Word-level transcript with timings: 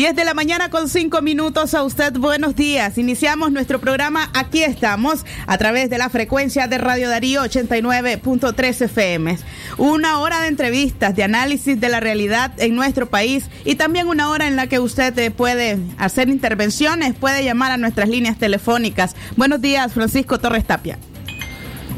10 0.00 0.16
de 0.16 0.24
la 0.24 0.32
mañana 0.32 0.70
con 0.70 0.88
5 0.88 1.20
minutos 1.20 1.74
a 1.74 1.82
usted. 1.82 2.14
Buenos 2.14 2.56
días. 2.56 2.96
Iniciamos 2.96 3.52
nuestro 3.52 3.80
programa. 3.80 4.30
Aquí 4.32 4.62
estamos 4.62 5.26
a 5.46 5.58
través 5.58 5.90
de 5.90 5.98
la 5.98 6.08
frecuencia 6.08 6.68
de 6.68 6.78
Radio 6.78 7.10
Darío 7.10 7.42
89.3 7.42 8.80
FM. 8.86 9.36
Una 9.76 10.20
hora 10.20 10.40
de 10.40 10.48
entrevistas, 10.48 11.14
de 11.14 11.24
análisis 11.24 11.78
de 11.78 11.90
la 11.90 12.00
realidad 12.00 12.50
en 12.56 12.76
nuestro 12.76 13.10
país 13.10 13.50
y 13.66 13.74
también 13.74 14.08
una 14.08 14.30
hora 14.30 14.48
en 14.48 14.56
la 14.56 14.68
que 14.68 14.78
usted 14.78 15.18
eh, 15.18 15.30
puede 15.30 15.78
hacer 15.98 16.30
intervenciones, 16.30 17.14
puede 17.14 17.44
llamar 17.44 17.70
a 17.70 17.76
nuestras 17.76 18.08
líneas 18.08 18.38
telefónicas. 18.38 19.14
Buenos 19.36 19.60
días, 19.60 19.92
Francisco 19.92 20.38
Torres 20.38 20.64
Tapia. 20.64 20.96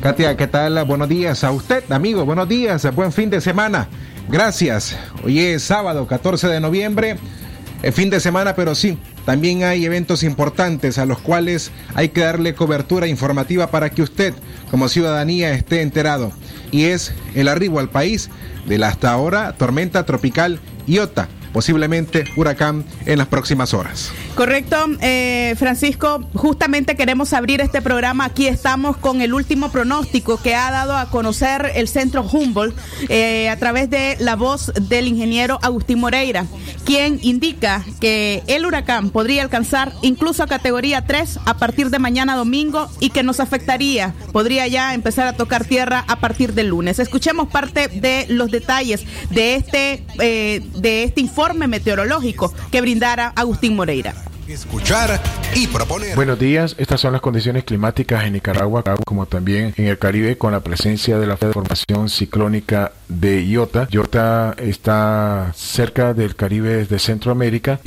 Katia, 0.03 0.37
¿qué 0.37 0.48
tal? 0.48 0.84
Buenos 0.87 1.09
días 1.09 1.44
a 1.44 1.53
usted, 1.53 1.84
amigo. 1.92 2.25
Buenos 2.25 2.48
días. 2.48 2.84
Buen 2.97 3.12
fin 3.12 3.31
de 3.31 3.41
semana. 3.41 3.87
Gracias. 4.28 4.97
Hoy 5.22 5.39
es 5.39 5.62
sábado 5.62 6.05
14 6.09 6.48
de 6.48 6.59
noviembre 6.59 7.16
fin 7.91 8.11
de 8.11 8.20
semana, 8.20 8.55
pero 8.55 8.77
sí, 8.77 8.97
también 9.25 9.64
hay 9.64 9.84
eventos 9.84 10.22
importantes 10.22 10.98
a 10.98 11.06
los 11.06 11.19
cuales 11.19 11.72
hay 11.94 12.11
que 12.11 12.20
darle 12.20 12.55
cobertura 12.55 13.08
informativa 13.08 13.72
para 13.72 13.91
que 13.91 14.02
usted, 14.02 14.34
como 14.70 14.88
ciudadanía, 14.88 15.52
esté 15.52 15.83
enterado. 15.83 16.33
Y 16.70 16.84
es 16.84 17.12
el 17.34 17.48
arribo 17.48 17.80
al 17.80 17.91
país 17.91 18.30
de 18.66 18.78
la 18.78 18.88
hasta 18.88 19.10
ahora 19.10 19.55
tormenta 19.56 20.06
tropical 20.06 20.60
Iota 20.86 21.28
posiblemente 21.53 22.25
huracán 22.36 22.84
en 23.06 23.19
las 23.19 23.28
próximas 23.28 23.75
horas. 23.75 24.12
Correcto, 24.34 24.77
eh, 25.00 25.55
Francisco, 25.59 26.27
justamente 26.34 26.97
queremos 26.97 27.33
abrir 27.33 27.61
este 27.61 27.83
programa. 27.83 28.25
Aquí 28.25 28.47
estamos 28.47 28.97
con 28.97 29.20
el 29.20 29.34
último 29.34 29.70
pronóstico 29.70 30.41
que 30.41 30.55
ha 30.55 30.70
dado 30.70 30.97
a 30.97 31.11
conocer 31.11 31.72
el 31.75 31.89
centro 31.89 32.22
Humboldt 32.22 32.75
eh, 33.09 33.50
a 33.50 33.56
través 33.59 33.91
de 33.91 34.17
la 34.20 34.36
voz 34.36 34.72
del 34.89 35.06
ingeniero 35.06 35.59
Agustín 35.62 36.00
Moreira, 36.00 36.47
quien 36.84 37.19
indica 37.22 37.84
que 38.00 38.42
el 38.47 38.64
huracán 38.64 39.11
podría 39.11 39.42
alcanzar 39.42 39.92
incluso 40.03 40.42
a 40.42 40.47
categoría 40.47 41.05
3 41.05 41.41
a 41.44 41.59
partir 41.59 41.91
de 41.91 41.98
mañana 41.98 42.37
domingo 42.37 42.89
y 43.00 43.11
que 43.11 43.22
nos 43.22 43.41
afectaría, 43.41 44.14
podría 44.33 44.66
ya 44.66 44.94
empezar 44.94 45.27
a 45.27 45.34
tocar 45.34 45.64
tierra 45.64 46.05
a 46.09 46.16
partir 46.16 46.55
del 46.55 46.69
lunes. 46.69 46.98
Escuchemos 46.98 47.48
parte 47.48 47.88
de 47.88 48.26
los 48.28 48.50
detalles 48.50 49.05
de 49.31 49.56
este, 49.56 50.05
eh, 50.19 50.62
de 50.76 51.05
este 51.05 51.21
informe 51.21 51.41
meteorológico 51.66 52.53
que 52.70 52.80
brindara 52.80 53.32
Agustín 53.34 53.75
Moreira. 53.75 54.14
Escuchar 54.48 55.20
y 55.54 55.66
proponer. 55.66 56.14
Buenos 56.14 56.38
días, 56.38 56.75
estas 56.78 57.00
son 57.00 57.12
las 57.12 57.20
condiciones 57.20 57.64
climáticas 57.64 58.25
en 58.25 58.34
Nicaragua, 58.34 58.82
como 59.04 59.26
también 59.26 59.72
en 59.76 59.86
el 59.86 59.98
Caribe, 59.98 60.36
con 60.36 60.52
la 60.52 60.60
presencia 60.60 61.19
de 61.19 61.26
la 61.26 61.36
formación 61.36 62.08
ciclónica 62.08 62.92
de 63.08 63.44
Iota. 63.47 63.88
Iota 63.91 64.54
está 64.58 65.52
cerca 65.54 66.12
del 66.12 66.36
Caribe 66.36 66.84
de 66.84 66.98
Centroamérica 66.98 67.81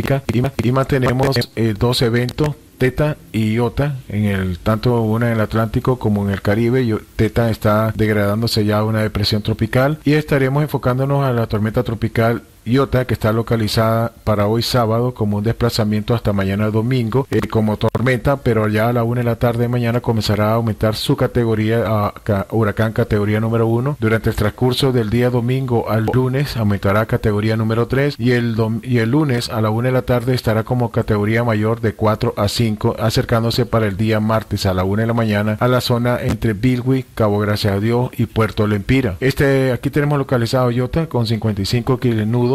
y, 0.63 0.71
mantenemos 0.71 1.38
eh, 1.55 1.73
dos 1.77 2.01
eventos 2.01 2.55
Teta 2.77 3.17
y 3.31 3.53
Iota, 3.53 3.95
en 4.09 4.25
el, 4.25 4.59
tanto 4.59 5.01
una 5.01 5.27
en 5.27 5.33
el 5.33 5.41
Atlántico 5.41 5.97
como 5.97 6.25
en 6.25 6.31
el 6.31 6.41
Caribe. 6.41 6.97
Teta 7.15 7.49
está 7.49 7.94
degradándose 7.95 8.65
ya 8.65 8.79
a 8.79 8.83
una 8.83 9.01
depresión 9.01 9.41
tropical 9.41 9.99
y 10.03 10.13
estaremos 10.13 10.63
enfocándonos 10.63 11.23
a 11.25 11.31
la 11.31 11.47
tormenta 11.47 11.83
tropical 11.83 12.44
Iota, 12.65 13.05
que 13.05 13.13
está 13.13 13.31
localizada 13.31 14.11
para 14.23 14.47
hoy 14.47 14.63
sábado 14.63 15.13
como 15.13 15.37
un 15.37 15.43
desplazamiento 15.43 16.13
hasta 16.13 16.33
mañana 16.33 16.71
domingo 16.71 17.27
eh, 17.29 17.41
como 17.41 17.77
tormenta, 17.77 18.37
pero 18.37 18.67
ya 18.67 18.89
a 18.89 18.93
la 18.93 19.03
una 19.03 19.21
de 19.21 19.25
la 19.25 19.35
tarde 19.35 19.63
de 19.63 19.67
mañana 19.67 20.01
comenzará 20.01 20.49
a 20.49 20.53
aumentar 20.55 20.95
su 20.95 21.15
categoría 21.15 21.83
a 21.85 22.13
huracán 22.51 22.93
categoría 22.93 23.39
número 23.39 23.67
uno. 23.67 23.97
Durante 23.99 24.31
el 24.31 24.35
transcurso 24.35 24.91
del 24.91 25.09
día 25.09 25.29
domingo 25.29 25.89
al 25.89 26.05
lunes 26.11 26.57
aumentará 26.57 27.05
categoría 27.05 27.55
número 27.55 27.87
3 27.87 28.15
y 28.17 28.31
el, 28.31 28.55
y 28.81 28.97
el 28.97 29.11
lunes 29.11 29.49
a 29.49 29.61
la 29.61 29.69
una 29.69 29.89
de 29.89 29.93
la 29.93 30.01
tarde 30.01 30.33
estará 30.33 30.63
como 30.63 30.91
categoría 30.91 31.43
mayor 31.43 31.81
de 31.81 31.93
4 31.93 32.33
a 32.35 32.47
5, 32.47 32.95
acercándose 32.99 33.65
para 33.65 33.85
el 33.85 33.95
día 33.95 34.19
martes 34.19 34.65
a 34.65 34.73
la 34.73 34.83
una 34.83 35.03
de 35.03 35.07
la 35.07 35.13
mañana 35.13 35.57
a 35.59 35.67
la 35.67 35.81
zona 35.81 36.19
entre 36.21 36.53
Bilwi, 36.53 37.05
Cabo 37.13 37.39
Gracias 37.39 37.73
a 37.73 37.79
Dios 37.79 38.09
y 38.17 38.25
Puerto 38.25 38.65
Lempira. 38.65 39.17
Este, 39.19 39.71
aquí 39.71 39.89
tenemos 39.89 40.17
localizado 40.17 40.71
Iota 40.71 41.07
con 41.07 41.27
55 41.27 41.99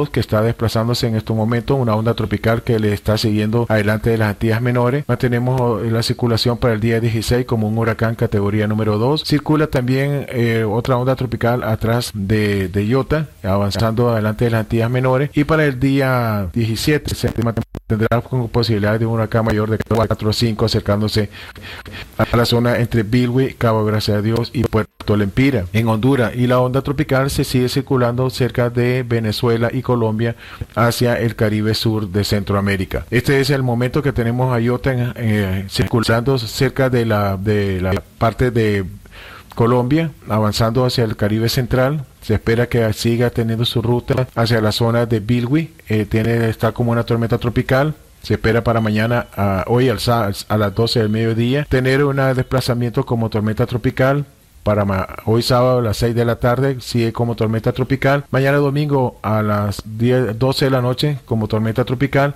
que 0.08 0.20
está 0.20 0.40
desplazándose 0.42 1.06
en 1.06 1.16
estos 1.16 1.36
momentos, 1.36 1.78
una 1.78 1.94
onda 1.94 2.14
tropical 2.14 2.62
que 2.62 2.78
le 2.78 2.92
está 2.92 3.18
siguiendo 3.18 3.66
adelante 3.68 4.10
de 4.10 4.18
las 4.18 4.30
Antillas 4.30 4.62
Menores. 4.62 5.04
Mantenemos 5.06 5.82
eh, 5.82 5.90
la 5.90 6.02
circulación 6.02 6.56
para 6.56 6.74
el 6.74 6.80
día 6.80 7.00
16 7.00 7.44
como 7.44 7.68
un 7.68 7.76
huracán 7.76 8.14
categoría 8.14 8.66
número 8.66 8.98
2. 8.98 9.24
Circula 9.24 9.66
también 9.66 10.26
eh, 10.30 10.64
otra 10.64 10.96
onda 10.96 11.16
tropical 11.16 11.62
atrás 11.62 12.12
de, 12.14 12.68
de 12.68 12.86
Iota, 12.86 13.28
avanzando 13.42 14.10
adelante 14.10 14.46
de 14.46 14.52
las 14.52 14.60
Antillas 14.60 14.90
Menores. 14.90 15.30
Y 15.34 15.44
para 15.44 15.66
el 15.66 15.78
día 15.78 16.48
17 16.52 17.14
se 17.14 17.28
tendrá 17.90 18.20
con 18.20 18.48
posibilidad 18.48 18.98
de 18.98 19.06
un 19.06 19.14
huracán 19.14 19.44
mayor 19.44 19.68
de 19.68 19.78
4 19.78 20.30
o 20.30 20.32
5 20.32 20.64
acercándose 20.64 21.28
a 22.16 22.36
la 22.36 22.44
zona 22.44 22.78
entre 22.78 23.02
Bilwi, 23.02 23.54
Cabo 23.54 23.84
Gracias 23.84 24.18
a 24.18 24.22
Dios 24.22 24.50
y 24.52 24.62
Puerto 24.62 25.16
Lempira 25.16 25.64
en 25.72 25.88
Honduras. 25.88 26.32
Y 26.36 26.46
la 26.46 26.60
onda 26.60 26.82
tropical 26.82 27.30
se 27.30 27.42
sigue 27.42 27.68
circulando 27.68 28.30
cerca 28.30 28.70
de 28.70 29.02
Venezuela 29.02 29.70
y 29.72 29.82
Colombia 29.82 30.36
hacia 30.76 31.18
el 31.18 31.34
Caribe 31.34 31.74
Sur 31.74 32.08
de 32.08 32.22
Centroamérica. 32.22 33.06
Este 33.10 33.40
es 33.40 33.50
el 33.50 33.64
momento 33.64 34.02
que 34.02 34.12
tenemos 34.12 34.54
a 34.54 34.60
Iota 34.60 35.12
eh, 35.16 35.66
circulando 35.68 36.38
cerca 36.38 36.90
de 36.90 37.04
la, 37.06 37.36
de 37.36 37.80
la 37.80 38.00
parte 38.18 38.52
de 38.52 38.84
Colombia, 39.56 40.12
avanzando 40.28 40.84
hacia 40.84 41.04
el 41.04 41.16
Caribe 41.16 41.48
Central. 41.48 42.04
Se 42.22 42.34
espera 42.34 42.68
que 42.68 42.92
siga 42.92 43.30
teniendo 43.30 43.64
su 43.64 43.82
ruta 43.82 44.28
hacia 44.34 44.60
la 44.60 44.72
zona 44.72 45.06
de 45.06 45.20
Bilwi. 45.20 45.72
Eh, 45.88 46.06
tiene, 46.06 46.48
está 46.48 46.72
como 46.72 46.92
una 46.92 47.04
tormenta 47.04 47.38
tropical. 47.38 47.94
Se 48.22 48.34
espera 48.34 48.62
para 48.62 48.82
mañana, 48.82 49.28
hoy 49.66 49.88
al, 49.88 49.98
a 50.06 50.56
las 50.58 50.74
12 50.74 51.00
del 51.00 51.08
mediodía, 51.08 51.64
tener 51.64 52.04
un 52.04 52.16
desplazamiento 52.16 53.06
como 53.06 53.30
tormenta 53.30 53.64
tropical 53.66 54.26
para 54.62 55.16
hoy 55.24 55.42
sábado 55.42 55.78
a 55.78 55.82
las 55.82 55.96
6 55.96 56.14
de 56.14 56.24
la 56.24 56.36
tarde 56.36 56.76
sigue 56.80 57.12
como 57.12 57.34
tormenta 57.34 57.72
tropical. 57.72 58.24
Mañana 58.30 58.58
domingo 58.58 59.18
a 59.22 59.42
las 59.42 59.82
10, 59.84 60.38
12 60.38 60.66
de 60.66 60.70
la 60.70 60.82
noche 60.82 61.18
como 61.24 61.48
tormenta 61.48 61.84
tropical. 61.84 62.34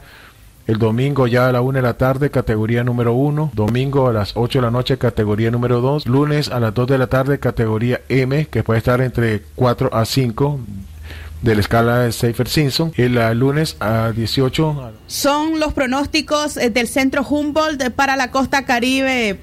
El 0.67 0.79
domingo 0.79 1.27
ya 1.27 1.49
a 1.49 1.53
la 1.53 1.61
1 1.61 1.77
de 1.77 1.83
la 1.83 1.99
tarde, 1.99 2.31
categoría 2.31 2.85
número 2.85 3.13
1. 3.13 3.51
Domingo 3.53 4.09
a 4.09 4.15
las 4.15 4.33
8 4.35 4.59
de 4.59 4.63
la 4.63 4.71
noche, 4.71 4.97
categoría 4.97 5.51
número 5.51 5.83
2. 5.83 6.07
Lunes 6.07 6.49
a 6.49 6.59
las 6.59 6.73
2 6.73 6.89
de 6.89 6.99
la 6.99 7.07
tarde, 7.07 7.39
categoría 7.39 8.01
M, 8.09 8.47
que 8.47 8.63
puede 8.63 8.79
estar 8.79 9.03
entre 9.03 9.43
4 9.57 9.95
a 9.95 10.07
5 10.07 10.61
de 11.43 11.55
la 11.55 11.61
escala 11.61 11.99
de 11.99 12.13
Seifer 12.13 12.49
Simpson. 12.49 12.93
El 12.97 13.15
lunes 13.39 13.77
a 13.79 14.13
18. 14.17 14.93
Son 15.07 15.61
los 15.61 15.75
pronósticos 15.75 16.57
eh, 16.57 16.71
del 16.71 16.89
Centro 16.89 17.23
Humboldt 17.29 17.91
para 17.91 18.17
la 18.17 18.31
costa 18.31 18.65
caribe 18.65 19.39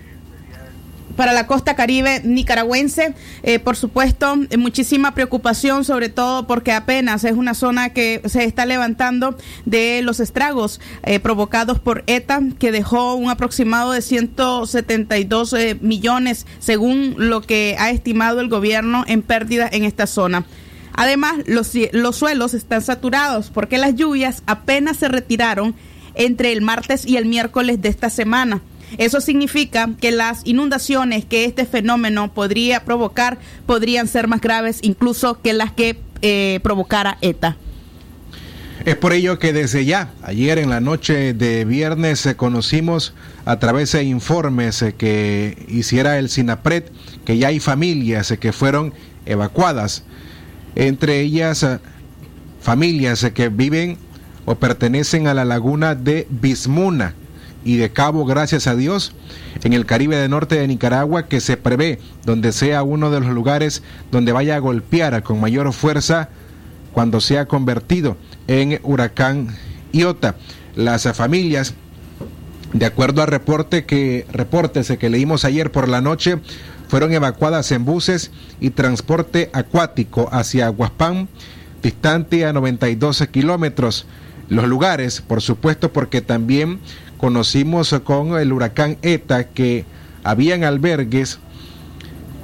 para 1.15 1.33
la 1.33 1.47
costa 1.47 1.75
caribe 1.75 2.21
nicaragüense. 2.23 3.13
Eh, 3.43 3.59
por 3.59 3.75
supuesto, 3.75 4.35
eh, 4.49 4.57
muchísima 4.57 5.13
preocupación, 5.13 5.83
sobre 5.83 6.09
todo 6.09 6.47
porque 6.47 6.71
apenas 6.71 7.23
es 7.23 7.33
una 7.33 7.53
zona 7.53 7.89
que 7.89 8.21
se 8.25 8.43
está 8.43 8.65
levantando 8.65 9.37
de 9.65 10.01
los 10.03 10.19
estragos 10.19 10.79
eh, 11.03 11.19
provocados 11.19 11.79
por 11.79 12.03
ETA, 12.07 12.41
que 12.59 12.71
dejó 12.71 13.15
un 13.15 13.29
aproximado 13.29 13.91
de 13.91 14.01
172 14.01 15.55
millones, 15.81 16.45
según 16.59 17.15
lo 17.17 17.41
que 17.41 17.75
ha 17.79 17.89
estimado 17.91 18.41
el 18.41 18.49
gobierno 18.49 19.03
en 19.07 19.21
pérdidas 19.21 19.73
en 19.73 19.83
esta 19.85 20.07
zona. 20.07 20.45
Además, 20.93 21.35
los 21.47 22.15
suelos 22.15 22.53
están 22.53 22.81
saturados 22.81 23.49
porque 23.49 23.77
las 23.77 23.95
lluvias 23.95 24.43
apenas 24.45 24.97
se 24.97 25.07
retiraron 25.07 25.73
entre 26.15 26.51
el 26.51 26.61
martes 26.61 27.05
y 27.05 27.17
el 27.17 27.25
miércoles 27.25 27.81
de 27.81 27.89
esta 27.89 28.09
semana. 28.09 28.61
Eso 28.97 29.21
significa 29.21 29.89
que 29.99 30.11
las 30.11 30.41
inundaciones 30.45 31.25
que 31.25 31.45
este 31.45 31.65
fenómeno 31.65 32.33
podría 32.33 32.83
provocar 32.83 33.37
podrían 33.65 34.07
ser 34.07 34.27
más 34.27 34.41
graves 34.41 34.79
incluso 34.81 35.41
que 35.41 35.53
las 35.53 35.71
que 35.71 35.97
eh, 36.21 36.59
provocara 36.63 37.17
ETA. 37.21 37.57
Es 38.85 38.95
por 38.95 39.13
ello 39.13 39.37
que 39.37 39.53
desde 39.53 39.85
ya, 39.85 40.11
ayer 40.23 40.57
en 40.57 40.69
la 40.69 40.79
noche 40.79 41.33
de 41.33 41.65
viernes, 41.65 42.25
eh, 42.25 42.35
conocimos 42.35 43.13
a 43.45 43.59
través 43.59 43.91
de 43.91 44.03
informes 44.03 44.81
eh, 44.81 44.93
que 44.97 45.65
hiciera 45.67 46.17
el 46.17 46.29
SINAPRED 46.29 46.85
que 47.23 47.37
ya 47.37 47.49
hay 47.49 47.59
familias 47.59 48.33
que 48.39 48.51
fueron 48.51 48.93
evacuadas, 49.25 50.03
entre 50.75 51.19
ellas 51.19 51.65
familias 52.59 53.25
que 53.33 53.49
viven 53.49 53.97
o 54.45 54.55
pertenecen 54.55 55.27
a 55.27 55.35
la 55.35 55.45
laguna 55.45 55.93
de 55.93 56.25
Bismuna 56.29 57.13
y 57.63 57.77
de 57.77 57.91
Cabo, 57.91 58.25
gracias 58.25 58.67
a 58.67 58.75
Dios, 58.75 59.13
en 59.63 59.73
el 59.73 59.85
Caribe 59.85 60.15
del 60.17 60.31
Norte 60.31 60.55
de 60.55 60.67
Nicaragua, 60.67 61.27
que 61.27 61.39
se 61.39 61.57
prevé 61.57 61.99
donde 62.25 62.51
sea 62.51 62.83
uno 62.83 63.11
de 63.11 63.19
los 63.19 63.29
lugares 63.29 63.83
donde 64.11 64.31
vaya 64.31 64.55
a 64.55 64.59
golpear 64.59 65.21
con 65.23 65.39
mayor 65.39 65.71
fuerza 65.73 66.29
cuando 66.93 67.21
sea 67.21 67.45
convertido 67.45 68.17
en 68.47 68.79
huracán 68.83 69.55
Iota. 69.91 70.35
Las 70.75 71.03
familias, 71.13 71.73
de 72.73 72.85
acuerdo 72.85 73.21
a 73.21 73.25
reporte 73.25 73.85
que, 73.85 74.25
reportes 74.31 74.91
que 74.97 75.09
leímos 75.09 75.45
ayer 75.45 75.71
por 75.71 75.87
la 75.87 76.01
noche, 76.01 76.39
fueron 76.87 77.13
evacuadas 77.13 77.71
en 77.71 77.85
buses 77.85 78.31
y 78.59 78.71
transporte 78.71 79.49
acuático 79.53 80.29
hacia 80.31 80.69
Huaspán, 80.69 81.29
distante 81.81 82.45
a 82.45 82.53
92 82.53 83.27
kilómetros. 83.31 84.05
Los 84.49 84.67
lugares, 84.67 85.21
por 85.21 85.41
supuesto, 85.41 85.93
porque 85.93 86.21
también 86.21 86.79
conocimos 87.21 87.93
con 88.03 88.35
el 88.39 88.51
huracán 88.51 88.97
ETA 89.03 89.43
que 89.49 89.85
habían 90.23 90.63
albergues 90.63 91.37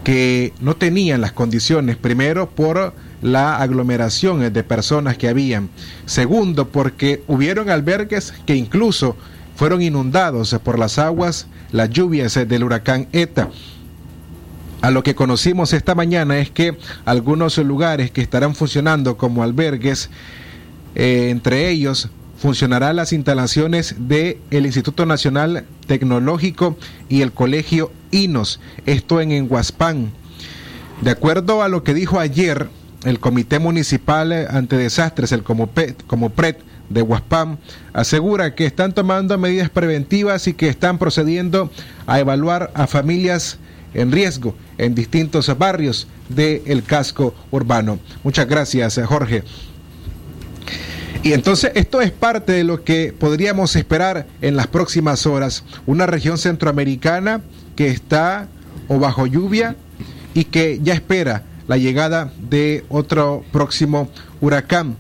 que 0.04 0.54
no 0.62 0.76
tenían 0.76 1.20
las 1.20 1.32
condiciones, 1.32 1.98
primero 1.98 2.52
por 2.52 2.94
la 3.24 3.58
aglomeración 3.58 4.54
de 4.54 4.64
personas 4.64 5.18
que 5.18 5.30
habían, 5.30 5.70
segundo 6.06 6.68
porque 6.68 7.24
hubieron 7.28 7.72
albergues 7.72 8.36
que 8.46 8.56
incluso 8.56 9.18
fueron 9.56 9.82
inundados 9.82 10.56
por 10.64 10.78
las 10.78 11.00
aguas, 11.00 11.48
las 11.72 11.90
lluvias 11.90 12.36
del 12.36 12.64
huracán 12.64 13.08
ETA. 13.14 13.50
A 14.82 14.92
lo 14.92 15.02
que 15.02 15.16
conocimos 15.16 15.74
esta 15.74 15.96
mañana 15.96 16.38
es 16.38 16.52
que 16.52 16.78
algunos 17.04 17.58
lugares 17.58 18.12
que 18.12 18.22
estarán 18.22 18.54
funcionando 18.54 19.18
como 19.18 19.42
albergues, 19.42 20.12
eh, 20.94 21.30
entre 21.32 21.68
ellos 21.72 22.12
funcionarán 22.38 22.96
las 22.96 23.14
instalaciones 23.14 23.96
del 23.98 24.38
Instituto 24.52 25.06
Nacional 25.06 25.66
Tecnológico 25.88 26.78
y 27.10 27.22
el 27.22 27.32
Colegio 27.32 27.92
INOS, 28.12 28.60
esto 28.86 29.22
en 29.22 29.32
Enguaspán. 29.32 30.12
De 31.02 31.12
acuerdo 31.12 31.62
a 31.62 31.70
lo 31.70 31.84
que 31.84 31.94
dijo 31.94 32.20
ayer 32.20 32.70
el 33.04 33.20
Comité 33.20 33.60
Municipal 33.60 34.32
ante 34.50 34.78
Desastres, 34.78 35.32
el 35.32 35.44
Comopret 35.44 36.60
de 36.90 37.02
Huaspán, 37.02 37.60
asegura 37.94 38.56
que 38.56 38.66
están 38.66 38.94
tomando 38.94 39.38
medidas 39.38 39.70
preventivas 39.70 40.48
y 40.48 40.54
que 40.54 40.70
están 40.70 40.98
procediendo 40.98 41.70
a 42.06 42.20
evaluar 42.20 42.72
a 42.74 42.88
familias 42.88 43.58
en 43.94 44.12
riesgo 44.12 44.56
en 44.78 44.96
distintos 44.96 45.56
barrios 45.58 46.08
del 46.30 46.84
casco 46.84 47.34
urbano. 47.52 48.00
Muchas 48.24 48.48
gracias, 48.48 49.00
Jorge. 49.06 49.44
Y 51.24 51.34
entonces 51.34 51.72
esto 51.76 52.02
es 52.02 52.12
parte 52.12 52.54
de 52.54 52.64
lo 52.64 52.84
que 52.84 53.14
podríamos 53.18 53.76
esperar 53.76 54.28
en 54.42 54.56
las 54.56 54.68
próximas 54.68 55.26
horas. 55.26 55.64
Una 55.86 56.06
región 56.06 56.38
centroamericana 56.38 57.42
que 57.76 57.88
está 57.88 58.48
o 58.88 59.00
bajo 59.00 59.28
lluvia 59.28 59.76
y 60.34 60.46
que 60.46 60.80
ya 60.82 60.94
espera 60.94 61.44
la 61.68 61.78
llegada 61.78 62.32
de 62.50 62.86
otro 62.90 63.44
próximo 63.52 64.10
huracán. 64.42 64.96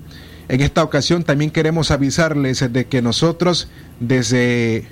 En 0.49 0.61
esta 0.61 0.83
ocasión 0.83 1.23
también 1.23 1.51
queremos 1.51 1.91
avisarles 1.91 2.71
de 2.71 2.85
que 2.85 3.01
nosotros 3.01 3.67
desde 3.99 4.87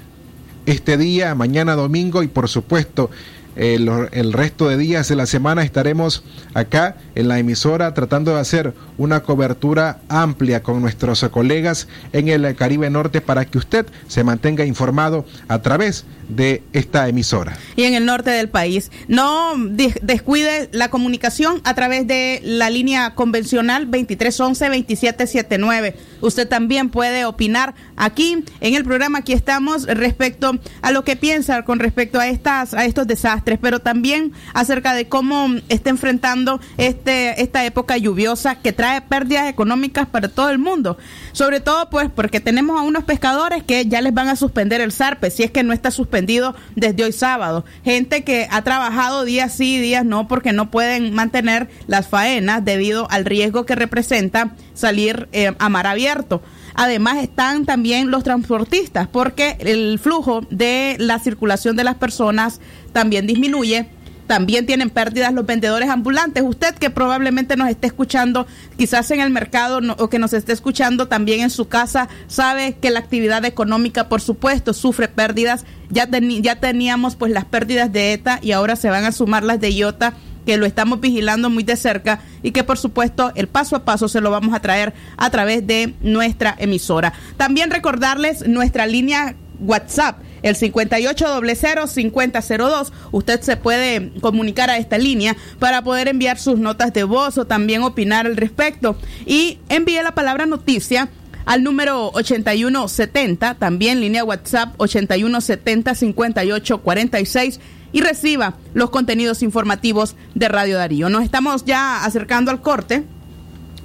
este 0.66 0.98
día, 0.98 1.36
mañana 1.36 1.76
domingo 1.76 2.24
y 2.24 2.28
por 2.28 2.50
supuesto 2.50 3.10
el, 3.56 4.34
resto 4.34 4.68
de 4.68 4.78
días 4.78 5.08
de 5.08 5.16
la 5.16 5.26
semana 5.26 5.64
estaremos 5.64 6.24
acá 6.54 6.98
en 7.16 7.28
la 7.28 7.40
emisora 7.40 7.94
tratando 7.94 8.34
de 8.34 8.40
hacer 8.40 8.74
una 8.98 9.24
cobertura 9.24 10.00
amplia 10.10 10.64
con 10.64 10.82
nuestros 10.82 11.24
colegas 11.30 11.88
en 12.14 12.28
el 12.28 12.56
Caribe 12.56 12.90
Norte 12.90 13.22
para 13.22 13.46
que 13.46 13.58
usted 13.58 13.86
se 14.08 14.24
mantenga 14.24 14.66
informado 14.66 15.26
a 15.48 15.62
través 15.62 16.06
de 16.30 16.64
esta 16.74 17.08
emisora. 17.08 17.58
Y 17.76 17.84
en 17.84 17.94
el 17.94 18.06
norte 18.06 18.32
del 18.32 18.50
país. 18.50 18.92
No 19.08 19.54
descuide 20.02 20.70
la 20.72 20.90
comunicación 20.90 21.62
a 21.64 21.76
través 21.76 22.08
de 22.08 22.42
la 22.44 22.70
línea 22.70 23.16
convencional 23.16 23.90
2311-2779. 23.92 25.94
Usted 26.26 26.48
también 26.48 26.90
puede 26.90 27.26
opinar 27.26 27.76
aquí 27.96 28.44
en 28.60 28.74
el 28.74 28.84
programa. 28.84 29.20
Aquí 29.20 29.34
estamos 29.34 29.86
respecto 29.86 30.60
a 30.82 30.92
lo 30.92 31.04
que 31.04 31.16
piensa 31.16 31.64
con 31.64 31.80
respecto 31.80 32.20
a, 32.20 32.28
estas, 32.28 32.74
a 32.74 32.86
estos 32.86 33.06
desastres, 33.06 33.60
pero 33.62 33.80
también 33.80 34.34
acerca 34.54 34.94
de 34.96 35.08
cómo 35.08 35.48
está 35.70 35.92
enfrentando 35.92 36.60
este, 36.78 37.42
esta 37.42 37.64
época 37.64 37.98
lluviosa 37.98 38.56
que 38.56 38.74
trae 38.74 39.02
pérdidas 39.02 39.48
económicas 39.48 40.08
para 40.08 40.28
todo 40.28 40.50
el 40.50 40.58
mundo. 40.58 40.98
Sobre 41.36 41.60
todo, 41.60 41.90
pues, 41.90 42.10
porque 42.10 42.40
tenemos 42.40 42.80
a 42.80 42.84
unos 42.84 43.04
pescadores 43.04 43.62
que 43.62 43.86
ya 43.88 44.00
les 44.00 44.14
van 44.14 44.30
a 44.30 44.38
suspender 44.38 44.80
el 44.80 44.94
SARPE, 44.94 45.30
si 45.30 45.44
es 45.44 45.52
que 45.52 45.64
no 45.64 45.74
está 45.74 45.92
suspendido 45.92 46.56
desde 46.78 47.04
hoy 47.04 47.12
sábado. 47.12 47.66
Gente 47.84 48.24
que 48.24 48.48
ha 48.50 48.62
trabajado 48.62 49.26
días 49.26 49.52
sí, 49.52 49.78
días 49.82 50.06
no, 50.06 50.30
porque 50.30 50.54
no 50.54 50.72
pueden 50.72 51.14
mantener 51.14 51.68
las 51.88 52.08
faenas 52.08 52.64
debido 52.64 53.12
al 53.12 53.26
riesgo 53.26 53.66
que 53.66 53.76
representa 53.76 54.56
salir 54.74 55.28
eh, 55.34 55.52
a 55.60 55.68
mar 55.68 55.88
abierto. 55.88 56.42
Además 56.74 57.18
están 57.18 57.66
también 57.66 58.12
los 58.12 58.24
transportistas, 58.24 59.10
porque 59.10 59.58
el 59.60 60.00
flujo 60.00 60.48
de 60.52 60.96
la 61.00 61.20
circulación 61.20 61.76
de 61.76 61.84
las 61.84 61.96
personas 61.96 62.62
también 62.94 63.28
disminuye 63.28 63.90
también 64.28 64.66
tienen 64.66 64.90
pérdidas 64.90 65.34
los 65.34 65.46
vendedores 65.46 65.90
ambulantes. 65.90 66.44
Usted 66.46 66.76
que 66.76 66.90
probablemente 66.90 67.56
nos 67.56 67.70
esté 67.70 67.88
escuchando, 67.88 68.48
quizás 68.78 69.10
en 69.12 69.22
el 69.22 69.30
mercado 69.30 69.80
o 69.98 70.10
que 70.10 70.20
nos 70.20 70.34
esté 70.34 70.54
escuchando 70.54 71.08
también 71.08 71.42
en 71.42 71.50
su 71.50 71.68
casa, 71.68 72.10
sabe 72.28 72.78
que 72.82 72.90
la 72.90 73.00
actividad 73.00 73.46
económica, 73.46 74.10
por 74.10 74.22
supuesto, 74.22 74.74
sufre 74.74 75.08
pérdidas. 75.08 75.66
Ya, 75.90 76.08
ya 76.10 76.60
teníamos 76.60 77.16
pues 77.16 77.32
las 77.32 77.46
pérdidas 77.46 77.92
de 77.92 78.14
ETA 78.14 78.40
y 78.42 78.52
ahora 78.52 78.76
se 78.76 78.90
van 78.90 79.06
a 79.06 79.12
sumar 79.12 79.44
las 79.44 79.60
de 79.60 79.72
IOTA 79.72 80.14
que 80.46 80.58
lo 80.58 80.66
estamos 80.66 81.02
vigilando 81.02 81.50
muy 81.50 81.64
de 81.64 81.76
cerca 81.76 82.20
y 82.44 82.52
que 82.52 82.64
por 82.64 82.78
supuesto 82.78 83.32
el 83.36 83.48
paso 83.48 83.76
a 83.76 83.84
paso 83.84 84.08
se 84.08 84.22
lo 84.22 84.30
vamos 84.30 84.54
a 84.54 84.60
traer 84.60 84.94
a 85.18 85.30
través 85.32 85.66
de 85.66 85.96
nuestra 86.02 86.56
emisora. 86.60 87.14
También 87.36 87.72
recordarles 87.72 88.48
nuestra 88.48 88.86
línea 88.86 89.36
WhatsApp 89.60 90.20
el 90.46 90.56
5800-5002. 90.56 92.92
Usted 93.12 93.42
se 93.42 93.58
puede 93.58 94.12
comunicar 94.22 94.70
a 94.70 94.78
esta 94.78 95.00
línea 95.00 95.36
para 95.60 95.84
poder 95.84 96.08
enviar 96.08 96.38
sus 96.38 96.60
notas 96.60 96.94
de 96.94 97.04
voz 97.04 97.40
o 97.40 97.46
también 97.46 97.82
opinar 97.82 98.28
al 98.28 98.38
respecto. 98.38 98.96
Y 99.26 99.58
envíe 99.70 100.04
la 100.04 100.14
palabra 100.14 100.46
noticia 100.46 101.10
al 101.46 101.64
número 101.64 102.12
8170, 102.14 103.56
también 103.56 104.02
línea 104.02 104.24
WhatsApp 104.24 104.78
8170-5846 104.78 107.60
y 107.92 108.02
reciba 108.02 108.58
los 108.76 108.92
contenidos 108.92 109.42
informativos 109.42 110.16
de 110.36 110.48
Radio 110.48 110.78
Darío. 110.78 111.10
Nos 111.10 111.24
estamos 111.24 111.66
ya 111.66 112.06
acercando 112.06 112.52
al 112.52 112.62
corte, 112.62 113.04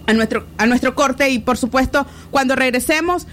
a 0.07 0.12
nuestro, 0.12 0.45
a 0.59 0.67
nuestro 0.67 0.95
corte 0.95 1.31
y 1.31 1.38
por 1.38 1.57
supuesto 1.57 2.07
cuando 2.31 2.55
regresemos 2.55 3.26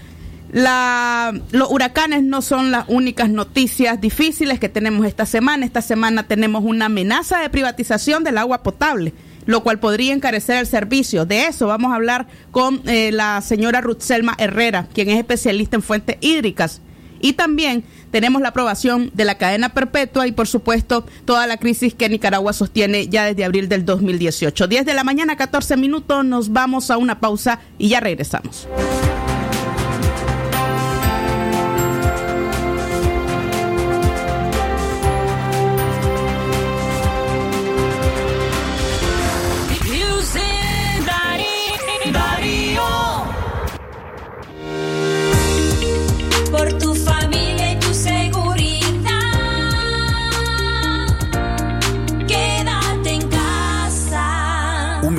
la, 0.52 1.32
los 1.50 1.70
huracanes 1.70 2.22
no 2.22 2.40
son 2.40 2.70
las 2.70 2.84
únicas 2.88 3.28
noticias 3.28 4.00
difíciles 4.00 4.58
que 4.58 4.68
tenemos 4.68 5.06
esta 5.06 5.26
semana. 5.26 5.66
Esta 5.66 5.82
semana 5.82 6.26
tenemos 6.26 6.64
una 6.64 6.86
amenaza 6.86 7.40
de 7.40 7.50
privatización 7.50 8.24
del 8.24 8.38
agua 8.38 8.62
potable, 8.62 9.12
lo 9.44 9.62
cual 9.62 9.78
podría 9.78 10.14
encarecer 10.14 10.56
el 10.56 10.66
servicio. 10.66 11.26
De 11.26 11.46
eso 11.46 11.66
vamos 11.66 11.92
a 11.92 11.96
hablar 11.96 12.28
con 12.50 12.80
eh, 12.86 13.12
la 13.12 13.40
señora 13.42 13.80
Ruth 13.80 14.00
Selma 14.00 14.34
Herrera, 14.38 14.88
quien 14.94 15.10
es 15.10 15.18
especialista 15.18 15.76
en 15.76 15.82
fuentes 15.82 16.16
hídricas. 16.20 16.80
Y 17.20 17.32
también 17.32 17.84
tenemos 18.10 18.40
la 18.40 18.48
aprobación 18.48 19.10
de 19.12 19.24
la 19.24 19.36
cadena 19.36 19.70
perpetua 19.70 20.26
y, 20.28 20.32
por 20.32 20.46
supuesto, 20.46 21.04
toda 21.24 21.46
la 21.46 21.56
crisis 21.56 21.92
que 21.92 22.08
Nicaragua 22.08 22.52
sostiene 22.52 23.08
ya 23.08 23.24
desde 23.24 23.44
abril 23.44 23.68
del 23.68 23.84
2018. 23.84 24.66
10 24.66 24.86
de 24.86 24.94
la 24.94 25.04
mañana, 25.04 25.36
14 25.36 25.76
minutos, 25.76 26.24
nos 26.24 26.52
vamos 26.52 26.90
a 26.90 26.96
una 26.96 27.20
pausa 27.20 27.58
y 27.76 27.88
ya 27.88 28.00
regresamos. 28.00 28.68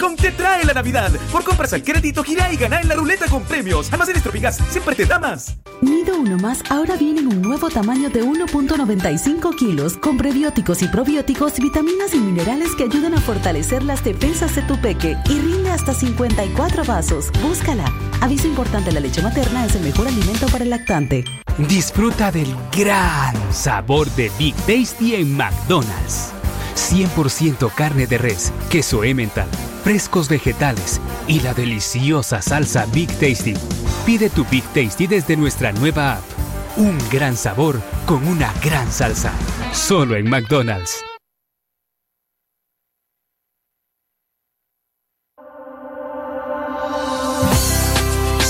Credicom 0.00 0.16
te 0.16 0.30
trae 0.30 0.64
la 0.64 0.72
Navidad. 0.72 1.10
Por 1.30 1.44
compras 1.44 1.74
al 1.74 1.82
crédito, 1.82 2.24
gira 2.24 2.50
y 2.50 2.56
gana 2.56 2.80
en 2.80 2.88
la 2.88 2.94
ruleta 2.94 3.26
con 3.26 3.42
premios. 3.42 3.92
Almacenes 3.92 4.22
Tropigas 4.22 4.56
siempre 4.70 4.94
te 4.94 5.04
da 5.04 5.18
más. 5.18 5.56
Nido 5.82 6.18
Uno 6.18 6.38
Más 6.38 6.62
ahora 6.70 6.96
viene 6.96 7.20
en 7.20 7.26
un 7.26 7.42
nuevo 7.42 7.68
tamaño 7.68 8.08
de 8.08 8.24
1.95 8.24 9.54
kilos 9.56 9.98
con 9.98 10.16
prebióticos 10.16 10.80
y 10.80 10.88
probióticos, 10.88 11.58
vitaminas 11.58 12.14
y 12.14 12.18
minerales 12.18 12.74
que 12.76 12.84
ayudan 12.84 13.12
a 13.12 13.20
fortalecer 13.20 13.82
las 13.82 14.02
defensas 14.02 14.54
de 14.56 14.62
tu 14.62 14.80
peque 14.80 15.18
y 15.26 15.38
rinde 15.38 15.70
hasta 15.70 15.92
54 15.92 16.84
vasos. 16.84 17.26
Búscala. 17.42 17.84
Aviso 18.22 18.48
importante, 18.48 18.92
la 18.92 19.00
leche 19.00 19.20
materna 19.20 19.66
es 19.66 19.74
el 19.74 19.82
mejor 19.82 20.08
alimento 20.08 20.46
para 20.46 20.64
el 20.64 20.70
lactante. 20.70 21.24
Disfruta 21.68 22.32
del 22.32 22.56
gran 22.74 23.34
sabor 23.52 24.08
de 24.12 24.30
Big 24.38 24.54
Tasty 24.66 25.16
en 25.16 25.36
McDonald's. 25.36 26.32
100% 26.74 27.72
carne 27.74 28.06
de 28.06 28.18
res, 28.18 28.52
queso 28.70 29.04
Emmental, 29.04 29.48
frescos 29.80 30.28
vegetales 30.28 31.00
y 31.26 31.40
la 31.40 31.54
deliciosa 31.54 32.42
salsa 32.42 32.86
Big 32.92 33.08
Tasty. 33.18 33.54
Pide 34.04 34.30
tu 34.30 34.44
Big 34.44 34.64
Tasty 34.74 35.06
desde 35.06 35.36
nuestra 35.36 35.72
nueva 35.72 36.14
app. 36.14 36.24
Un 36.76 36.98
gran 37.10 37.36
sabor 37.36 37.80
con 38.06 38.26
una 38.26 38.52
gran 38.62 38.90
salsa. 38.92 39.32
Solo 39.72 40.16
en 40.16 40.28
McDonald's. 40.28 41.02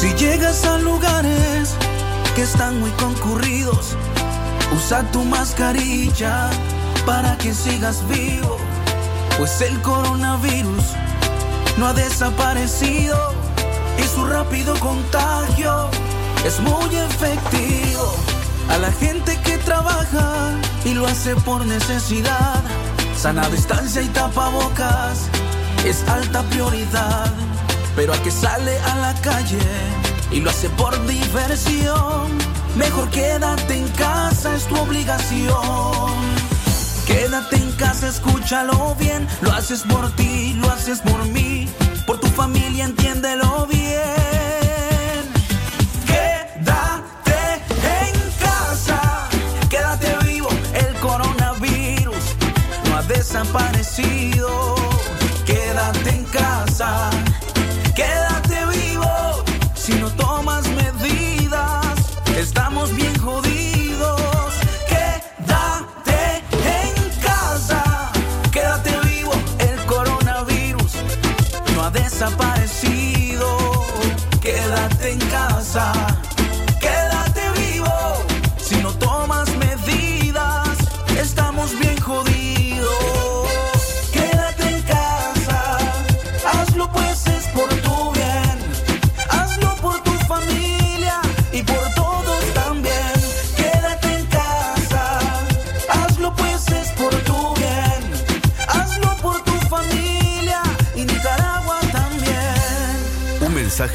Si 0.01 0.15
llegas 0.15 0.65
a 0.65 0.79
lugares 0.79 1.75
que 2.35 2.43
están 2.43 2.81
muy 2.81 2.91
concurridos, 2.93 3.97
usa 4.75 5.03
tu 5.13 5.25
mascarilla 5.25 6.51
para 7.05 7.37
que 7.39 7.53
sigas 7.53 8.03
vivo, 8.09 8.57
pues 9.39 9.61
el 9.61 9.81
coronavirus 9.83 10.85
no 11.79 11.87
ha 11.87 11.93
desaparecido 11.93 13.17
y 13.99 14.03
su 14.03 14.25
rápido 14.27 14.75
contagio 14.81 15.89
es 16.45 16.61
muy 16.61 16.97
efectivo. 16.97 18.15
A 18.69 18.79
la 18.79 18.93
gente 18.93 19.39
que 19.45 19.59
trabaja 19.59 20.53
y 20.85 20.95
lo 20.95 21.07
hace 21.07 21.35
por 21.37 21.67
necesidad, 21.67 22.63
sana 23.17 23.49
distancia 23.49 24.01
y 24.03 24.07
tapabocas 24.09 25.29
es 25.85 26.09
alta 26.09 26.43
prioridad. 26.45 27.33
Pero 27.97 28.13
al 28.13 28.23
que 28.23 28.31
sale 28.31 28.79
a 28.79 28.97
la 28.97 29.15
calle 29.21 29.59
y 30.31 30.41
lo 30.41 30.51
hace 30.51 30.71
por 30.71 30.95
diversión, 31.07 32.39
mejor 32.77 33.11
quédate 33.11 33.75
en 33.75 33.89
casa, 33.89 34.55
es 34.55 34.65
tu 34.67 34.77
obligación. 34.77 36.40
Quédate 37.11 37.57
en 37.57 37.73
casa, 37.73 38.07
escúchalo 38.07 38.95
bien. 38.95 39.27
Lo 39.41 39.51
haces 39.51 39.83
por 39.83 40.15
ti, 40.15 40.55
lo 40.61 40.71
haces 40.71 41.01
por 41.01 41.25
mí. 41.27 41.69
Por 42.07 42.21
tu 42.21 42.29
familia, 42.29 42.85
entiéndelo 42.85 43.67
bien. 43.67 45.23
Quédate 46.07 47.41
en 48.05 48.15
casa. 48.39 49.29
Quédate 49.69 50.17
vivo. 50.25 50.49
El 50.73 50.95
coronavirus 51.01 52.25
no 52.85 52.97
ha 52.97 53.03
desaparecido. 53.03 54.77
Quédate 55.45 56.11
en 56.11 56.25
casa. 56.27 57.10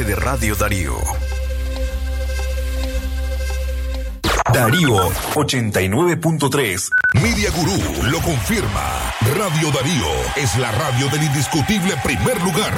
De 0.03 0.15
Radio 0.15 0.55
Darío. 0.55 0.97
Darío 4.53 5.09
89.3. 5.33 6.89
Media 7.13 7.49
Gurú 7.51 8.03
lo 8.11 8.19
confirma. 8.19 9.13
Radio 9.37 9.71
Darío 9.71 10.07
es 10.35 10.57
la 10.57 10.71
radio 10.71 11.07
del 11.09 11.23
indiscutible 11.23 11.95
primer 12.03 12.41
lugar. 12.41 12.73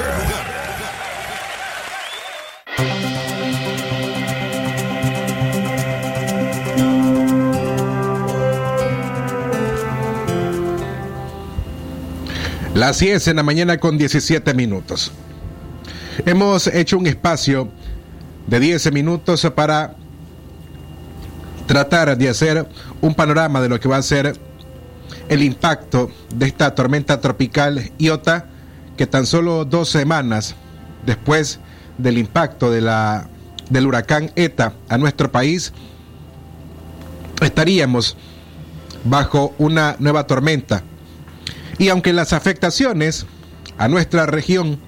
Las 12.74 13.00
10 13.00 13.28
en 13.28 13.36
la 13.36 13.42
mañana 13.42 13.78
con 13.78 13.98
17 13.98 14.54
minutos. 14.54 15.12
Hemos 16.28 16.66
hecho 16.66 16.98
un 16.98 17.06
espacio 17.06 17.70
de 18.46 18.60
10 18.60 18.92
minutos 18.92 19.50
para 19.56 19.94
tratar 21.66 22.18
de 22.18 22.28
hacer 22.28 22.68
un 23.00 23.14
panorama 23.14 23.62
de 23.62 23.70
lo 23.70 23.80
que 23.80 23.88
va 23.88 23.96
a 23.96 24.02
ser 24.02 24.38
el 25.30 25.42
impacto 25.42 26.10
de 26.34 26.44
esta 26.44 26.74
tormenta 26.74 27.22
tropical 27.22 27.92
Iota, 27.96 28.44
que 28.98 29.06
tan 29.06 29.24
solo 29.24 29.64
dos 29.64 29.88
semanas 29.88 30.54
después 31.06 31.60
del 31.96 32.18
impacto 32.18 32.70
de 32.70 32.82
la, 32.82 33.30
del 33.70 33.86
huracán 33.86 34.30
ETA 34.36 34.74
a 34.90 34.98
nuestro 34.98 35.32
país, 35.32 35.72
estaríamos 37.40 38.18
bajo 39.02 39.54
una 39.56 39.96
nueva 39.98 40.26
tormenta. 40.26 40.82
Y 41.78 41.88
aunque 41.88 42.12
las 42.12 42.34
afectaciones 42.34 43.24
a 43.78 43.88
nuestra 43.88 44.26
región, 44.26 44.78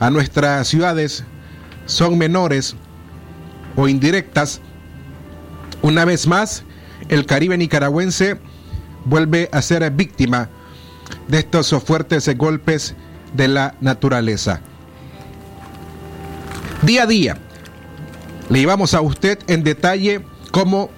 a 0.00 0.10
nuestras 0.10 0.68
ciudades, 0.68 1.24
son 1.86 2.18
menores 2.18 2.76
o 3.76 3.88
indirectas, 3.88 4.60
una 5.82 6.04
vez 6.04 6.26
más, 6.26 6.64
el 7.08 7.26
Caribe 7.26 7.58
nicaragüense 7.58 8.38
vuelve 9.04 9.48
a 9.52 9.60
ser 9.60 9.90
víctima 9.90 10.48
de 11.28 11.38
estos 11.38 11.74
fuertes 11.84 12.28
golpes 12.36 12.94
de 13.34 13.48
la 13.48 13.74
naturaleza. 13.80 14.60
Día 16.82 17.02
a 17.02 17.06
día, 17.06 17.36
le 18.48 18.60
llevamos 18.60 18.94
a 18.94 19.00
usted 19.00 19.38
en 19.46 19.62
detalle 19.62 20.24
cómo 20.50 20.90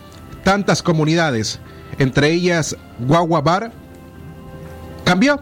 tantas 0.44 0.82
comunidades, 0.82 1.58
entre 1.98 2.30
ellas 2.30 2.76
Guaguabar, 3.00 3.72
cambió 5.04 5.40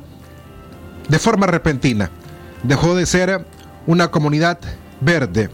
de 1.08 1.18
forma 1.18 1.46
repentina. 1.46 2.10
Dejó 2.64 2.94
de 2.94 3.06
ser 3.06 3.46
una 3.86 4.10
comunidad 4.10 4.58
verde. 5.00 5.50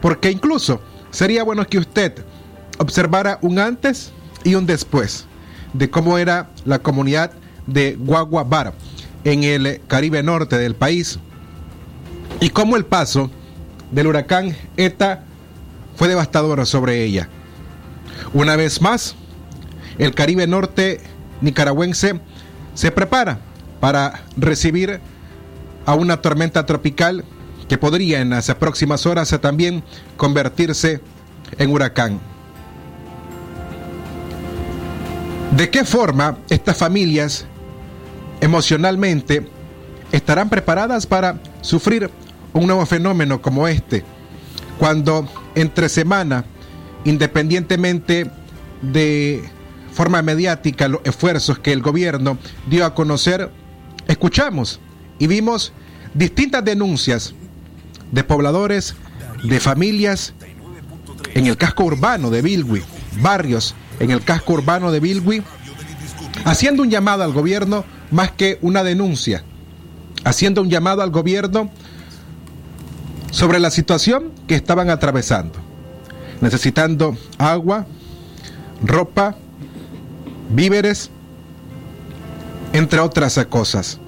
Porque 0.00 0.30
incluso 0.30 0.80
sería 1.10 1.42
bueno 1.42 1.66
que 1.66 1.78
usted 1.78 2.24
observara 2.78 3.38
un 3.42 3.58
antes 3.58 4.12
y 4.44 4.54
un 4.54 4.66
después 4.66 5.26
de 5.72 5.90
cómo 5.90 6.18
era 6.18 6.50
la 6.64 6.78
comunidad 6.78 7.32
de 7.66 7.96
Guaguabar 7.98 8.72
en 9.24 9.44
el 9.44 9.80
Caribe 9.88 10.22
norte 10.22 10.56
del 10.58 10.74
país 10.74 11.18
y 12.40 12.50
cómo 12.50 12.76
el 12.76 12.84
paso 12.84 13.30
del 13.90 14.06
huracán 14.06 14.56
ETA 14.76 15.24
fue 15.96 16.08
devastador 16.08 16.64
sobre 16.66 17.02
ella. 17.02 17.28
Una 18.32 18.56
vez 18.56 18.80
más, 18.80 19.16
el 19.98 20.14
Caribe 20.14 20.46
norte 20.46 21.00
nicaragüense 21.40 22.20
se 22.74 22.90
prepara 22.90 23.38
para 23.80 24.22
recibir 24.36 25.00
a 25.86 25.94
una 25.94 26.20
tormenta 26.20 26.66
tropical 26.66 27.24
que 27.68 27.78
podría 27.78 28.20
en 28.20 28.30
las 28.30 28.52
próximas 28.54 29.06
horas 29.06 29.34
también 29.40 29.82
convertirse 30.16 31.00
en 31.58 31.70
huracán. 31.70 32.20
¿De 35.56 35.70
qué 35.70 35.84
forma 35.84 36.38
estas 36.50 36.76
familias 36.76 37.46
emocionalmente 38.40 39.48
estarán 40.12 40.50
preparadas 40.50 41.06
para 41.06 41.40
sufrir 41.62 42.10
un 42.52 42.66
nuevo 42.66 42.84
fenómeno 42.84 43.40
como 43.40 43.66
este? 43.66 44.04
Cuando 44.78 45.28
entre 45.54 45.88
semana, 45.88 46.44
independientemente 47.04 48.30
de 48.82 49.48
forma 49.92 50.20
mediática 50.20 50.88
los 50.88 51.00
esfuerzos 51.04 51.58
que 51.58 51.72
el 51.72 51.80
gobierno 51.80 52.36
dio 52.68 52.84
a 52.84 52.94
conocer, 52.94 53.50
escuchamos 54.08 54.80
y 55.18 55.26
vimos 55.26 55.72
distintas 56.14 56.64
denuncias 56.64 57.34
de 58.12 58.24
pobladores, 58.24 58.94
de 59.42 59.60
familias 59.60 60.34
en 61.34 61.46
el 61.46 61.56
casco 61.56 61.84
urbano 61.84 62.30
de 62.30 62.42
Bilwi, 62.42 62.82
barrios 63.20 63.74
en 64.00 64.10
el 64.10 64.22
casco 64.22 64.54
urbano 64.54 64.90
de 64.90 65.00
Bilwi, 65.00 65.42
haciendo 66.44 66.82
un 66.82 66.90
llamado 66.90 67.22
al 67.22 67.32
gobierno 67.32 67.84
más 68.10 68.30
que 68.32 68.58
una 68.62 68.82
denuncia, 68.84 69.44
haciendo 70.24 70.62
un 70.62 70.70
llamado 70.70 71.02
al 71.02 71.10
gobierno 71.10 71.70
sobre 73.30 73.58
la 73.58 73.70
situación 73.70 74.32
que 74.46 74.54
estaban 74.54 74.90
atravesando, 74.90 75.58
necesitando 76.40 77.16
agua, 77.38 77.86
ropa, 78.82 79.36
víveres, 80.50 81.10
entre 82.72 83.00
otras 83.00 83.38
cosas. 83.48 84.00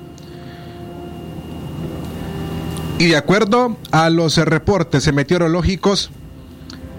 Y 2.98 3.06
de 3.06 3.16
acuerdo 3.16 3.76
a 3.92 4.10
los 4.10 4.38
reportes 4.38 5.12
meteorológicos, 5.12 6.10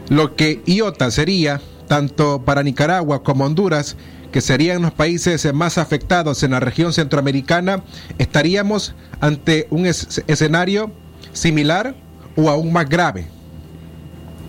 lo 0.07 0.37
que 0.37 0.61
Iota 0.65 1.11
sería, 1.11 1.59
tanto 1.89 2.45
para 2.45 2.63
Nicaragua 2.63 3.21
como 3.21 3.43
Honduras, 3.43 3.97
que 4.31 4.39
serían 4.39 4.81
los 4.81 4.93
países 4.93 5.53
más 5.53 5.77
afectados 5.77 6.41
en 6.43 6.51
la 6.51 6.61
región 6.61 6.93
centroamericana, 6.93 7.83
estaríamos 8.17 8.95
ante 9.19 9.67
un 9.71 9.85
escenario 9.85 10.89
similar 11.33 11.95
o 12.37 12.49
aún 12.49 12.71
más 12.71 12.87
grave. 12.87 13.27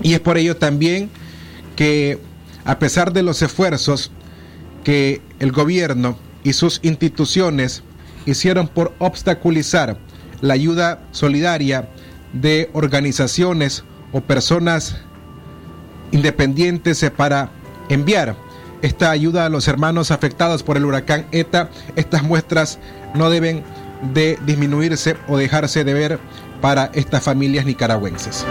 Y 0.02 0.14
es 0.14 0.20
por 0.20 0.38
ello 0.38 0.56
también 0.56 1.10
que, 1.74 2.20
a 2.64 2.78
pesar 2.78 3.12
de 3.12 3.24
los 3.24 3.42
esfuerzos 3.42 4.12
que 4.84 5.20
el 5.40 5.50
gobierno 5.50 6.16
y 6.44 6.52
sus 6.52 6.78
instituciones 6.84 7.82
hicieron 8.24 8.68
por 8.68 8.94
obstaculizar 9.00 9.98
la 10.40 10.54
ayuda 10.54 11.00
solidaria 11.12 11.88
de 12.32 12.70
organizaciones 12.72 13.84
o 14.12 14.20
personas 14.20 14.96
independientes 16.12 17.08
para 17.16 17.50
enviar 17.88 18.36
esta 18.82 19.10
ayuda 19.10 19.46
a 19.46 19.48
los 19.50 19.68
hermanos 19.68 20.10
afectados 20.10 20.62
por 20.62 20.76
el 20.76 20.84
huracán 20.84 21.26
ETA, 21.32 21.68
estas 21.96 22.22
muestras 22.22 22.78
no 23.14 23.28
deben 23.28 23.62
de 24.14 24.38
disminuirse 24.46 25.16
o 25.28 25.36
dejarse 25.36 25.84
de 25.84 25.92
ver 25.92 26.18
para 26.60 26.90
estas 26.94 27.22
familias 27.22 27.66
nicaragüenses. 27.66 28.46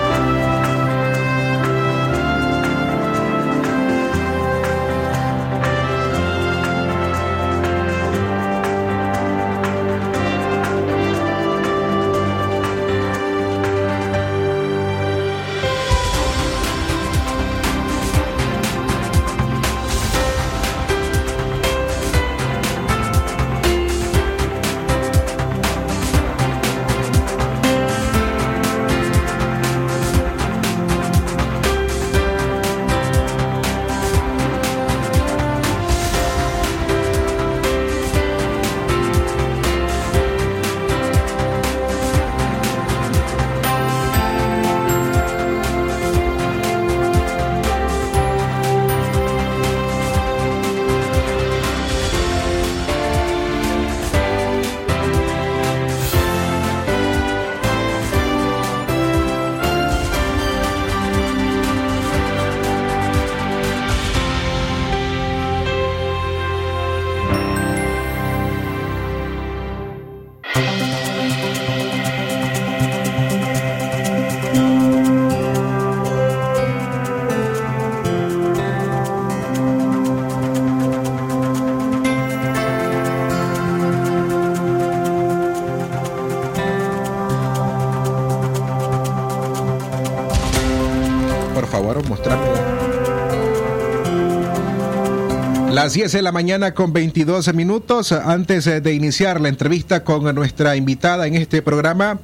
Las 95.90 95.96
10 95.96 96.12
de 96.12 96.22
la 96.22 96.32
mañana 96.32 96.76
con 96.76 96.94
22 96.94 97.52
minutos. 97.56 98.12
Antes 98.12 98.68
eh, 98.68 98.80
de 98.80 98.94
iniciar 98.94 99.42
la 99.42 99.50
entrevista 99.50 100.04
con 100.04 100.24
nuestra 100.36 100.76
invitada 100.76 101.26
en 101.26 101.34
este 101.34 101.64
programa, 101.64 102.20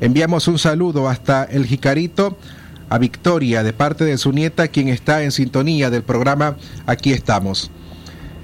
enviamos 0.00 0.48
un 0.48 0.58
saludo 0.58 1.06
hasta 1.06 1.44
el 1.44 1.66
Jicarito 1.66 2.38
a 2.88 2.96
Victoria 2.96 3.62
de 3.62 3.74
parte 3.74 4.06
de 4.06 4.16
su 4.16 4.32
nieta, 4.32 4.68
quien 4.68 4.88
está 4.88 5.22
en 5.22 5.32
sintonía 5.32 5.90
del 5.90 6.02
programa 6.02 6.56
Aquí 6.86 7.12
estamos. 7.12 7.70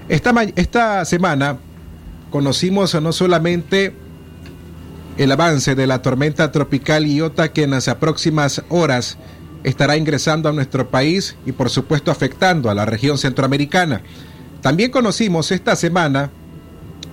Esta, 0.09 0.31
esta 0.55 1.05
semana 1.05 1.57
conocimos 2.29 2.93
no 3.01 3.13
solamente 3.13 3.95
el 5.17 5.31
avance 5.31 5.73
de 5.73 5.87
la 5.87 6.03
tormenta 6.03 6.51
tropical 6.51 7.07
Iota 7.07 7.51
que 7.51 7.63
en 7.63 7.71
las 7.71 7.89
próximas 7.95 8.61
horas 8.69 9.17
estará 9.63 9.97
ingresando 9.97 10.49
a 10.49 10.53
nuestro 10.53 10.91
país 10.91 11.35
y 11.47 11.51
por 11.51 11.71
supuesto 11.71 12.11
afectando 12.11 12.69
a 12.69 12.75
la 12.75 12.85
región 12.85 13.17
centroamericana, 13.17 14.03
también 14.61 14.91
conocimos 14.91 15.51
esta 15.51 15.75
semana 15.75 16.29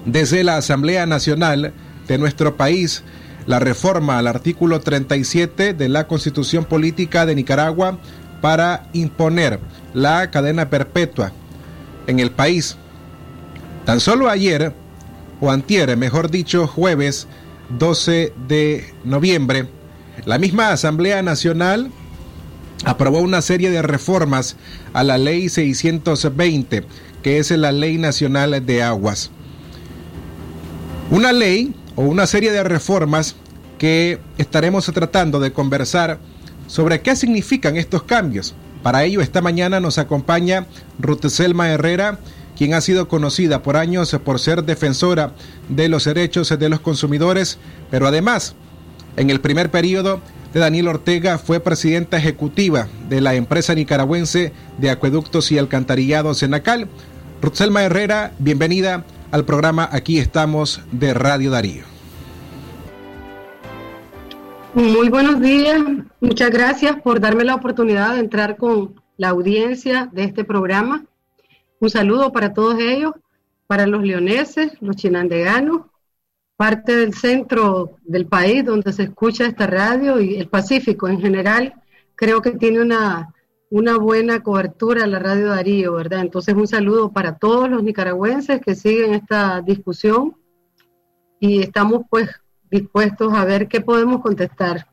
desde 0.05 0.45
la 0.45 0.57
Asamblea 0.57 1.07
Nacional 1.07 1.73
de 2.07 2.19
nuestro 2.19 2.57
país 2.57 3.03
la 3.47 3.59
reforma 3.59 4.19
al 4.19 4.27
artículo 4.27 4.81
37 4.81 5.73
de 5.73 5.89
la 5.89 6.07
Constitución 6.07 6.67
Política 6.67 7.25
de 7.25 7.35
Nicaragua 7.35 7.99
para 8.43 8.89
imponer 8.93 9.59
la 9.95 10.31
cadena 10.31 10.69
perpetua 10.69 11.33
en 12.07 12.21
el 12.21 12.31
país. 12.31 12.77
Tan 13.87 14.01
solo 14.01 14.29
ayer, 14.29 14.75
o 15.41 15.51
antier, 15.51 15.97
mejor 15.97 16.31
dicho, 16.31 16.67
jueves 16.67 17.27
12 17.79 18.35
de 18.47 18.93
noviembre, 19.05 19.69
la 20.27 20.37
misma 20.37 20.71
Asamblea 20.71 21.23
Nacional 21.23 21.91
aprobó 22.85 23.21
una 23.21 23.41
serie 23.41 23.71
de 23.71 23.81
reformas 23.81 24.57
a 24.93 25.05
la 25.05 25.17
Ley 25.17 25.49
620 25.49 26.85
que 27.23 27.39
es 27.39 27.51
la 27.51 27.73
Ley 27.73 27.99
Nacional 27.99 28.65
de 28.65 28.83
Aguas. 28.83 29.31
Una 31.11 31.33
ley 31.33 31.75
o 31.97 32.03
una 32.03 32.27
serie 32.27 32.53
de 32.53 32.63
reformas 32.63 33.37
que 33.79 34.19
estaremos 34.37 34.87
tratando 34.87 35.41
de 35.41 35.53
conversar 35.53 36.19
sobre 36.67 37.01
qué 37.01 37.17
significan 37.17 37.77
estos 37.77 38.03
cambios. 38.03 38.55
Para 38.83 39.05
ello, 39.05 39.21
esta 39.21 39.41
mañana 39.41 39.81
nos 39.81 39.99
acompaña 39.99 40.67
Ruth 40.99 41.27
Selma 41.29 41.71
Herrera, 41.71 42.19
quien 42.57 42.75
ha 42.75 42.81
sido 42.81 43.09
conocida 43.09 43.63
por 43.63 43.77
años 43.77 44.17
por 44.25 44.39
ser 44.39 44.65
defensora 44.65 45.33
de 45.69 45.89
los 45.89 46.05
derechos 46.05 46.57
de 46.57 46.69
los 46.69 46.81
consumidores, 46.81 47.59
pero 47.91 48.07
además, 48.07 48.55
en 49.17 49.31
el 49.31 49.41
primer 49.41 49.71
periodo 49.71 50.21
de 50.53 50.61
Daniel 50.61 50.89
Ortega 50.89 51.39
fue 51.39 51.61
presidenta 51.61 52.17
ejecutiva 52.17 52.89
de 53.09 53.21
la 53.21 53.35
empresa 53.35 53.75
nicaragüense 53.75 54.53
de 54.79 54.91
acueductos 54.91 55.53
y 55.53 55.59
alcantarillados 55.59 56.39
Senacal. 56.39 56.89
Rutzelma 57.43 57.85
Herrera, 57.85 58.33
bienvenida 58.39 59.05
al 59.31 59.45
programa 59.45 59.89
Aquí 59.93 60.19
estamos 60.19 60.81
de 60.91 61.15
Radio 61.15 61.51
Darío. 61.51 61.85
Muy 64.75 65.09
buenos 65.09 65.41
días, 65.41 65.83
muchas 66.21 66.51
gracias 66.51 67.01
por 67.03 67.21
darme 67.21 67.45
la 67.45 67.55
oportunidad 67.55 68.15
de 68.15 68.21
entrar 68.21 68.57
con 68.57 68.95
la 69.17 69.31
audiencia 69.31 70.09
de 70.13 70.25
este 70.25 70.45
programa. 70.45 71.05
Un 71.81 71.91
saludo 71.91 72.33
para 72.33 72.55
todos 72.55 72.79
ellos, 72.79 73.13
para 73.67 73.87
los 73.87 74.03
leoneses, 74.03 74.73
los 74.81 74.97
chinandeganos, 74.97 75.83
parte 76.59 76.97
del 76.97 77.14
centro 77.14 77.99
del 78.05 78.27
país 78.27 78.64
donde 78.64 78.92
se 78.92 79.05
escucha 79.05 79.47
esta 79.47 79.68
radio 79.68 80.21
y 80.21 80.35
el 80.35 80.49
Pacífico 80.49 81.07
en 81.07 81.21
general, 81.21 81.73
creo 82.16 82.42
que 82.42 82.51
tiene 82.51 82.83
una 82.83 83.33
una 83.71 83.97
buena 83.97 84.42
cobertura 84.42 85.07
la 85.07 85.21
radio 85.21 85.51
Darío, 85.51 85.92
¿verdad? 85.92 86.21
Entonces 86.21 86.55
un 86.55 86.66
saludo 86.66 87.12
para 87.12 87.37
todos 87.37 87.68
los 87.71 87.83
nicaragüenses 87.83 88.61
que 88.61 88.75
siguen 88.75 89.14
esta 89.14 89.61
discusión 89.61 90.37
y 91.38 91.61
estamos 91.61 92.03
pues 92.11 92.29
dispuestos 92.71 93.33
a 93.33 93.44
ver 93.44 93.68
qué 93.68 93.81
podemos 93.81 94.21
contestar. 94.21 94.88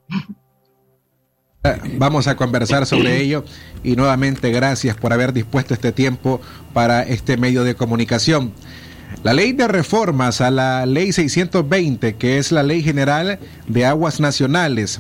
Eh, 1.63 1.97
vamos 1.97 2.27
a 2.27 2.35
conversar 2.35 2.85
sobre 2.85 3.19
ello 3.19 3.43
y 3.83 3.95
nuevamente 3.95 4.51
gracias 4.51 4.95
por 4.97 5.11
haber 5.13 5.33
dispuesto 5.33 5.73
este 5.73 5.91
tiempo 5.91 6.39
para 6.73 7.01
este 7.01 7.37
medio 7.37 7.63
de 7.63 7.73
comunicación. 7.73 8.53
La 9.25 9.33
ley 9.33 9.53
de 9.53 9.67
reformas 9.67 10.39
a 10.39 10.51
la 10.51 10.85
ley 10.85 11.11
620, 11.11 12.13
que 12.13 12.37
es 12.37 12.51
la 12.51 12.61
ley 12.61 12.83
general 12.83 13.39
de 13.67 13.83
aguas 13.83 14.19
nacionales, 14.19 14.99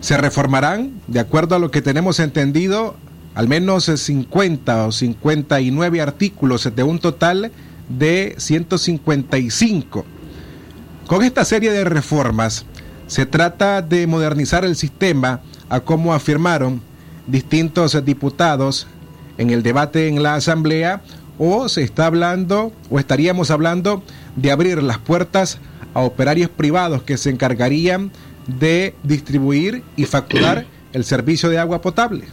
se 0.00 0.16
reformarán, 0.16 0.92
de 1.08 1.18
acuerdo 1.18 1.56
a 1.56 1.58
lo 1.58 1.72
que 1.72 1.82
tenemos 1.82 2.20
entendido, 2.20 2.94
al 3.34 3.48
menos 3.48 3.86
50 3.86 4.86
o 4.86 4.92
59 4.92 6.00
artículos 6.00 6.70
de 6.72 6.82
un 6.84 7.00
total 7.00 7.50
de 7.88 8.36
155. 8.38 10.04
Con 11.08 11.24
esta 11.24 11.44
serie 11.44 11.72
de 11.72 11.82
reformas 11.82 12.66
se 13.08 13.26
trata 13.26 13.82
de 13.82 14.06
modernizar 14.06 14.64
el 14.64 14.76
sistema 14.76 15.40
a 15.68 15.80
como 15.80 16.14
afirmaron 16.14 16.80
distintos 17.26 18.00
diputados 18.04 18.86
en 19.38 19.50
el 19.50 19.64
debate 19.64 20.06
en 20.06 20.22
la 20.22 20.36
Asamblea 20.36 21.02
o 21.38 21.68
se 21.68 21.82
está 21.82 22.06
hablando 22.06 22.72
o 22.90 22.98
estaríamos 22.98 23.50
hablando 23.50 24.02
de 24.36 24.50
abrir 24.50 24.82
las 24.82 24.98
puertas 24.98 25.58
a 25.94 26.02
operarios 26.02 26.50
privados 26.50 27.02
que 27.02 27.16
se 27.16 27.30
encargarían 27.30 28.10
de 28.46 28.94
distribuir 29.02 29.82
y 29.96 30.04
facturar 30.04 30.66
el 30.92 31.04
servicio 31.04 31.48
de 31.48 31.58
agua 31.58 31.80
potable? 31.80 32.24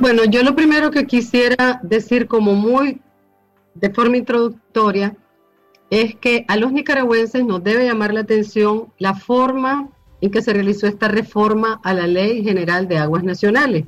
Bueno, 0.00 0.24
yo 0.24 0.42
lo 0.42 0.54
primero 0.54 0.90
que 0.90 1.06
quisiera 1.06 1.80
decir 1.82 2.28
como 2.28 2.54
muy 2.54 3.00
de 3.74 3.90
forma 3.90 4.16
introductoria 4.16 5.16
es 5.90 6.14
que 6.14 6.44
a 6.48 6.56
los 6.56 6.72
nicaragüenses 6.72 7.44
nos 7.44 7.64
debe 7.64 7.86
llamar 7.86 8.14
la 8.14 8.20
atención 8.20 8.92
la 8.98 9.14
forma 9.14 9.88
en 10.20 10.30
que 10.30 10.42
se 10.42 10.52
realizó 10.52 10.86
esta 10.86 11.08
reforma 11.08 11.80
a 11.82 11.94
la 11.94 12.06
Ley 12.06 12.44
General 12.44 12.86
de 12.86 12.98
Aguas 12.98 13.24
Nacionales 13.24 13.86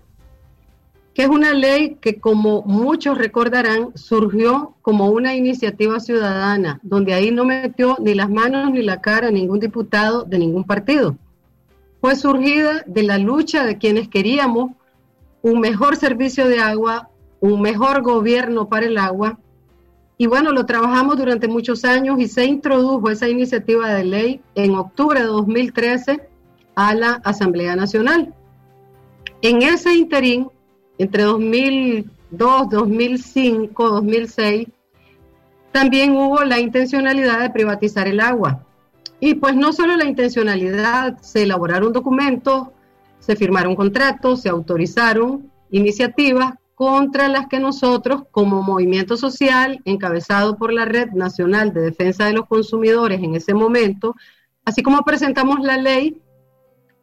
que 1.15 1.23
es 1.23 1.29
una 1.29 1.53
ley 1.53 1.97
que, 2.01 2.21
como 2.21 2.63
muchos 2.63 3.19
recordarán, 3.19 3.91
surgió 3.95 4.75
como 4.83 5.09
una 5.11 5.35
iniciativa 5.35 5.99
ciudadana, 5.99 6.79
donde 6.83 7.15
ahí 7.15 7.31
no 7.31 7.45
metió 7.45 7.97
ni 8.01 8.15
las 8.15 8.31
manos 8.31 8.71
ni 8.73 8.83
la 8.83 9.01
cara 9.01 9.31
ningún 9.31 9.59
diputado 9.61 10.25
de 10.25 10.39
ningún 10.39 10.65
partido. 10.65 11.17
Fue 12.01 12.17
surgida 12.17 12.83
de 12.87 13.03
la 13.03 13.19
lucha 13.19 13.65
de 13.65 13.77
quienes 13.77 14.09
queríamos 14.09 14.71
un 15.43 15.61
mejor 15.61 15.97
servicio 15.97 16.49
de 16.49 16.61
agua, 16.61 17.11
un 17.41 17.61
mejor 17.61 18.03
gobierno 18.03 18.69
para 18.69 18.87
el 18.87 18.97
agua. 18.99 19.39
Y 20.17 20.27
bueno, 20.27 20.53
lo 20.53 20.67
trabajamos 20.67 21.17
durante 21.17 21.49
muchos 21.49 21.85
años 21.85 22.21
y 22.21 22.29
se 22.29 22.45
introdujo 22.45 23.11
esa 23.11 23.29
iniciativa 23.29 23.93
de 23.95 24.05
ley 24.05 24.41
en 24.55 24.75
octubre 24.75 25.21
de 25.21 25.27
2013 25.27 26.29
a 26.75 26.95
la 26.95 27.13
Asamblea 27.25 27.75
Nacional. 27.75 28.35
En 29.43 29.63
ese 29.63 29.95
interín, 29.95 30.49
entre 31.03 31.23
2002, 31.23 32.69
2005, 32.69 33.89
2006, 33.89 34.69
también 35.73 36.15
hubo 36.15 36.45
la 36.45 36.61
intencionalidad 36.61 37.41
de 37.41 37.49
privatizar 37.49 38.07
el 38.07 38.21
agua. 38.21 38.67
Y 39.19 39.35
pues 39.37 39.57
no 39.57 39.73
solo 39.73 39.97
la 39.97 40.05
intencionalidad, 40.05 41.19
se 41.23 41.45
elaboraron 41.45 41.95
documentos, 41.95 42.69
se 43.19 43.35
firmaron 43.35 43.77
contratos, 43.77 44.43
se 44.43 44.51
autorizaron 44.51 45.51
iniciativas 45.71 46.53
contra 46.75 47.29
las 47.29 47.47
que 47.47 47.61
nosotros, 47.61 48.25
como 48.31 48.63
movimiento 48.63 49.17
social 49.17 49.81
encabezado 49.87 50.59
por 50.59 50.71
la 50.71 50.85
Red 50.85 51.13
Nacional 51.13 51.73
de 51.73 51.81
Defensa 51.81 52.27
de 52.27 52.35
los 52.35 52.47
Consumidores 52.47 53.23
en 53.23 53.35
ese 53.35 53.55
momento, 53.55 54.17
así 54.67 54.83
como 54.83 55.03
presentamos 55.03 55.61
la 55.61 55.79
ley 55.79 56.21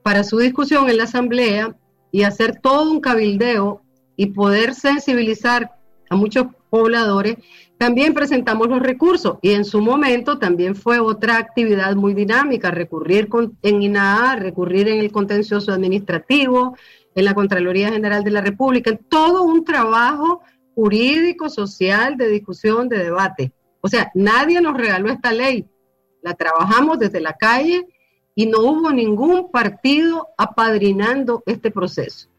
para 0.04 0.24
su 0.24 0.38
discusión 0.38 0.88
en 0.88 0.98
la 0.98 1.06
Asamblea 1.06 1.76
y 2.12 2.24
hacer 2.24 2.60
todo 2.62 2.92
un 2.92 3.02
cabildeo 3.02 3.82
y 4.18 4.28
poder 4.28 4.74
sensibilizar 4.74 5.72
a 6.10 6.16
muchos 6.18 6.48
pobladores, 6.70 7.38
también 7.78 8.14
presentamos 8.14 8.68
los 8.68 8.82
recursos 8.82 9.38
y 9.42 9.52
en 9.52 9.64
su 9.64 9.80
momento 9.80 10.40
también 10.40 10.76
fue 10.76 11.00
otra 11.00 11.38
actividad 11.38 11.96
muy 11.96 12.14
dinámica, 12.14 12.72
recurrir 12.72 13.30
en 13.62 13.82
INAA, 13.82 14.36
recurrir 14.36 14.88
en 14.90 15.00
el 15.00 15.12
contencioso 15.12 15.72
administrativo, 15.72 16.76
en 17.16 17.26
la 17.26 17.34
Contraloría 17.34 17.92
General 17.92 18.24
de 18.24 18.32
la 18.32 18.42
República, 18.42 18.98
todo 19.10 19.44
un 19.44 19.64
trabajo 19.64 20.42
jurídico, 20.76 21.50
social, 21.50 22.18
de 22.18 22.30
discusión, 22.30 22.90
de 22.90 23.04
debate. 23.04 23.52
O 23.82 23.88
sea, 23.88 24.12
nadie 24.14 24.60
nos 24.60 24.76
regaló 24.76 25.10
esta 25.10 25.32
ley, 25.32 25.66
la 26.22 26.34
trabajamos 26.34 27.00
desde 27.00 27.22
la 27.22 27.34
calle 27.34 27.86
y 28.36 28.48
no 28.48 28.60
hubo 28.60 28.92
ningún 28.92 29.52
partido 29.52 30.28
apadrinando 30.38 31.44
este 31.46 31.72
proceso. 31.72 32.30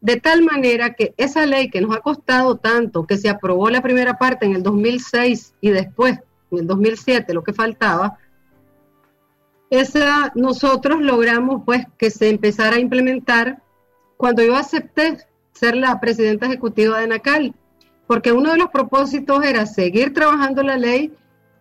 De 0.00 0.16
tal 0.16 0.42
manera 0.42 0.94
que 0.94 1.14
esa 1.18 1.44
ley 1.44 1.68
que 1.70 1.80
nos 1.80 1.94
ha 1.94 2.00
costado 2.00 2.56
tanto, 2.56 3.06
que 3.06 3.18
se 3.18 3.28
aprobó 3.28 3.68
la 3.68 3.82
primera 3.82 4.16
parte 4.18 4.46
en 4.46 4.54
el 4.54 4.62
2006 4.62 5.54
y 5.60 5.70
después, 5.70 6.18
en 6.50 6.58
el 6.58 6.66
2007, 6.66 7.34
lo 7.34 7.44
que 7.44 7.52
faltaba, 7.52 8.18
esa 9.68 10.32
nosotros 10.34 11.00
logramos 11.00 11.62
pues 11.64 11.86
que 11.96 12.10
se 12.10 12.28
empezara 12.28 12.76
a 12.76 12.80
implementar 12.80 13.62
cuando 14.16 14.42
yo 14.42 14.56
acepté 14.56 15.18
ser 15.52 15.76
la 15.76 16.00
presidenta 16.00 16.46
ejecutiva 16.46 16.98
de 16.98 17.06
NACAL, 17.06 17.54
porque 18.06 18.32
uno 18.32 18.50
de 18.50 18.58
los 18.58 18.70
propósitos 18.70 19.44
era 19.44 19.66
seguir 19.66 20.12
trabajando 20.14 20.62
la 20.62 20.76
ley, 20.76 21.12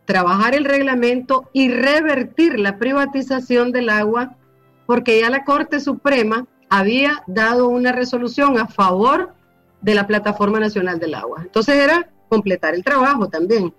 trabajar 0.06 0.56
el 0.56 0.66
reglamento 0.66 1.50
y 1.54 1.70
revertir 1.70 2.60
la 2.60 2.78
privatización 2.78 3.72
del 3.72 3.90
agua, 3.90 4.38
porque 4.86 5.20
ya 5.20 5.30
la 5.30 5.44
Corte 5.44 5.80
Suprema 5.80 6.48
había 6.70 7.24
dado 7.28 7.68
una 7.68 7.92
resolución 7.92 8.58
a 8.58 8.68
favor 8.68 9.34
de 9.82 9.96
la 9.96 10.08
Plataforma 10.08 10.60
Nacional 10.60 11.00
del 11.00 11.16
Agua. 11.16 11.42
Entonces 11.44 11.76
era 11.76 12.10
completar 12.30 12.76
el 12.76 12.84
trabajo 12.84 13.28
también. 13.28 13.74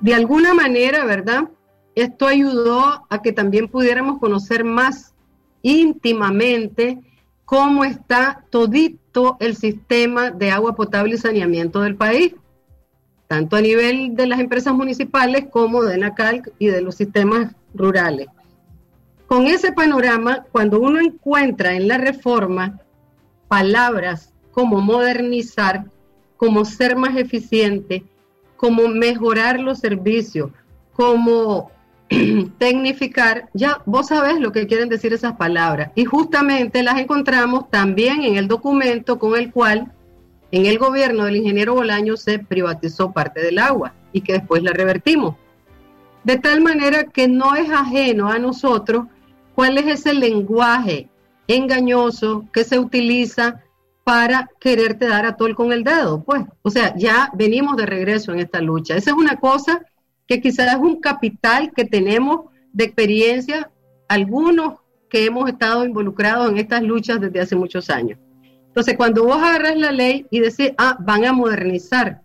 De 0.00 0.14
alguna 0.14 0.54
manera, 0.54 1.04
¿verdad? 1.04 1.48
Esto 1.94 2.26
ayudó 2.26 3.06
a 3.08 3.22
que 3.22 3.32
también 3.32 3.68
pudiéramos 3.68 4.18
conocer 4.18 4.64
más 4.64 5.14
íntimamente 5.62 7.00
cómo 7.44 7.84
está 7.84 8.44
todito 8.50 9.36
el 9.40 9.56
sistema 9.56 10.30
de 10.30 10.50
agua 10.50 10.74
potable 10.74 11.14
y 11.14 11.18
saneamiento 11.18 11.80
del 11.82 11.96
país, 11.96 12.34
tanto 13.28 13.56
a 13.56 13.60
nivel 13.60 14.14
de 14.16 14.26
las 14.26 14.40
empresas 14.40 14.74
municipales 14.74 15.46
como 15.50 15.84
de 15.84 15.98
NACAL 15.98 16.42
y 16.58 16.66
de 16.66 16.80
los 16.80 16.96
sistemas 16.96 17.54
rurales. 17.74 18.26
Con 19.34 19.48
ese 19.48 19.72
panorama, 19.72 20.44
cuando 20.52 20.78
uno 20.78 21.00
encuentra 21.00 21.74
en 21.74 21.88
la 21.88 21.98
reforma 21.98 22.78
palabras 23.48 24.32
como 24.52 24.80
modernizar, 24.80 25.86
como 26.36 26.64
ser 26.64 26.94
más 26.94 27.16
eficiente, 27.16 28.04
como 28.56 28.86
mejorar 28.86 29.58
los 29.58 29.80
servicios, 29.80 30.52
como 30.92 31.72
tecnificar, 32.58 33.48
ya 33.54 33.82
vos 33.86 34.06
sabés 34.06 34.38
lo 34.38 34.52
que 34.52 34.68
quieren 34.68 34.88
decir 34.88 35.12
esas 35.12 35.32
palabras. 35.32 35.90
Y 35.96 36.04
justamente 36.04 36.84
las 36.84 37.00
encontramos 37.00 37.68
también 37.70 38.22
en 38.22 38.36
el 38.36 38.46
documento 38.46 39.18
con 39.18 39.34
el 39.34 39.50
cual 39.50 39.90
en 40.52 40.66
el 40.66 40.78
gobierno 40.78 41.24
del 41.24 41.38
ingeniero 41.38 41.74
Bolaño 41.74 42.16
se 42.16 42.38
privatizó 42.38 43.10
parte 43.10 43.40
del 43.40 43.58
agua 43.58 43.94
y 44.12 44.20
que 44.20 44.34
después 44.34 44.62
la 44.62 44.70
revertimos. 44.70 45.34
De 46.22 46.38
tal 46.38 46.60
manera 46.60 47.02
que 47.02 47.26
no 47.26 47.56
es 47.56 47.68
ajeno 47.68 48.28
a 48.28 48.38
nosotros 48.38 49.06
cuál 49.54 49.78
es 49.78 49.86
ese 49.86 50.14
lenguaje 50.14 51.08
engañoso 51.46 52.46
que 52.52 52.64
se 52.64 52.78
utiliza 52.78 53.62
para 54.04 54.50
quererte 54.60 55.08
dar 55.08 55.24
a 55.24 55.36
tol 55.36 55.54
con 55.54 55.72
el 55.72 55.82
dedo, 55.82 56.22
pues. 56.22 56.44
O 56.62 56.70
sea, 56.70 56.94
ya 56.96 57.30
venimos 57.34 57.76
de 57.76 57.86
regreso 57.86 58.32
en 58.32 58.40
esta 58.40 58.60
lucha. 58.60 58.96
Esa 58.96 59.10
es 59.10 59.16
una 59.16 59.36
cosa 59.36 59.80
que 60.26 60.40
quizás 60.40 60.74
es 60.74 60.80
un 60.80 61.00
capital 61.00 61.72
que 61.74 61.84
tenemos 61.84 62.50
de 62.72 62.84
experiencia, 62.84 63.70
algunos 64.08 64.80
que 65.08 65.24
hemos 65.24 65.48
estado 65.48 65.84
involucrados 65.84 66.50
en 66.50 66.58
estas 66.58 66.82
luchas 66.82 67.20
desde 67.20 67.40
hace 67.40 67.56
muchos 67.56 67.88
años. 67.88 68.18
Entonces, 68.66 68.96
cuando 68.96 69.24
vos 69.24 69.36
agarras 69.36 69.76
la 69.76 69.92
ley 69.92 70.26
y 70.30 70.40
decís, 70.40 70.72
ah, 70.76 70.96
van 71.00 71.24
a 71.24 71.32
modernizar, 71.32 72.22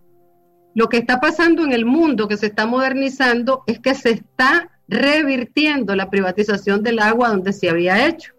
lo 0.74 0.89
que 0.89 0.98
está 0.98 1.20
pasando 1.20 1.63
en 1.63 1.72
el 1.72 1.86
mundo 1.86 2.28
que 2.28 2.38
se 2.38 2.48
está 2.48 2.65
modernizando 2.65 3.63
es 3.68 3.80
que 3.80 3.94
se 3.94 4.12
está 4.12 4.70
revirtiendo 4.89 5.95
la 5.95 6.10
privatización 6.10 6.82
del 6.84 6.99
agua 6.99 7.30
donde 7.30 7.54
se 7.54 7.69
había 7.69 8.08
hecho. 8.08 8.34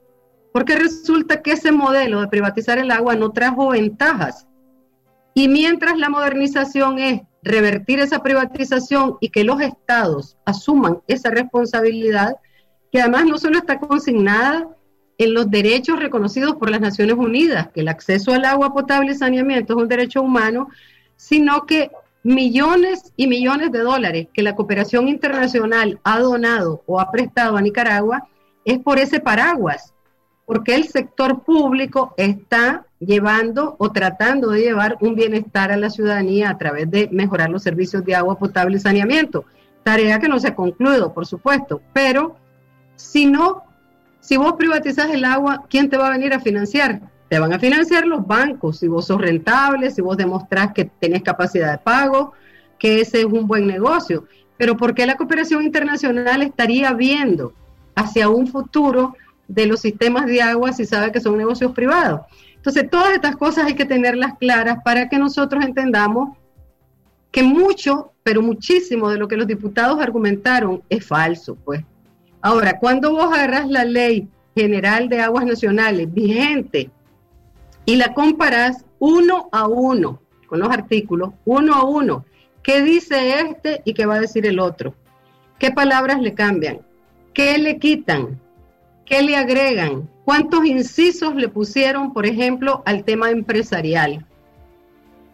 Porque 0.53 0.77
resulta 0.77 1.43
que 1.43 1.53
ese 1.53 1.71
modelo 1.71 2.21
de 2.21 2.29
privatizar 2.29 2.79
el 2.79 2.91
agua 2.91 3.15
no 3.15 3.31
trajo 3.31 3.69
ventajas. 3.69 4.49
Y 5.33 5.49
mientras 5.49 5.97
la 5.97 6.09
modernización 6.09 6.99
es 6.99 7.23
revertir 7.43 8.01
esa 8.01 8.23
privatización 8.23 9.17
y 9.21 9.31
que 9.31 9.45
los 9.45 9.61
estados 9.61 10.37
asuman 10.45 10.99
esa 11.07 11.31
responsabilidad, 11.31 12.35
que 12.91 13.01
además 13.01 13.27
no 13.27 13.39
solo 13.39 13.59
está 13.59 13.79
consignada 13.79 14.69
en 15.19 15.35
los 15.35 15.49
derechos 15.51 16.01
reconocidos 16.01 16.57
por 16.57 16.71
las 16.71 16.81
Naciones 16.81 17.15
Unidas, 17.17 17.69
que 17.73 17.83
el 17.83 17.89
acceso 17.89 18.33
al 18.33 18.45
agua 18.45 18.73
potable 18.73 19.13
y 19.13 19.15
saneamiento 19.15 19.75
es 19.75 19.83
un 19.83 19.89
derecho 19.89 20.23
humano, 20.23 20.69
sino 21.15 21.65
que 21.65 21.91
millones 22.23 23.13
y 23.17 23.27
millones 23.27 23.73
de 23.73 23.81
dólares 23.81 24.29
que 24.33 24.43
la 24.43 24.55
cooperación 24.55 25.09
internacional 25.09 25.99
ha 26.05 26.19
donado 26.19 26.83
o 26.87 27.01
ha 27.01 27.11
prestado 27.11 27.57
a 27.57 27.63
Nicaragua 27.63 28.29
es 28.65 28.79
por 28.79 28.99
ese 28.99 29.21
paraguas, 29.21 29.95
porque 30.45 30.75
el 30.75 30.85
sector 30.85 31.43
público 31.43 32.15
está 32.17 32.85
llevando 32.99 33.77
o 33.79 33.91
tratando 33.91 34.51
de 34.51 34.61
llevar 34.61 34.99
un 35.01 35.15
bienestar 35.15 35.73
a 35.73 35.77
la 35.77 35.89
ciudadanía 35.89 36.51
a 36.51 36.59
través 36.59 36.91
de 36.91 37.09
mejorar 37.11 37.49
los 37.49 37.63
servicios 37.63 38.05
de 38.05 38.15
agua 38.15 38.39
potable 38.39 38.77
y 38.77 38.81
saneamiento. 38.81 39.45
Tarea 39.83 40.19
que 40.19 40.29
no 40.29 40.39
se 40.39 40.49
ha 40.49 40.55
concluido, 40.55 41.15
por 41.15 41.27
supuesto, 41.27 41.81
pero 41.95 42.37
si 42.97 43.25
no, 43.25 43.65
si 44.21 44.37
vos 44.37 44.55
privatizás 44.59 45.11
el 45.11 45.25
agua, 45.25 45.65
¿quién 45.71 45.89
te 45.89 45.97
va 45.97 46.09
a 46.09 46.13
venir 46.13 46.35
a 46.35 46.41
financiar? 46.41 47.01
Te 47.31 47.39
van 47.39 47.53
a 47.53 47.61
financiar 47.61 48.09
los 48.09 48.27
bancos, 48.27 48.81
si 48.81 48.89
vos 48.89 49.07
sos 49.07 49.21
rentable, 49.21 49.93
si 49.93 50.03
vos 50.03 50.17
demostrás 50.17 50.73
que 50.73 50.87
tenés 50.87 51.23
capacidad 51.23 51.71
de 51.71 51.79
pago, 51.79 52.33
que 52.77 53.01
ese 53.01 53.21
es 53.21 53.25
un 53.25 53.47
buen 53.47 53.69
negocio. 53.69 54.27
Pero 54.57 54.77
¿por 54.77 54.97
qué 54.97 55.07
la 55.07 55.17
cooperación 55.17 55.63
internacional 55.63 56.43
estaría 56.43 56.93
viendo 56.93 57.53
hacia 57.95 58.29
un 58.29 58.49
futuro 58.49 59.15
de 59.47 59.67
los 59.67 59.79
sistemas 59.79 60.27
de 60.27 60.43
agua 60.43 60.73
si 60.73 60.85
sabe 60.85 61.13
que 61.13 61.21
son 61.21 61.39
negocios 61.39 61.71
privados? 61.71 62.23
Entonces, 62.57 62.91
todas 62.91 63.13
estas 63.15 63.37
cosas 63.37 63.67
hay 63.67 63.75
que 63.75 63.85
tenerlas 63.85 64.37
claras 64.41 64.79
para 64.85 65.09
que 65.09 65.17
nosotros 65.17 65.65
entendamos 65.65 66.37
que 67.31 67.45
mucho, 67.45 68.11
pero 68.25 68.43
muchísimo 68.43 69.09
de 69.09 69.19
lo 69.19 69.29
que 69.29 69.37
los 69.37 69.47
diputados 69.47 70.01
argumentaron 70.01 70.83
es 70.89 71.07
falso, 71.07 71.55
pues. 71.65 71.85
Ahora, 72.43 72.81
cuando 72.81 73.13
vos 73.13 73.33
agarras 73.33 73.69
la 73.69 73.85
ley 73.85 74.29
general 74.57 75.09
de 75.09 75.21
aguas 75.21 75.47
nacionales 75.47 76.13
vigente 76.13 76.91
y 77.91 77.97
la 77.97 78.15
comparas 78.15 78.85
uno 79.01 79.49
a 79.51 79.67
uno 79.67 80.21
con 80.47 80.61
los 80.61 80.71
artículos, 80.71 81.31
uno 81.45 81.75
a 81.75 81.83
uno, 81.83 82.25
¿qué 82.63 82.83
dice 82.83 83.41
este 83.41 83.83
y 83.85 83.95
qué 83.95 84.07
va 84.07 84.15
a 84.15 84.21
decir 84.21 84.47
el 84.47 84.61
otro? 84.61 84.95
¿Qué 85.59 85.73
palabras 85.73 86.21
le 86.21 86.33
cambian? 86.33 86.83
¿Qué 87.35 87.59
le 87.59 87.81
quitan? 87.81 88.41
¿Qué 89.05 89.23
le 89.23 89.35
agregan? 89.35 90.09
¿Cuántos 90.25 90.65
incisos 90.67 91.35
le 91.35 91.49
pusieron, 91.49 92.13
por 92.13 92.27
ejemplo, 92.27 92.85
al 92.87 93.03
tema 93.03 93.33
empresarial? 93.33 94.25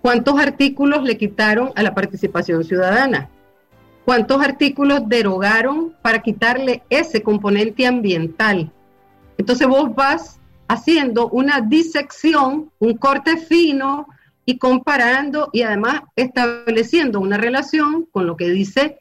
¿Cuántos 0.01 0.41
artículos 0.41 1.03
le 1.03 1.19
quitaron 1.19 1.73
a 1.77 1.83
la 1.83 1.95
participación 1.95 2.65
ciudadana? 2.65 3.29
¿Cuántos 4.07 4.43
artículos 4.43 5.07
derogaron 5.07 5.95
para 6.01 6.23
quitarle 6.23 6.83
ese 6.89 7.23
componente 7.23 7.87
ambiental? 7.87 8.73
Entonces 9.37 9.69
vos 9.69 9.95
vas 9.95 10.41
haciendo 10.69 11.29
una 11.29 11.61
disección, 11.61 12.71
un 12.79 12.97
corte 12.97 13.37
fino 13.37 14.07
y 14.45 14.59
comparando 14.59 15.51
y 15.53 15.63
además 15.63 16.03
estableciendo 16.15 17.21
una 17.21 17.37
relación 17.37 18.07
con 18.11 18.27
lo 18.27 18.37
que 18.37 18.49
dice 18.51 18.99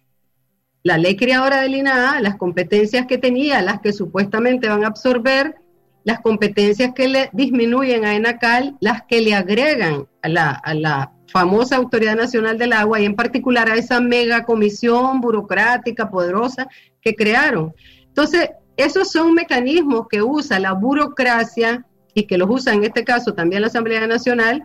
la 0.83 0.97
ley 0.97 1.15
creadora 1.15 1.61
del 1.61 1.75
INAA, 1.75 2.21
las 2.21 2.35
competencias 2.35 3.07
que 3.07 3.17
tenía, 3.17 3.61
las 3.61 3.81
que 3.81 3.91
supuestamente 3.91 4.69
van 4.69 4.83
a 4.83 4.87
absorber, 4.87 5.55
las 6.03 6.19
competencias 6.19 6.93
que 6.93 7.07
le 7.07 7.29
disminuyen 7.33 8.05
a 8.05 8.15
ENACAL, 8.15 8.77
las 8.79 9.01
que 9.03 9.21
le 9.21 9.33
agregan 9.33 10.07
a 10.21 10.29
la, 10.29 10.51
a 10.51 10.73
la 10.75 11.11
famosa 11.27 11.77
Autoridad 11.77 12.15
Nacional 12.15 12.59
del 12.59 12.73
Agua 12.73 12.99
y 12.99 13.05
en 13.05 13.15
particular 13.15 13.69
a 13.69 13.75
esa 13.75 13.99
mega 13.99 14.43
comisión 14.43 15.21
burocrática 15.21 16.11
poderosa 16.11 16.67
que 17.01 17.15
crearon. 17.15 17.73
Entonces, 18.03 18.51
esos 18.77 19.11
son 19.11 19.33
mecanismos 19.33 20.07
que 20.09 20.21
usa 20.21 20.59
la 20.59 20.73
burocracia 20.73 21.85
y 22.13 22.23
que 22.27 22.37
los 22.37 22.49
usa 22.49 22.73
en 22.73 22.83
este 22.83 23.03
caso 23.03 23.33
también 23.33 23.61
la 23.61 23.67
Asamblea 23.67 24.05
Nacional, 24.07 24.63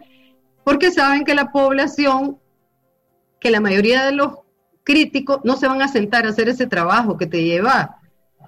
porque 0.65 0.91
saben 0.91 1.25
que 1.25 1.35
la 1.35 1.51
población, 1.51 2.39
que 3.41 3.51
la 3.51 3.61
mayoría 3.61 4.05
de 4.05 4.13
los 4.13 4.39
críticos 4.85 5.41
no 5.45 5.57
se 5.57 5.69
van 5.69 5.83
a 5.83 5.89
sentar 5.89 6.27
a 6.27 6.31
hacer 6.31 6.49
ese 6.49 6.67
trabajo 6.67 7.17
que 7.17 7.27
te 7.27 7.43
lleva 7.43 7.99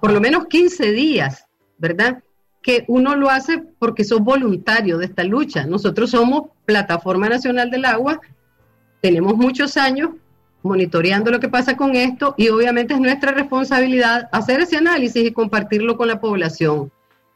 por 0.01 0.11
lo 0.11 0.19
menos 0.19 0.47
15 0.47 0.91
días, 0.91 1.45
¿verdad? 1.77 2.23
Que 2.61 2.83
uno 2.87 3.15
lo 3.15 3.29
hace 3.29 3.63
porque 3.79 4.03
sos 4.03 4.19
voluntario 4.19 4.97
de 4.97 5.05
esta 5.05 5.23
lucha. 5.23 5.65
Nosotros 5.65 6.11
somos 6.11 6.49
Plataforma 6.65 7.29
Nacional 7.29 7.69
del 7.69 7.85
Agua, 7.85 8.19
tenemos 9.01 9.35
muchos 9.35 9.77
años 9.77 10.11
monitoreando 10.63 11.29
lo 11.29 11.39
que 11.39 11.49
pasa 11.49 11.77
con 11.77 11.95
esto 11.95 12.33
y 12.37 12.49
obviamente 12.49 12.93
es 12.93 12.99
nuestra 12.99 13.31
responsabilidad 13.31 14.29
hacer 14.31 14.61
ese 14.61 14.77
análisis 14.77 15.25
y 15.25 15.31
compartirlo 15.31 15.97
con 15.97 16.07
la 16.07 16.19
población. 16.19 16.91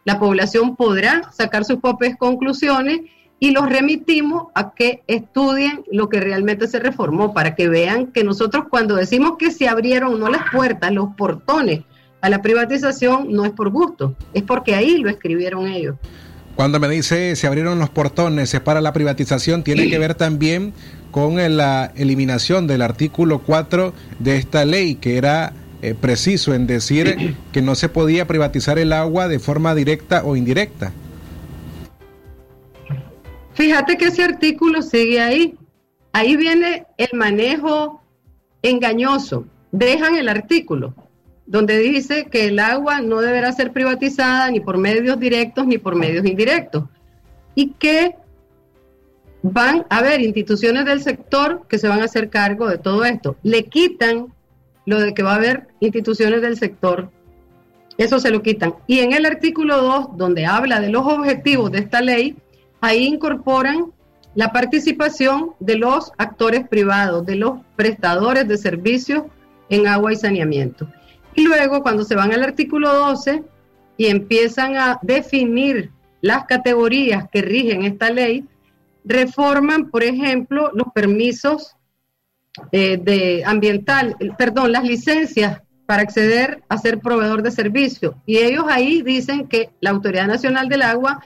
La 0.06 0.20
población 0.20 0.76
podrá 0.76 1.30
sacar 1.34 1.66
sus 1.66 1.80
propias 1.80 2.18
conclusiones 2.18 3.02
y 3.40 3.52
los 3.52 3.70
remitimos 3.70 4.48
a 4.56 4.74
que 4.74 5.04
estudien 5.08 5.84
lo 5.92 6.10
que 6.10 6.20
realmente 6.20 6.68
se 6.68 6.80
reformó, 6.80 7.34
para 7.34 7.54
que 7.54 7.70
vean 7.70 8.08
que 8.08 8.24
nosotros 8.24 8.66
cuando 8.70 8.96
decimos 8.96 9.34
que 9.38 9.52
se 9.52 9.68
abrieron 9.68 10.20
no 10.20 10.30
las 10.30 10.50
puertas, 10.52 10.92
los 10.92 11.14
portones 11.16 11.82
a 12.22 12.30
la 12.30 12.42
privatización, 12.42 13.32
no 13.32 13.46
es 13.46 13.52
por 13.52 13.70
gusto, 13.70 14.16
es 14.34 14.44
porque 14.44 14.74
ahí 14.74 14.98
lo 14.98 15.10
escribieron 15.10 15.68
ellos. 15.68 15.98
Cuando 16.58 16.80
me 16.80 16.90
dice 16.90 17.36
se 17.36 17.46
abrieron 17.46 17.78
los 17.78 17.92
portones 17.92 18.60
para 18.62 18.82
la 18.82 18.92
privatización, 18.92 19.64
tiene 19.64 19.92
que 19.92 20.00
ver 20.00 20.16
también 20.16 20.74
con 21.12 21.36
la 21.56 21.92
eliminación 21.96 22.66
del 22.66 22.82
artículo 22.82 23.44
4 23.44 23.94
de 24.18 24.38
esta 24.38 24.66
ley, 24.66 24.96
que 24.96 25.18
era 25.18 25.54
eh, 25.84 25.94
preciso 25.94 26.56
en 26.56 26.66
decir 26.66 27.36
que 27.52 27.62
no 27.62 27.76
se 27.76 27.90
podía 27.90 28.26
privatizar 28.26 28.80
el 28.80 28.92
agua 28.92 29.28
de 29.28 29.38
forma 29.38 29.76
directa 29.76 30.24
o 30.26 30.36
indirecta. 30.36 30.92
Fíjate 33.54 33.96
que 33.96 34.06
ese 34.06 34.24
artículo 34.24 34.82
sigue 34.82 35.22
ahí. 35.22 35.56
Ahí 36.12 36.38
viene 36.38 36.88
el 36.98 37.16
manejo 37.16 38.02
engañoso. 38.64 39.46
Dejan 39.72 40.16
el 40.16 40.28
artículo 40.28 40.96
donde 41.48 41.80
dice 41.80 42.26
que 42.26 42.48
el 42.48 42.60
agua 42.60 43.02
no 43.02 43.22
deberá 43.22 43.52
ser 43.54 43.72
privatizada 43.72 44.52
ni 44.52 44.60
por 44.60 44.78
medios 44.78 45.20
directos 45.20 45.66
ni 45.66 45.78
por 45.78 45.96
medios 45.96 46.26
indirectos. 46.26 46.84
Y 47.56 47.72
que 47.72 48.16
van 49.42 49.86
a 49.90 49.98
haber 50.00 50.22
instituciones 50.22 50.86
del 50.86 51.02
sector 51.02 51.66
que 51.68 51.78
se 51.80 51.88
van 51.88 52.02
a 52.02 52.06
hacer 52.06 52.30
cargo 52.30 52.68
de 52.68 52.78
todo 52.78 53.06
esto. 53.06 53.38
Le 53.44 53.64
quitan 53.64 54.28
lo 54.86 55.00
de 55.00 55.14
que 55.14 55.24
va 55.24 55.34
a 55.34 55.36
haber 55.36 55.68
instituciones 55.80 56.42
del 56.42 56.58
sector. 56.58 57.10
Eso 57.98 58.20
se 58.20 58.30
lo 58.30 58.44
quitan. 58.44 58.76
Y 58.86 59.00
en 59.00 59.14
el 59.14 59.26
artículo 59.26 59.82
2, 59.82 60.18
donde 60.18 60.46
habla 60.46 60.80
de 60.80 60.90
los 60.90 61.06
objetivos 61.06 61.72
de 61.72 61.80
esta 61.80 62.02
ley, 62.02 62.36
ahí 62.82 63.06
incorporan 63.06 63.92
la 64.36 64.52
participación 64.52 65.54
de 65.60 65.78
los 65.78 66.12
actores 66.18 66.68
privados, 66.68 67.26
de 67.26 67.38
los 67.38 67.60
prestadores 67.76 68.48
de 68.48 68.58
servicios 68.58 69.24
en 69.70 69.88
agua 69.88 70.14
y 70.14 70.16
saneamiento. 70.16 70.88
Y 71.38 71.44
luego, 71.44 71.84
cuando 71.84 72.04
se 72.04 72.16
van 72.16 72.34
al 72.34 72.44
artículo 72.44 72.92
12 72.92 73.44
y 73.96 74.08
empiezan 74.08 74.76
a 74.76 74.98
definir 75.04 75.92
las 76.20 76.46
categorías 76.46 77.30
que 77.32 77.44
rigen 77.44 77.84
esta 77.84 78.10
ley, 78.10 78.44
reforman, 79.06 79.92
por 79.92 80.04
ejemplo, 80.04 80.72
los 80.74 80.88
permisos 80.96 81.76
eh, 82.72 82.98
de 82.98 83.44
ambiental, 83.46 84.18
perdón, 84.36 84.72
las 84.72 84.84
licencias 84.84 85.62
para 85.86 86.02
acceder 86.02 86.64
a 86.70 86.80
ser 86.80 87.02
proveedor 87.02 87.44
de 87.44 87.52
servicio. 87.52 88.16
Y 88.26 88.38
ellos 88.38 88.66
ahí 88.68 89.04
dicen 89.04 89.48
que 89.48 89.70
la 89.80 89.92
Autoridad 89.92 90.26
Nacional 90.26 90.68
del 90.70 90.82
Agua 90.82 91.24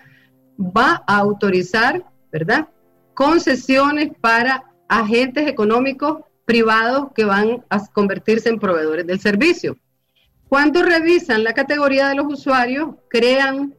va 0.60 1.06
a 1.08 1.20
autorizar, 1.20 2.04
¿verdad? 2.34 2.68
Concesiones 3.14 4.12
para 4.20 4.66
agentes 4.90 5.48
económicos 5.48 6.26
privados 6.44 7.14
que 7.16 7.24
van 7.24 7.64
a 7.70 7.88
convertirse 7.88 8.50
en 8.50 8.60
proveedores 8.60 9.08
del 9.08 9.22
servicio. 9.22 9.78
Cuando 10.52 10.84
revisan 10.84 11.46
la 11.46 11.54
categoría 11.54 12.10
de 12.10 12.16
los 12.16 12.26
usuarios, 12.26 12.96
crean 13.08 13.74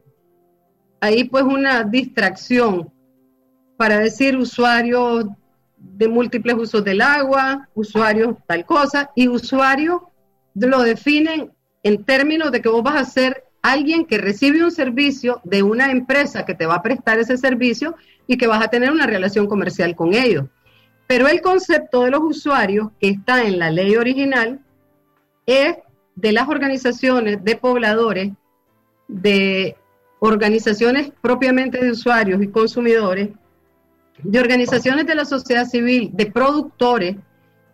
ahí 1.01 1.25
pues 1.25 1.43
una 1.43 1.83
distracción 1.83 2.91
para 3.77 3.99
decir 3.99 4.35
usuarios 4.35 5.25
de 5.77 6.07
múltiples 6.07 6.55
usos 6.55 6.83
del 6.83 7.03
agua, 7.03 7.69
usuarios 7.75 8.37
tal 8.47 8.65
cosa, 8.65 9.11
y 9.15 9.27
usuario 9.27 10.09
lo 10.55 10.81
definen 10.81 11.51
en 11.83 12.03
términos 12.05 12.51
de 12.51 12.59
que 12.63 12.69
vos 12.69 12.81
vas 12.81 12.99
a 12.99 13.05
ser 13.05 13.43
alguien 13.61 14.03
que 14.03 14.17
recibe 14.17 14.63
un 14.63 14.71
servicio 14.71 15.41
de 15.43 15.61
una 15.61 15.91
empresa 15.91 16.43
que 16.43 16.55
te 16.55 16.65
va 16.65 16.77
a 16.77 16.81
prestar 16.81 17.19
ese 17.19 17.37
servicio 17.37 17.95
y 18.25 18.35
que 18.35 18.47
vas 18.47 18.63
a 18.63 18.69
tener 18.69 18.89
una 18.89 19.05
relación 19.05 19.45
comercial 19.45 19.95
con 19.95 20.15
ellos. 20.15 20.45
Pero 21.05 21.27
el 21.27 21.39
concepto 21.39 22.01
de 22.01 22.09
los 22.09 22.21
usuarios 22.23 22.89
que 22.99 23.09
está 23.09 23.43
en 23.43 23.59
la 23.59 23.69
ley 23.69 23.95
original 23.95 24.59
es 25.45 25.75
de 26.15 26.31
las 26.31 26.47
organizaciones 26.47 27.43
de 27.43 27.55
pobladores, 27.55 28.31
de 29.07 29.75
organizaciones 30.19 31.11
propiamente 31.21 31.83
de 31.83 31.91
usuarios 31.91 32.41
y 32.41 32.47
consumidores, 32.47 33.29
de 34.21 34.39
organizaciones 34.39 35.05
de 35.05 35.15
la 35.15 35.25
sociedad 35.25 35.65
civil, 35.65 36.11
de 36.13 36.27
productores, 36.27 37.17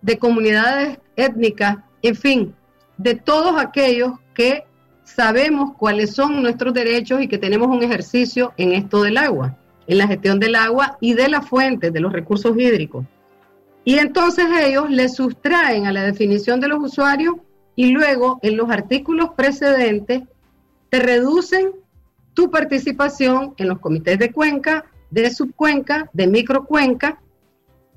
de 0.01 0.17
comunidades 0.17 0.97
étnicas, 1.15 1.77
en 2.01 2.15
fin, 2.15 2.55
de 2.97 3.15
todos 3.15 3.59
aquellos 3.59 4.13
que 4.33 4.63
sabemos 5.03 5.75
cuáles 5.77 6.15
son 6.15 6.41
nuestros 6.41 6.73
derechos 6.73 7.21
y 7.21 7.27
que 7.27 7.37
tenemos 7.37 7.67
un 7.67 7.83
ejercicio 7.83 8.53
en 8.57 8.71
esto 8.71 9.03
del 9.03 9.17
agua, 9.17 9.57
en 9.87 9.97
la 9.97 10.07
gestión 10.07 10.39
del 10.39 10.55
agua 10.55 10.97
y 11.01 11.13
de 11.13 11.29
las 11.29 11.47
fuentes, 11.47 11.91
de 11.91 11.99
los 11.99 12.13
recursos 12.13 12.55
hídricos. 12.57 13.05
Y 13.83 13.97
entonces 13.97 14.45
ellos 14.61 14.89
le 14.89 15.09
sustraen 15.09 15.87
a 15.87 15.91
la 15.91 16.03
definición 16.03 16.59
de 16.59 16.67
los 16.67 16.79
usuarios 16.79 17.35
y 17.79 17.91
luego 17.91 18.39
en 18.41 18.57
los 18.57 18.69
artículos 18.69 19.29
precedentes 19.37 20.23
te 20.89 20.99
reducen 20.99 21.71
tu 22.33 22.51
participación 22.51 23.53
en 23.55 23.69
los 23.69 23.79
comités 23.79 24.19
de 24.19 24.33
cuenca, 24.33 24.83
de 25.09 25.29
subcuenca, 25.33 26.09
de 26.11 26.27
microcuenca, 26.27 27.21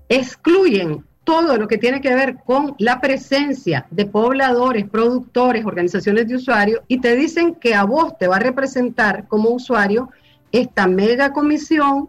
excluyen 0.09 1.05
todo 1.25 1.57
lo 1.57 1.67
que 1.67 1.79
tiene 1.79 2.01
que 2.01 2.15
ver 2.15 2.37
con 2.45 2.77
la 2.79 3.01
presencia 3.01 3.89
de 3.91 4.07
pobladores, 4.07 4.89
productores, 4.89 5.67
organizaciones 5.67 6.29
de 6.29 6.37
usuarios 6.37 6.83
y 6.87 7.01
te 7.01 7.17
dicen 7.17 7.57
que 7.57 7.75
a 7.75 7.83
vos 7.83 8.17
te 8.17 8.29
va 8.29 8.37
a 8.37 8.39
representar 8.39 9.27
como 9.27 9.51
usuario 9.51 10.11
esta 10.53 10.87
mega 10.87 11.33
comisión 11.33 12.09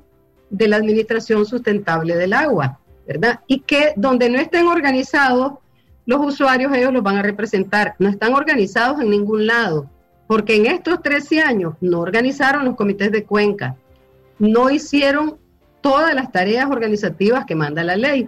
de 0.52 0.68
la 0.68 0.76
administración 0.76 1.44
sustentable 1.48 2.18
del 2.18 2.34
agua, 2.34 2.78
¿verdad? 3.08 3.40
Y 3.48 3.62
que 3.62 3.94
donde 3.96 4.30
no 4.30 4.38
estén 4.38 4.68
organizados 4.68 5.54
los 6.06 6.26
usuarios, 6.26 6.74
ellos 6.74 6.94
los 6.94 7.04
van 7.04 7.18
a 7.18 7.22
representar. 7.22 7.96
No 8.00 8.10
están 8.10 8.34
organizados 8.34 9.00
en 9.00 9.10
ningún 9.10 9.48
lado, 9.48 9.89
porque 10.28 10.56
en 10.56 10.66
estos 10.66 11.02
13 11.02 11.42
años 11.42 11.76
no 11.82 12.00
organizaron 12.00 12.66
los 12.66 12.76
comités 12.76 13.12
de 13.12 13.24
cuenca, 13.24 13.76
no 14.39 14.70
hicieron 14.70 15.38
todas 15.82 16.13
las 16.16 16.32
tareas 16.32 16.70
organizativas 16.70 17.46
que 17.46 17.56
manda 17.56 17.84
la 17.84 17.96
ley. 17.96 18.28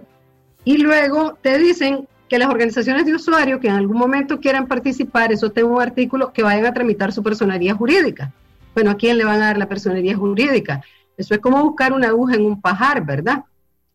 Y 0.64 0.78
luego 0.78 1.38
te 1.40 1.58
dicen 1.58 2.08
que 2.28 2.38
las 2.38 2.48
organizaciones 2.48 3.06
de 3.06 3.14
usuarios 3.14 3.60
que 3.60 3.68
en 3.68 3.74
algún 3.74 3.98
momento 3.98 4.40
quieran 4.40 4.66
participar, 4.66 5.32
eso 5.32 5.50
tengo 5.50 5.74
un 5.74 5.82
artículo, 5.82 6.32
que 6.32 6.42
vayan 6.42 6.66
a 6.66 6.74
tramitar 6.74 7.12
su 7.12 7.22
personería 7.22 7.74
jurídica. 7.74 8.32
Bueno, 8.74 8.90
¿a 8.90 8.96
quién 8.96 9.16
le 9.16 9.24
van 9.24 9.40
a 9.42 9.46
dar 9.46 9.58
la 9.58 9.68
personería 9.68 10.16
jurídica? 10.16 10.82
Eso 11.16 11.34
es 11.34 11.40
como 11.40 11.62
buscar 11.62 11.92
una 11.92 12.08
aguja 12.08 12.34
en 12.34 12.44
un 12.44 12.60
pajar, 12.60 13.04
¿verdad? 13.04 13.44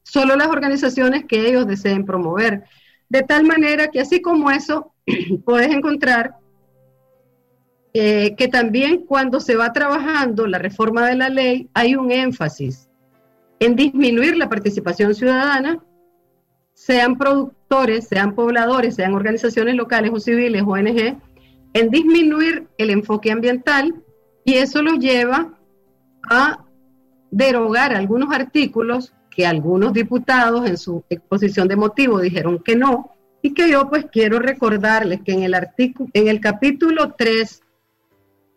Solo 0.04 0.36
las 0.36 0.48
organizaciones 0.48 1.26
que 1.26 1.48
ellos 1.48 1.67
deseen 1.67 2.06
promover. 2.06 2.63
De 3.12 3.24
tal 3.24 3.43
manera 3.43 3.89
que 3.89 4.00
así 4.00 4.21
como 4.21 4.50
eso, 4.52 4.93
puedes 5.43 5.69
encontrar 5.69 6.38
eh, 7.93 8.36
que 8.38 8.47
también 8.47 9.06
cuando 9.06 9.41
se 9.41 9.58
va 9.58 9.74
trabajando 9.74 10.47
la 10.47 10.60
reforma 10.60 11.06
de 11.06 11.15
la 11.15 11.28
ley 11.28 11.69
hay 11.74 11.95
un 11.95 12.10
énfasis 12.10 12.88
en 13.60 13.76
disminuir 13.76 14.38
la 14.38 14.47
participación 14.47 15.13
ciudadana, 15.13 15.84
sean 16.74 17.17
productores, 17.17 18.08
sean 18.08 18.34
pobladores, 18.34 18.95
sean 18.95 19.13
organizaciones 19.13 19.76
locales 19.76 20.12
o 20.13 20.19
civiles, 20.21 20.63
ONG, 20.65 21.17
en 21.74 21.89
disminuir 21.89 22.69
el 22.78 22.91
enfoque 22.91 23.30
ambiental 23.30 23.93
y 24.45 24.54
eso 24.54 24.82
lo 24.82 24.93
lleva 24.93 25.60
a 26.30 26.63
derogar 27.30 27.93
algunos 27.93 28.34
artículos 28.34 29.13
que 29.34 29.48
algunos 29.48 29.94
diputados 29.94 30.70
en 30.70 30.78
su 30.78 31.04
exposición 31.10 31.67
de 31.67 31.76
motivos 31.76 32.22
dijeron 32.22 32.60
que 32.60 32.76
no, 32.76 33.12
y 33.41 33.54
que 33.54 33.72
yo 33.72 33.89
pues 33.89 34.06
quiero 34.12 34.38
recordarles 34.39 35.22
que 35.22 35.32
en 35.32 35.44
el 35.44 35.56
artículo, 35.56 36.10
en 36.13 36.28
el 36.28 36.39
capítulo 36.39 37.15
3 37.17 37.62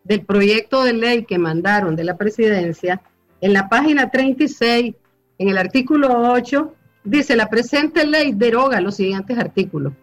del 0.02 0.24
proyecto 0.26 0.84
de 0.84 0.92
ley 0.92 1.24
que 1.24 1.38
mandaron 1.38 1.96
de 1.96 2.04
la 2.04 2.16
presidencia, 2.16 3.00
en 3.40 3.52
la 3.52 3.68
página 3.68 4.10
36, 4.10 4.94
en 5.38 5.48
el 5.48 5.56
artículo 5.56 6.32
8, 6.32 6.74
dice 7.04 7.37
la 7.37 7.48
presente 7.48 8.06
ley 8.06 8.32
deroga 8.32 8.80
los 8.80 8.96
siguientes 8.96 9.38
artículos. 9.38 9.94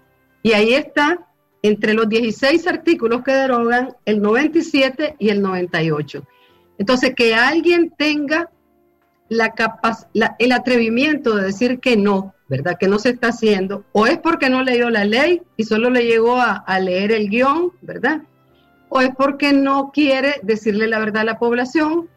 Y 0.41 0.53
ahí 0.53 0.73
está, 0.73 1.27
entre 1.62 1.93
los 1.93 2.10
16 2.10 2.65
artículos 2.65 3.23
que 3.23 3.34
derogan, 3.34 3.95
el 4.05 4.21
97 4.21 5.15
y 5.19 5.29
el 5.29 5.41
98. 5.41 6.23
Entonces, 6.79 7.13
que 7.15 7.36
alguien 7.36 7.93
tenga 7.95 8.49
la 9.31 9.53
el 10.39 10.51
atrevimiento 10.51 11.35
de 11.35 11.45
decir 11.45 11.79
que 11.79 11.95
no, 11.95 12.35
¿verdad? 12.49 12.77
Que 12.77 12.89
no 12.89 12.99
se 12.99 13.11
está 13.11 13.29
haciendo, 13.29 13.85
o 13.93 14.05
es 14.05 14.17
porque 14.17 14.49
no 14.49 14.61
leyó 14.61 14.89
la 14.89 15.05
ley 15.05 15.41
y 15.55 15.63
solo 15.63 15.89
le 15.89 16.05
llegó 16.05 16.37
a, 16.41 16.79
leer 16.79 17.13
el 17.13 17.29
guion, 17.29 17.71
¿verdad? 17.81 18.23
O 18.89 18.99
es 18.99 19.15
porque 19.15 19.53
no 19.53 19.91
quiere 19.93 20.35
decirle 20.43 20.87
la 20.87 20.99
verdad 20.99 21.21
a 21.21 21.25
la 21.25 21.39
población, 21.39 22.09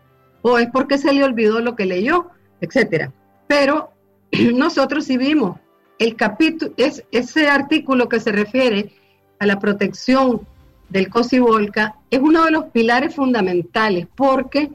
o 0.42 0.58
es 0.58 0.68
porque 0.72 0.98
se 0.98 1.12
le 1.12 1.22
olvidó 1.22 1.60
lo 1.60 1.76
que 1.76 1.86
leyó, 1.86 2.30
etcétera. 2.60 3.12
Pero 3.46 3.92
nosotros 4.52 5.04
sí 5.04 5.16
vimos 5.16 5.60
el 6.00 6.16
capítulo, 6.16 6.72
es 6.76 7.04
ese 7.12 7.48
artículo 7.48 8.08
que 8.08 8.18
se 8.18 8.32
refiere 8.32 8.92
a 9.38 9.46
la 9.46 9.60
protección 9.60 10.40
del 10.88 11.08
Cocibolca, 11.08 11.94
es 12.10 12.18
uno 12.18 12.44
de 12.44 12.50
los 12.50 12.64
pilares 12.66 13.14
fundamentales 13.14 14.08
porque 14.16 14.72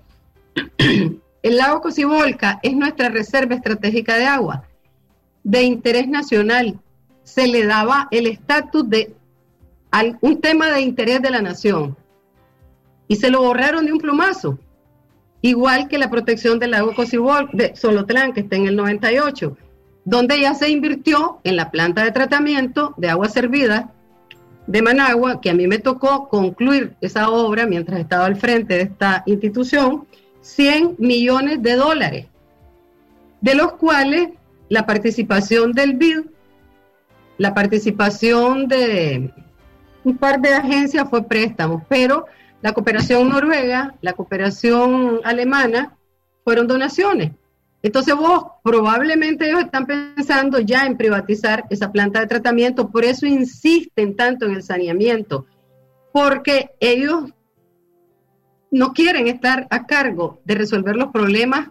El 1.41 1.57
lago 1.57 1.81
Cocibolca 1.81 2.59
es 2.63 2.75
nuestra 2.75 3.09
reserva 3.09 3.55
estratégica 3.55 4.15
de 4.15 4.25
agua 4.25 4.63
de 5.43 5.63
interés 5.63 6.07
nacional. 6.07 6.79
Se 7.23 7.47
le 7.47 7.65
daba 7.65 8.07
el 8.11 8.27
estatus 8.27 8.89
de 8.89 9.15
un 10.21 10.41
tema 10.41 10.67
de 10.67 10.81
interés 10.81 11.21
de 11.21 11.29
la 11.29 11.41
nación 11.41 11.97
y 13.07 13.15
se 13.15 13.31
lo 13.31 13.41
borraron 13.41 13.85
de 13.85 13.93
un 13.93 13.99
plumazo. 13.99 14.59
Igual 15.41 15.87
que 15.87 15.97
la 15.97 16.09
protección 16.09 16.59
del 16.59 16.71
lago 16.71 16.93
Cocibolca 16.93 17.51
de 17.53 17.75
Solotlán, 17.75 18.33
que 18.33 18.41
está 18.41 18.57
en 18.57 18.67
el 18.67 18.75
98, 18.75 19.57
donde 20.03 20.41
ya 20.41 20.53
se 20.53 20.69
invirtió 20.69 21.39
en 21.43 21.55
la 21.55 21.71
planta 21.71 22.03
de 22.03 22.11
tratamiento 22.11 22.93
de 22.97 23.09
agua 23.09 23.29
servida 23.29 23.93
de 24.67 24.81
Managua, 24.81 25.39
que 25.39 25.49
a 25.49 25.53
mí 25.53 25.65
me 25.67 25.79
tocó 25.79 26.27
concluir 26.27 26.95
esa 26.99 27.29
obra 27.29 27.65
mientras 27.65 27.99
estaba 27.99 28.25
al 28.25 28.35
frente 28.35 28.75
de 28.75 28.81
esta 28.81 29.23
institución 29.25 30.05
100 30.41 30.95
millones 30.97 31.61
de 31.61 31.75
dólares, 31.75 32.27
de 33.41 33.55
los 33.55 33.73
cuales 33.73 34.29
la 34.69 34.85
participación 34.85 35.71
del 35.71 35.95
BID, 35.95 36.25
la 37.37 37.53
participación 37.53 38.67
de 38.67 39.33
un 40.03 40.17
par 40.17 40.39
de 40.39 40.53
agencias 40.53 41.09
fue 41.09 41.23
préstamos, 41.27 41.83
pero 41.87 42.25
la 42.61 42.73
cooperación 42.73 43.29
noruega, 43.29 43.95
la 44.01 44.13
cooperación 44.13 45.21
alemana 45.23 45.97
fueron 46.43 46.67
donaciones. 46.67 47.31
Entonces 47.81 48.13
vos 48.15 48.43
probablemente 48.63 49.47
ellos 49.47 49.61
están 49.61 49.85
pensando 49.85 50.59
ya 50.59 50.85
en 50.85 50.97
privatizar 50.97 51.65
esa 51.69 51.91
planta 51.91 52.19
de 52.19 52.27
tratamiento, 52.27 52.89
por 52.89 53.05
eso 53.05 53.25
insisten 53.25 54.15
tanto 54.15 54.45
en 54.45 54.55
el 54.55 54.63
saneamiento, 54.63 55.45
porque 56.11 56.71
ellos 56.81 57.31
no 58.71 58.93
quieren 58.93 59.27
estar 59.27 59.67
a 59.69 59.85
cargo 59.85 60.41
de 60.45 60.55
resolver 60.55 60.95
los 60.95 61.11
problemas 61.11 61.69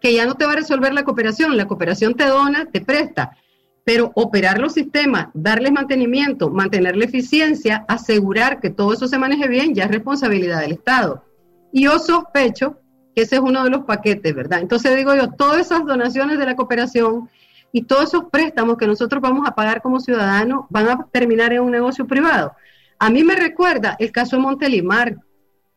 que 0.00 0.14
ya 0.14 0.26
no 0.26 0.34
te 0.34 0.46
va 0.46 0.52
a 0.52 0.56
resolver 0.56 0.92
la 0.92 1.04
cooperación. 1.04 1.56
La 1.56 1.66
cooperación 1.66 2.14
te 2.14 2.26
dona, 2.26 2.66
te 2.66 2.80
presta, 2.80 3.36
pero 3.84 4.12
operar 4.14 4.58
los 4.58 4.72
sistemas, 4.72 5.28
darles 5.34 5.72
mantenimiento, 5.72 6.50
mantener 6.50 6.96
la 6.96 7.04
eficiencia, 7.04 7.84
asegurar 7.88 8.60
que 8.60 8.70
todo 8.70 8.92
eso 8.92 9.06
se 9.06 9.18
maneje 9.18 9.48
bien, 9.48 9.74
ya 9.74 9.84
es 9.84 9.90
responsabilidad 9.90 10.60
del 10.60 10.72
Estado. 10.72 11.24
Y 11.72 11.84
yo 11.84 11.98
sospecho 11.98 12.78
que 13.14 13.22
ese 13.22 13.36
es 13.36 13.40
uno 13.40 13.64
de 13.64 13.70
los 13.70 13.84
paquetes, 13.84 14.34
¿verdad? 14.34 14.60
Entonces 14.60 14.96
digo 14.96 15.14
yo, 15.14 15.30
todas 15.30 15.60
esas 15.60 15.84
donaciones 15.84 16.38
de 16.38 16.46
la 16.46 16.56
cooperación 16.56 17.28
y 17.72 17.82
todos 17.82 18.04
esos 18.04 18.24
préstamos 18.30 18.76
que 18.76 18.86
nosotros 18.86 19.22
vamos 19.22 19.46
a 19.46 19.54
pagar 19.54 19.82
como 19.82 20.00
ciudadanos 20.00 20.64
van 20.70 20.88
a 20.88 21.06
terminar 21.12 21.52
en 21.52 21.62
un 21.62 21.70
negocio 21.70 22.06
privado. 22.06 22.52
A 22.98 23.10
mí 23.10 23.24
me 23.24 23.34
recuerda 23.34 23.96
el 23.98 24.12
caso 24.12 24.36
de 24.36 24.42
Montelimar, 24.42 25.16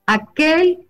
aquel 0.06 0.88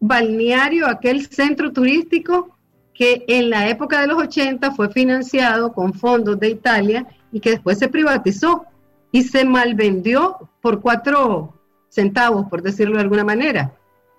balneario, 0.00 0.86
aquel 0.86 1.26
centro 1.26 1.72
turístico 1.72 2.56
que 2.94 3.24
en 3.28 3.50
la 3.50 3.68
época 3.68 4.00
de 4.00 4.06
los 4.06 4.18
80 4.18 4.72
fue 4.72 4.90
financiado 4.90 5.72
con 5.72 5.94
fondos 5.94 6.38
de 6.38 6.50
Italia 6.50 7.06
y 7.32 7.40
que 7.40 7.50
después 7.50 7.78
se 7.78 7.88
privatizó 7.88 8.66
y 9.10 9.22
se 9.22 9.44
malvendió 9.44 10.50
por 10.60 10.80
cuatro 10.80 11.54
centavos, 11.88 12.48
por 12.48 12.62
decirlo 12.62 12.96
de 12.96 13.02
alguna 13.02 13.24
manera. 13.24 13.74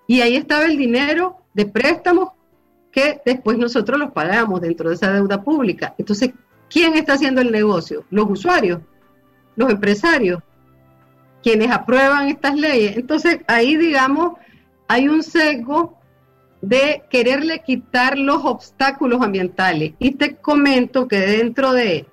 Y 0.06 0.20
ahí 0.20 0.36
estaba 0.36 0.64
el 0.64 0.76
dinero 0.76 1.38
de 1.54 1.66
préstamos 1.66 2.30
que 2.90 3.20
después 3.24 3.58
nosotros 3.58 3.98
los 3.98 4.12
pagamos 4.12 4.60
dentro 4.60 4.88
de 4.88 4.94
esa 4.94 5.12
deuda 5.12 5.42
pública. 5.42 5.94
Entonces, 5.98 6.30
¿quién 6.68 6.94
está 6.94 7.14
haciendo 7.14 7.40
el 7.40 7.50
negocio? 7.50 8.04
Los 8.10 8.30
usuarios, 8.30 8.80
los 9.56 9.70
empresarios, 9.70 10.42
quienes 11.42 11.70
aprueban 11.70 12.28
estas 12.28 12.54
leyes. 12.54 12.96
Entonces, 12.96 13.40
ahí, 13.48 13.76
digamos, 13.76 14.38
hay 14.88 15.08
un 15.08 15.22
sesgo 15.22 15.98
de 16.60 17.02
quererle 17.10 17.60
quitar 17.60 18.18
los 18.18 18.44
obstáculos 18.44 19.22
ambientales. 19.22 19.92
Y 19.98 20.12
te 20.12 20.36
comento 20.36 21.08
que 21.08 21.18
dentro 21.18 21.72
de 21.72 22.06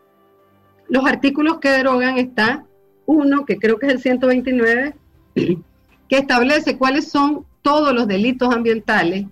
los 0.90 1.06
artículos 1.06 1.60
que 1.60 1.70
derogan 1.70 2.18
está 2.18 2.66
uno, 3.06 3.46
que 3.46 3.58
creo 3.58 3.80
que 3.80 3.88
es 3.88 3.94
el 3.94 4.02
129, 4.02 4.96
que 5.36 6.18
establece 6.18 6.78
cuáles 6.78 7.10
son 7.10 7.46
todos 7.62 7.94
los 7.94 8.08
delitos 8.08 8.54
ambientales 8.54 9.26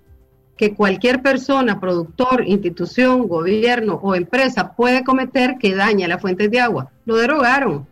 que 0.59 0.73
cualquier 0.73 1.21
persona, 1.21 1.79
productor, 1.79 2.45
institución, 2.45 3.29
gobierno 3.29 3.97
o 4.03 4.13
empresa 4.13 4.75
puede 4.75 5.05
cometer 5.05 5.55
que 5.57 5.73
daña 5.73 6.07
las 6.09 6.21
fuentes 6.21 6.51
de 6.51 6.59
agua. 6.59 6.91
Lo 7.05 7.15
derogaron. 7.15 7.87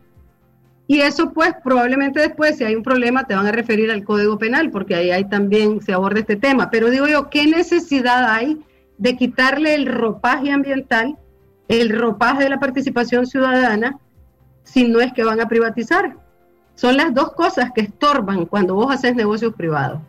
Y 0.88 1.02
eso 1.02 1.34
pues 1.34 1.54
probablemente 1.64 2.22
después, 2.22 2.58
si 2.58 2.64
hay 2.64 2.76
un 2.76 2.84
problema, 2.84 3.26
te 3.26 3.36
van 3.36 3.46
a 3.46 3.52
referir 3.52 3.92
al 3.92 4.06
Código 4.06 4.38
Penal, 4.38 4.72
porque 4.72 4.96
ahí, 4.96 5.12
ahí 5.12 5.26
también 5.26 5.82
se 5.82 5.94
aborda 5.94 6.22
este 6.22 6.38
tema. 6.38 6.70
Pero 6.70 6.90
digo 6.90 7.08
yo, 7.08 7.30
¿qué 7.30 7.46
necesidad 7.46 8.30
hay 8.30 8.58
de 8.98 9.18
quitarle 9.18 9.76
el 9.76 9.86
ropaje 9.86 10.52
ambiental, 10.52 11.18
el 11.68 11.90
ropaje 11.90 12.46
de 12.46 12.50
la 12.50 12.60
participación 12.60 13.28
ciudadana, 13.28 14.00
si 14.64 14.88
no 14.88 15.02
es 15.02 15.12
que 15.12 15.26
van 15.26 15.42
a 15.42 15.50
privatizar? 15.50 16.16
Son 16.76 16.96
las 16.96 17.14
dos 17.14 17.34
cosas 17.34 17.72
que 17.76 17.82
estorban 17.82 18.46
cuando 18.46 18.76
vos 18.76 18.94
haces 18.94 19.14
negocios 19.14 19.54
privados. 19.56 20.00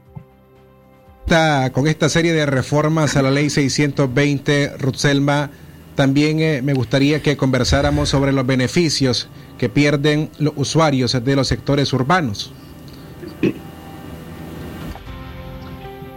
Con 1.72 1.86
esta 1.88 2.08
serie 2.08 2.32
de 2.32 2.46
reformas 2.46 3.16
a 3.16 3.22
la 3.22 3.30
ley 3.30 3.50
620, 3.50 4.78
Rutselma, 4.78 5.50
también 5.94 6.40
eh, 6.40 6.62
me 6.62 6.72
gustaría 6.72 7.20
que 7.20 7.36
conversáramos 7.36 8.08
sobre 8.08 8.32
los 8.32 8.46
beneficios 8.46 9.28
que 9.58 9.68
pierden 9.68 10.30
los 10.38 10.54
usuarios 10.56 11.12
de 11.22 11.36
los 11.36 11.48
sectores 11.48 11.92
urbanos. 11.92 12.52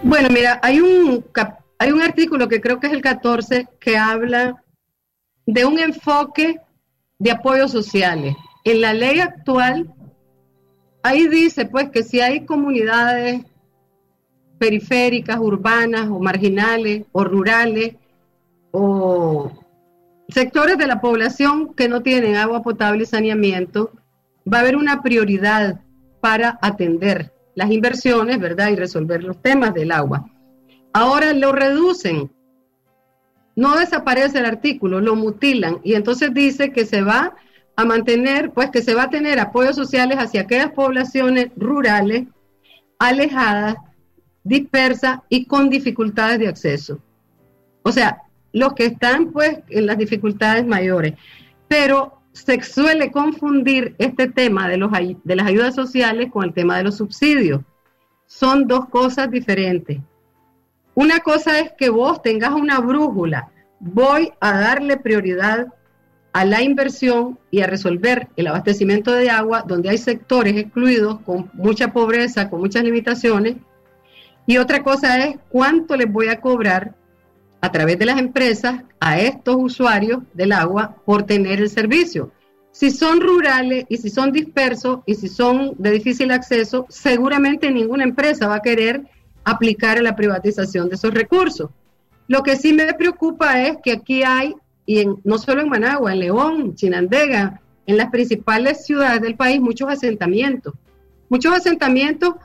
Bueno, 0.04 0.30
mira, 0.32 0.60
hay 0.64 0.80
un, 0.80 1.24
hay 1.78 1.92
un 1.92 2.02
artículo 2.02 2.48
que 2.48 2.62
creo 2.62 2.80
que 2.80 2.88
es 2.88 2.94
el 2.94 3.02
14 3.02 3.68
que 3.80 3.98
habla 3.98 4.64
de 5.46 5.66
un 5.66 5.80
enfoque 5.80 6.60
de 7.20 7.32
apoyos 7.32 7.72
sociales. 7.72 8.36
En 8.64 8.82
la 8.82 8.94
ley 8.94 9.20
actual, 9.20 9.94
ahí 11.04 11.28
dice 11.28 11.66
pues 11.66 11.90
que 11.90 12.04
si 12.04 12.22
hay 12.22 12.46
comunidades 12.46 13.42
periféricas, 14.58 15.40
urbanas 15.40 16.08
o 16.10 16.20
marginales 16.20 17.04
o 17.12 17.24
rurales 17.24 17.96
o 18.72 19.52
sectores 20.32 20.78
de 20.78 20.88
la 20.88 21.02
población 21.02 21.74
que 21.74 21.88
no 21.88 22.02
tienen 22.02 22.36
agua 22.36 22.62
potable 22.62 23.04
y 23.04 23.06
saneamiento, 23.06 23.92
va 24.52 24.58
a 24.58 24.62
haber 24.62 24.76
una 24.76 25.02
prioridad 25.02 25.82
para 26.20 26.60
atender 26.62 27.34
las 27.56 27.72
inversiones, 27.72 28.40
¿verdad? 28.40 28.70
Y 28.70 28.76
resolver 28.76 29.24
los 29.24 29.42
temas 29.42 29.74
del 29.74 29.92
agua. 29.92 30.26
Ahora 30.94 31.34
lo 31.34 31.52
reducen. 31.52 32.32
No 33.56 33.78
desaparece 33.78 34.40
el 34.40 34.46
artículo, 34.46 35.02
lo 35.02 35.16
mutilan 35.16 35.80
y 35.84 35.96
entonces 35.96 36.34
dice 36.34 36.72
que 36.72 36.86
se 36.86 37.02
va 37.02 37.36
a 37.76 37.86
mantener, 37.86 38.52
pues 38.52 38.70
que 38.70 38.82
se 38.82 38.96
va 38.96 39.04
a 39.04 39.10
tener 39.10 39.40
apoyos 39.40 39.76
sociales 39.76 40.18
hacia 40.18 40.42
aquellas 40.42 40.72
poblaciones 40.72 41.50
rurales, 41.58 42.28
alejadas, 42.98 43.76
dispersas 44.44 45.20
y 45.30 45.46
con 45.46 45.70
dificultades 45.70 46.40
de 46.40 46.48
acceso. 46.48 47.00
O 47.84 47.92
sea, 47.92 48.22
los 48.54 48.74
que 48.74 48.86
están 48.86 49.32
pues 49.32 49.60
en 49.70 49.86
las 49.86 49.98
dificultades 49.98 50.66
mayores. 50.66 51.14
Pero 51.68 52.22
se 52.34 52.62
suele 52.64 53.12
confundir 53.12 53.96
este 53.98 54.28
tema 54.28 54.68
de, 54.68 54.78
los, 54.78 54.92
de 54.92 55.36
las 55.36 55.48
ayudas 55.48 55.76
sociales 55.76 56.30
con 56.32 56.46
el 56.46 56.54
tema 56.54 56.78
de 56.78 56.84
los 56.84 56.98
subsidios. 56.98 57.62
Son 58.26 58.68
dos 58.68 58.88
cosas 58.90 59.30
diferentes. 59.30 60.00
Una 60.94 61.20
cosa 61.20 61.60
es 61.60 61.72
que 61.78 61.90
vos 61.90 62.22
tengas 62.22 62.52
una 62.52 62.80
brújula, 62.80 63.50
voy 63.80 64.32
a 64.40 64.60
darle 64.60 64.98
prioridad 64.98 65.68
a 66.34 66.46
la 66.46 66.62
inversión 66.62 67.40
y 67.50 67.62
a 67.62 67.68
resolver 67.68 68.30
el 68.38 68.48
abastecimiento 68.48 69.12
de 69.12 69.30
agua 69.30 69.64
donde 69.68 69.90
hay 69.90 69.98
sectores 69.98 70.56
excluidos 70.56 71.20
con 71.22 71.50
mucha 71.54 71.92
pobreza, 71.92 72.50
con 72.50 72.60
muchas 72.60 72.84
limitaciones. 72.84 73.58
Y 74.48 74.58
otra 74.58 74.84
cosa 74.84 75.26
es 75.26 75.38
cuánto 75.50 75.96
les 75.96 76.12
voy 76.12 76.28
a 76.28 76.40
cobrar 76.40 76.96
a 77.62 77.72
través 77.72 77.98
de 78.00 78.06
las 78.06 78.20
empresas 78.20 78.82
a 79.00 79.20
estos 79.20 79.56
usuarios 79.58 80.24
del 80.34 80.52
agua 80.52 80.96
por 81.06 81.24
tener 81.24 81.62
el 81.62 81.70
servicio. 81.70 82.32
Si 82.72 82.90
son 82.90 83.22
rurales 83.22 83.86
y 83.90 83.98
si 83.98 84.10
son 84.10 84.32
dispersos 84.32 85.02
y 85.06 85.16
si 85.16 85.28
son 85.28 85.76
de 85.78 85.92
difícil 85.92 86.32
acceso, 86.32 86.86
seguramente 86.90 87.70
ninguna 87.70 88.04
empresa 88.04 88.48
va 88.48 88.56
a 88.56 88.62
querer 88.62 89.04
aplicar 89.44 89.98
a 89.98 90.02
la 90.02 90.16
privatización 90.16 90.90
de 90.90 90.96
esos 90.96 91.14
recursos. 91.14 91.70
Lo 92.28 92.44
que 92.44 92.56
sí 92.56 92.74
me 92.74 92.94
preocupa 92.94 93.62
es 93.62 93.78
que 93.84 93.92
aquí 93.92 94.24
hay, 94.24 94.56
y 94.86 95.00
en, 95.00 95.18
no 95.24 95.38
solo 95.38 95.62
en 95.62 95.70
Managua, 95.70 96.14
en 96.14 96.20
León, 96.20 96.76
Chinandega, 96.76 97.62
en 97.86 97.98
las 97.98 98.10
principales 98.10 98.86
ciudades 98.86 99.22
del 99.22 99.36
país, 99.36 99.60
muchos 99.60 99.90
asentamientos. 99.90 100.74
Muchos 101.30 101.54
asentamientos 101.54 102.36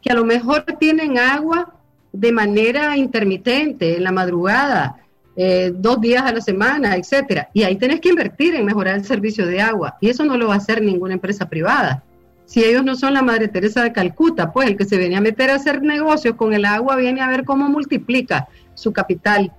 que 0.00 0.10
a 0.10 0.14
lo 0.14 0.24
mejor 0.24 0.64
tienen 0.78 1.18
agua 1.18 1.73
de 2.14 2.30
manera 2.30 2.96
intermitente, 2.96 3.96
en 3.96 4.04
la 4.04 4.12
madrugada, 4.12 5.00
eh, 5.34 5.72
dos 5.74 6.00
días 6.00 6.22
a 6.22 6.32
la 6.32 6.40
semana, 6.40 6.94
etcétera. 6.94 7.50
Y 7.52 7.64
ahí 7.64 7.74
tenés 7.74 8.00
que 8.00 8.10
invertir 8.10 8.54
en 8.54 8.64
mejorar 8.64 8.94
el 8.94 9.04
servicio 9.04 9.44
de 9.46 9.60
agua. 9.60 9.96
Y 10.00 10.10
eso 10.10 10.24
no 10.24 10.36
lo 10.36 10.46
va 10.46 10.54
a 10.54 10.58
hacer 10.58 10.80
ninguna 10.80 11.14
empresa 11.14 11.48
privada. 11.48 12.04
Si 12.46 12.62
ellos 12.62 12.84
no 12.84 12.94
son 12.94 13.14
la 13.14 13.22
Madre 13.22 13.48
Teresa 13.48 13.82
de 13.82 13.92
Calcuta, 13.92 14.52
pues 14.52 14.68
el 14.68 14.76
que 14.76 14.84
se 14.84 14.96
viene 14.96 15.16
a 15.16 15.20
meter 15.20 15.50
a 15.50 15.56
hacer 15.56 15.82
negocios 15.82 16.36
con 16.36 16.54
el 16.54 16.64
agua 16.64 16.94
viene 16.94 17.20
a 17.20 17.28
ver 17.28 17.44
cómo 17.44 17.68
multiplica 17.68 18.46
su 18.74 18.92
capital. 18.92 19.52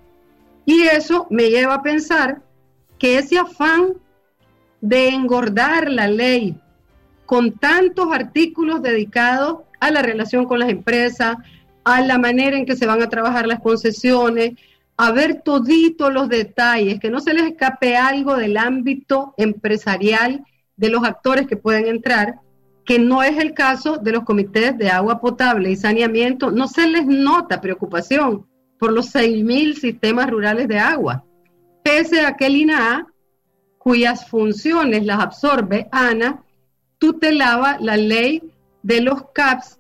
Y 0.66 0.84
eso 0.84 1.28
me 1.30 1.49
lleva 1.49 1.74
a 1.74 1.84
pensar 1.84 2.41
que 2.97 3.18
ese 3.18 3.38
afán 3.38 3.95
de 4.80 5.10
engordar 5.10 5.91
la 5.91 6.08
ley 6.08 6.58
con 7.26 7.51
tantos 7.51 8.14
artículos 8.14 8.82
dedicados 8.82 9.58
a 9.82 9.91
la 9.91 10.01
relación 10.01 10.45
con 10.45 10.60
las 10.60 10.70
empresas, 10.70 11.36
a 11.86 12.01
la 12.01 12.17
manera 12.17 12.57
en 12.57 12.65
que 12.65 12.75
se 12.75 12.88
van 12.88 13.01
a 13.01 13.09
trabajar 13.09 13.47
las 13.47 13.61
concesiones, 13.61 14.53
a 14.97 15.11
ver 15.11 15.41
toditos 15.43 16.11
los 16.11 16.27
detalles, 16.27 16.99
que 16.99 17.11
no 17.11 17.19
se 17.19 17.33
les 17.33 17.43
escape 17.43 17.95
algo 17.95 18.36
del 18.36 18.57
ámbito 18.57 19.33
empresarial 19.38 20.43
de 20.75 20.89
los 20.89 21.03
actores 21.03 21.47
que 21.47 21.57
pueden 21.57 21.86
entrar, 21.86 22.39
que 22.86 22.97
no 22.97 23.23
es 23.23 23.38
el 23.38 23.53
caso 23.53 23.97
de 23.97 24.11
los 24.11 24.23
comités 24.23 24.77
de 24.77 24.89
agua 24.89 25.21
potable 25.21 25.71
y 25.71 25.75
saneamiento, 25.75 26.51
no 26.51 26.67
se 26.67 26.88
les 26.88 27.05
nota 27.05 27.61
preocupación 27.61 28.47
por 28.79 28.91
los 28.91 29.13
6.000 29.13 29.75
sistemas 29.75 30.29
rurales 30.29 30.67
de 30.67 30.79
agua, 30.79 31.23
pese 31.83 32.25
a 32.25 32.36
que 32.36 32.47
el 32.47 32.57
INAA, 32.57 33.07
cuyas 33.77 34.27
funciones 34.27 35.05
las 35.05 35.19
absorbe 35.19 35.88
ANA, 35.91 36.43
tutelaba 36.97 37.77
la 37.79 37.95
ley 37.95 38.41
de 38.81 39.01
los 39.01 39.29
CAPS 39.33 39.79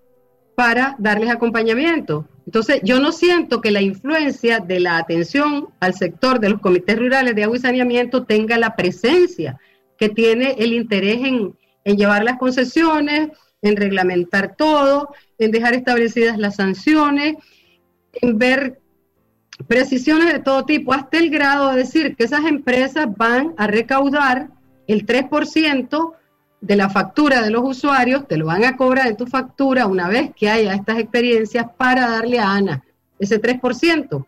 para 0.55 0.95
darles 0.97 1.29
acompañamiento. 1.29 2.27
Entonces, 2.45 2.81
yo 2.83 2.99
no 2.99 3.11
siento 3.11 3.59
que 3.59 3.71
la 3.71 3.81
influencia 3.81 4.59
de 4.59 4.79
la 4.79 4.97
atención 4.97 5.69
al 5.79 5.93
sector 5.93 6.39
de 6.39 6.49
los 6.49 6.61
comités 6.61 6.97
rurales 6.97 7.35
de 7.35 7.43
agua 7.43 7.57
y 7.57 7.59
saneamiento 7.59 8.23
tenga 8.23 8.57
la 8.57 8.75
presencia 8.75 9.59
que 9.97 10.09
tiene 10.09 10.55
el 10.59 10.73
interés 10.73 11.19
en, 11.23 11.55
llevar 11.97 12.23
las 12.23 12.37
concesiones, 12.37 13.29
en 13.61 13.75
reglamentar 13.75 14.55
todo, 14.55 15.09
en 15.37 15.51
dejar 15.51 15.73
establecidas 15.73 16.37
las 16.37 16.55
sanciones, 16.55 17.35
en 18.21 18.37
ver 18.37 18.79
precisiones 19.67 20.31
de 20.33 20.39
todo 20.39 20.65
tipo, 20.65 20.93
hasta 20.93 21.17
el 21.17 21.29
grado 21.29 21.71
de 21.71 21.77
decir 21.77 22.15
que 22.15 22.25
esas 22.25 22.45
empresas 22.45 23.07
van 23.15 23.53
a 23.57 23.67
recaudar 23.67 24.49
el 24.87 25.05
3% 25.05 26.13
de 26.61 26.75
la 26.75 26.89
factura 26.89 27.41
de 27.41 27.51
los 27.51 27.63
usuarios, 27.63 28.27
te 28.27 28.37
lo 28.37 28.47
van 28.47 28.63
a 28.63 28.75
cobrar 28.75 29.07
en 29.07 29.17
tu 29.17 29.27
factura 29.27 29.85
una 29.87 30.07
vez 30.07 30.31
que 30.35 30.49
haya 30.49 30.73
estas 30.73 30.97
experiencias 30.99 31.65
para 31.77 32.09
darle 32.09 32.39
a 32.39 32.53
Ana 32.53 32.83
ese 33.19 33.41
3%. 33.41 34.25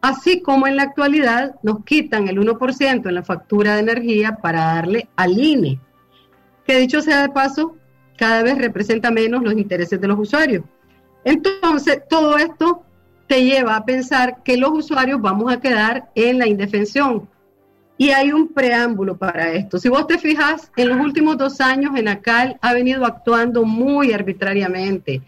Así 0.00 0.42
como 0.42 0.66
en 0.66 0.76
la 0.76 0.82
actualidad 0.82 1.54
nos 1.62 1.84
quitan 1.84 2.28
el 2.28 2.38
1% 2.38 3.08
en 3.08 3.14
la 3.14 3.22
factura 3.22 3.74
de 3.74 3.80
energía 3.80 4.36
para 4.36 4.74
darle 4.74 5.08
al 5.16 5.38
INE, 5.38 5.80
que 6.66 6.78
dicho 6.78 7.00
sea 7.00 7.22
de 7.22 7.30
paso, 7.30 7.76
cada 8.16 8.42
vez 8.42 8.58
representa 8.58 9.10
menos 9.10 9.42
los 9.42 9.54
intereses 9.54 10.00
de 10.00 10.08
los 10.08 10.18
usuarios. 10.18 10.64
Entonces, 11.24 12.02
todo 12.08 12.36
esto 12.36 12.82
te 13.26 13.44
lleva 13.44 13.76
a 13.76 13.84
pensar 13.84 14.42
que 14.42 14.56
los 14.56 14.72
usuarios 14.72 15.20
vamos 15.20 15.50
a 15.52 15.60
quedar 15.60 16.10
en 16.14 16.38
la 16.38 16.46
indefensión, 16.46 17.28
y 17.96 18.10
hay 18.10 18.32
un 18.32 18.48
preámbulo 18.48 19.16
para 19.16 19.52
esto. 19.52 19.78
Si 19.78 19.88
vos 19.88 20.06
te 20.06 20.18
fijas, 20.18 20.70
en 20.76 20.88
los 20.88 20.98
últimos 20.98 21.38
dos 21.38 21.60
años 21.60 21.96
Enacal 21.96 22.58
ha 22.60 22.72
venido 22.72 23.04
actuando 23.04 23.64
muy 23.64 24.12
arbitrariamente. 24.12 25.22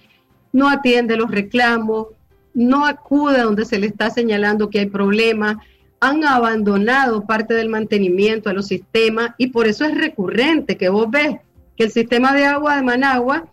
No 0.53 0.69
atiende 0.69 1.17
los 1.17 1.31
reclamos, 1.31 2.09
no 2.55 2.87
acude 2.87 3.43
donde 3.43 3.65
se 3.65 3.79
le 3.79 3.87
está 3.87 4.11
señalando 4.11 4.71
que 4.71 4.81
hay 4.81 4.87
problemas, 4.87 5.57
han 6.01 6.25
abandonado 6.25 7.25
parte 7.25 7.55
del 7.55 7.69
mantenimiento 7.69 8.51
a 8.51 8.53
los 8.53 8.67
sistemas 8.67 9.31
y 9.39 9.49
por 9.49 9.67
eso 9.67 9.85
es 9.85 9.97
recurrente 9.97 10.77
que 10.77 10.89
vos 10.89 11.11
ves 11.11 11.37
que 11.77 11.85
el 11.85 11.91
sistema 11.91 12.35
de 12.35 12.45
agua 12.45 12.77
de 12.77 12.83
Managua 12.83 13.47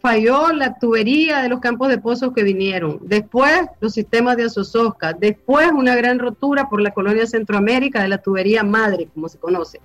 falló 0.00 0.52
la 0.52 0.78
tubería 0.78 1.42
de 1.42 1.48
los 1.48 1.60
campos 1.60 1.88
de 1.88 1.98
pozos 1.98 2.32
que 2.32 2.42
vinieron, 2.42 3.00
después 3.02 3.66
los 3.80 3.92
sistemas 3.92 4.36
de 4.36 4.44
Azososca, 4.44 5.12
después 5.12 5.70
una 5.72 5.96
gran 5.96 6.18
rotura 6.18 6.68
por 6.68 6.80
la 6.80 6.92
colonia 6.92 7.26
Centroamérica 7.26 8.02
de 8.02 8.08
la 8.08 8.18
tubería 8.18 8.62
madre, 8.62 9.08
como 9.12 9.28
se 9.28 9.38
conoce. 9.38 9.80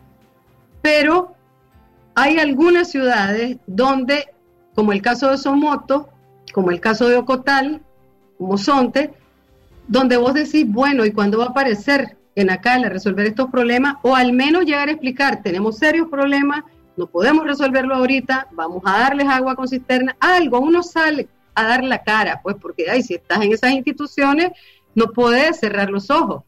Pero 0.82 1.36
hay 2.16 2.38
algunas 2.38 2.92
ciudades 2.92 3.58
donde, 3.66 4.30
como 4.76 4.92
el 4.92 5.02
caso 5.02 5.32
de 5.32 5.38
Somoto, 5.38 6.10
como 6.54 6.70
el 6.70 6.80
caso 6.80 7.08
de 7.08 7.18
Ocotal, 7.18 7.82
como 8.38 8.58
Sonte, 8.58 9.14
donde 9.88 10.18
vos 10.18 10.34
decís, 10.34 10.66
bueno, 10.68 11.06
¿y 11.06 11.12
cuándo 11.12 11.40
va 11.40 11.46
a 11.46 11.50
aparecer 11.50 12.18
en 12.36 12.50
acá 12.50 12.76
a 12.76 12.90
resolver 12.90 13.26
estos 13.26 13.50
problemas? 13.50 13.96
O 14.04 14.16
al 14.16 14.34
menos 14.34 14.66
llegar 14.66 14.90
a 14.90 14.92
explicar, 14.92 15.42
tenemos 15.42 15.78
serios 15.78 16.08
problemas 16.10 16.64
no 16.96 17.08
podemos 17.08 17.46
resolverlo 17.46 17.96
ahorita, 17.96 18.48
vamos 18.52 18.82
a 18.86 19.00
darles 19.00 19.28
agua 19.28 19.56
con 19.56 19.68
cisterna, 19.68 20.16
algo, 20.20 20.60
uno 20.60 20.84
sale 20.84 21.28
a 21.56 21.64
dar 21.64 21.84
la 21.84 22.04
cara, 22.04 22.40
pues 22.42 22.56
porque 22.60 22.90
ay, 22.90 23.04
si 23.04 23.16
estás 23.16 23.42
en 23.42 23.54
esas 23.54 23.72
instituciones, 23.72 24.52
no 24.96 25.08
puedes 25.08 25.60
cerrar 25.60 25.90
los 25.90 26.10
ojos. 26.10 26.44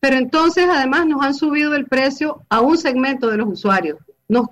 Pero 0.00 0.16
entonces 0.16 0.66
además 0.68 1.06
nos 1.06 1.22
han 1.22 1.34
subido 1.34 1.74
el 1.74 1.86
precio 1.86 2.42
a 2.48 2.60
un 2.60 2.76
segmento 2.76 3.28
de 3.28 3.36
los 3.36 3.48
usuarios. 3.48 3.98
Nos, 4.28 4.46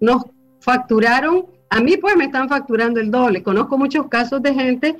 nos 0.00 0.24
facturaron, 0.60 1.46
a 1.70 1.80
mí 1.80 1.96
pues 1.96 2.16
me 2.16 2.24
están 2.24 2.48
facturando 2.48 2.98
el 2.98 3.10
doble. 3.10 3.42
Conozco 3.42 3.78
muchos 3.78 4.08
casos 4.08 4.42
de 4.42 4.52
gente 4.52 4.96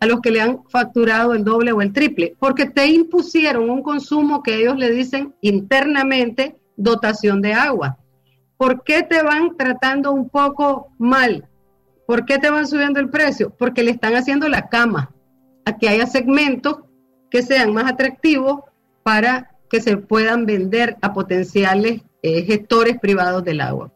a 0.00 0.06
los 0.06 0.20
que 0.20 0.30
le 0.30 0.40
han 0.40 0.64
facturado 0.68 1.34
el 1.34 1.44
doble 1.44 1.72
o 1.72 1.82
el 1.82 1.92
triple, 1.92 2.34
porque 2.38 2.64
te 2.66 2.86
impusieron 2.86 3.68
un 3.68 3.82
consumo 3.82 4.42
que 4.42 4.56
ellos 4.56 4.78
le 4.78 4.90
dicen 4.90 5.34
internamente 5.42 6.58
dotación 6.74 7.42
de 7.42 7.52
agua. 7.52 7.98
¿Por 8.60 8.82
qué 8.82 9.02
te 9.02 9.22
van 9.22 9.56
tratando 9.56 10.12
un 10.12 10.28
poco 10.28 10.92
mal? 10.98 11.48
¿Por 12.06 12.26
qué 12.26 12.36
te 12.36 12.50
van 12.50 12.66
subiendo 12.66 13.00
el 13.00 13.08
precio? 13.08 13.54
Porque 13.58 13.82
le 13.82 13.90
están 13.90 14.14
haciendo 14.16 14.50
la 14.50 14.68
cama 14.68 15.14
a 15.64 15.78
que 15.78 15.88
haya 15.88 16.06
segmentos 16.06 16.80
que 17.30 17.40
sean 17.40 17.72
más 17.72 17.90
atractivos 17.90 18.60
para 19.02 19.52
que 19.70 19.80
se 19.80 19.96
puedan 19.96 20.44
vender 20.44 20.98
a 21.00 21.14
potenciales 21.14 22.02
eh, 22.22 22.42
gestores 22.42 23.00
privados 23.00 23.42
del 23.44 23.62
agua. 23.62 23.94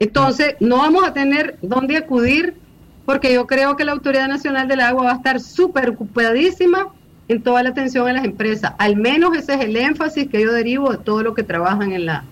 Entonces, 0.00 0.56
no 0.58 0.78
vamos 0.78 1.06
a 1.06 1.12
tener 1.12 1.56
dónde 1.62 1.96
acudir 1.96 2.56
porque 3.04 3.32
yo 3.32 3.46
creo 3.46 3.76
que 3.76 3.84
la 3.84 3.92
Autoridad 3.92 4.26
Nacional 4.26 4.66
del 4.66 4.80
Agua 4.80 5.04
va 5.04 5.12
a 5.12 5.16
estar 5.18 5.38
súper 5.38 5.90
ocupadísima 5.90 6.92
en 7.28 7.40
toda 7.40 7.62
la 7.62 7.68
atención 7.68 8.08
a 8.08 8.14
las 8.14 8.24
empresas. 8.24 8.72
Al 8.78 8.96
menos 8.96 9.36
ese 9.36 9.54
es 9.54 9.60
el 9.60 9.76
énfasis 9.76 10.26
que 10.26 10.42
yo 10.42 10.52
derivo 10.52 10.90
de 10.90 10.98
todo 10.98 11.22
lo 11.22 11.34
que 11.34 11.44
trabajan 11.44 11.92
en 11.92 12.06
la, 12.06 12.24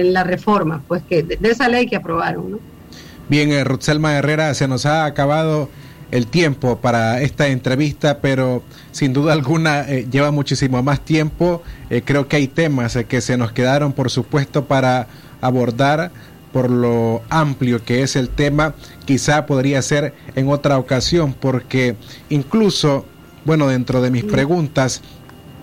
en 0.00 0.12
la 0.12 0.24
reforma, 0.24 0.82
pues 0.86 1.02
que 1.02 1.22
de, 1.22 1.38
esa 1.42 1.68
ley 1.68 1.86
que 1.86 1.96
aprobaron. 1.96 2.52
¿no? 2.52 2.58
Bien, 3.28 3.50
eh, 3.50 3.64
Rutzelma 3.64 4.14
Herrera, 4.14 4.54
se 4.54 4.68
nos 4.68 4.86
ha 4.86 5.04
acabado 5.04 5.68
el 6.10 6.26
tiempo 6.26 6.78
para 6.78 7.20
esta 7.20 7.48
entrevista, 7.48 8.20
pero 8.20 8.62
sin 8.92 9.12
duda 9.12 9.32
alguna 9.32 9.82
eh, 9.82 10.06
lleva 10.10 10.30
muchísimo 10.30 10.82
más 10.82 11.00
tiempo. 11.00 11.62
Eh, 11.90 12.02
creo 12.04 12.28
que 12.28 12.36
hay 12.36 12.48
temas 12.48 12.96
eh, 12.96 13.04
que 13.04 13.20
se 13.20 13.36
nos 13.36 13.52
quedaron, 13.52 13.92
por 13.92 14.10
supuesto, 14.10 14.66
para 14.66 15.08
abordar 15.40 16.12
por 16.52 16.70
lo 16.70 17.22
amplio 17.28 17.84
que 17.84 18.02
es 18.02 18.16
el 18.16 18.30
tema, 18.30 18.74
quizá 19.04 19.44
podría 19.44 19.82
ser 19.82 20.14
en 20.36 20.48
otra 20.48 20.78
ocasión, 20.78 21.34
porque 21.38 21.96
incluso, 22.30 23.04
bueno, 23.44 23.68
dentro 23.68 24.00
de 24.00 24.10
mis 24.10 24.24
preguntas, 24.24 25.02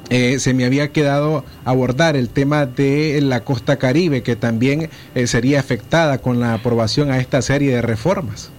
eh, 0.10 0.40
se 0.40 0.54
me 0.54 0.66
había 0.66 0.92
quedado 0.92 1.46
abordar 1.66 2.16
el 2.16 2.30
tema 2.30 2.66
de 2.66 3.20
la 3.22 3.44
costa 3.44 3.78
caribe, 3.78 4.24
que 4.24 4.36
también 4.36 4.90
eh, 5.16 5.28
sería 5.28 5.60
afectada 5.60 6.18
con 6.18 6.40
la 6.40 6.54
aprobación 6.54 7.12
a 7.12 7.20
esta 7.20 7.42
serie 7.42 7.76
de 7.76 7.82
reformas. 7.82 8.52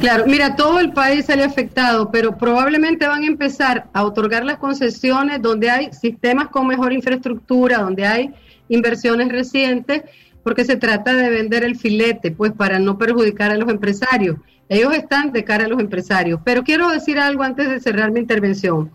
Claro, 0.00 0.24
mira, 0.26 0.54
todo 0.54 0.80
el 0.80 0.92
país 0.92 1.24
sale 1.24 1.44
afectado, 1.44 2.10
pero 2.10 2.36
probablemente 2.36 3.06
van 3.06 3.22
a 3.22 3.26
empezar 3.26 3.86
a 3.94 4.04
otorgar 4.04 4.44
las 4.44 4.58
concesiones 4.58 5.40
donde 5.40 5.70
hay 5.70 5.92
sistemas 5.92 6.48
con 6.48 6.66
mejor 6.66 6.92
infraestructura, 6.92 7.78
donde 7.78 8.06
hay 8.06 8.30
inversiones 8.68 9.30
recientes, 9.30 10.02
porque 10.42 10.64
se 10.64 10.76
trata 10.76 11.14
de 11.14 11.30
vender 11.30 11.64
el 11.64 11.76
filete, 11.76 12.30
pues 12.30 12.52
para 12.52 12.78
no 12.78 12.98
perjudicar 12.98 13.50
a 13.50 13.56
los 13.56 13.70
empresarios. 13.70 14.36
Ellos 14.68 14.94
están 14.94 15.32
de 15.32 15.44
cara 15.44 15.64
a 15.64 15.68
los 15.68 15.80
empresarios. 15.80 16.40
Pero 16.44 16.64
quiero 16.64 16.90
decir 16.90 17.18
algo 17.18 17.42
antes 17.42 17.68
de 17.68 17.80
cerrar 17.80 18.10
mi 18.10 18.20
intervención. 18.20 18.90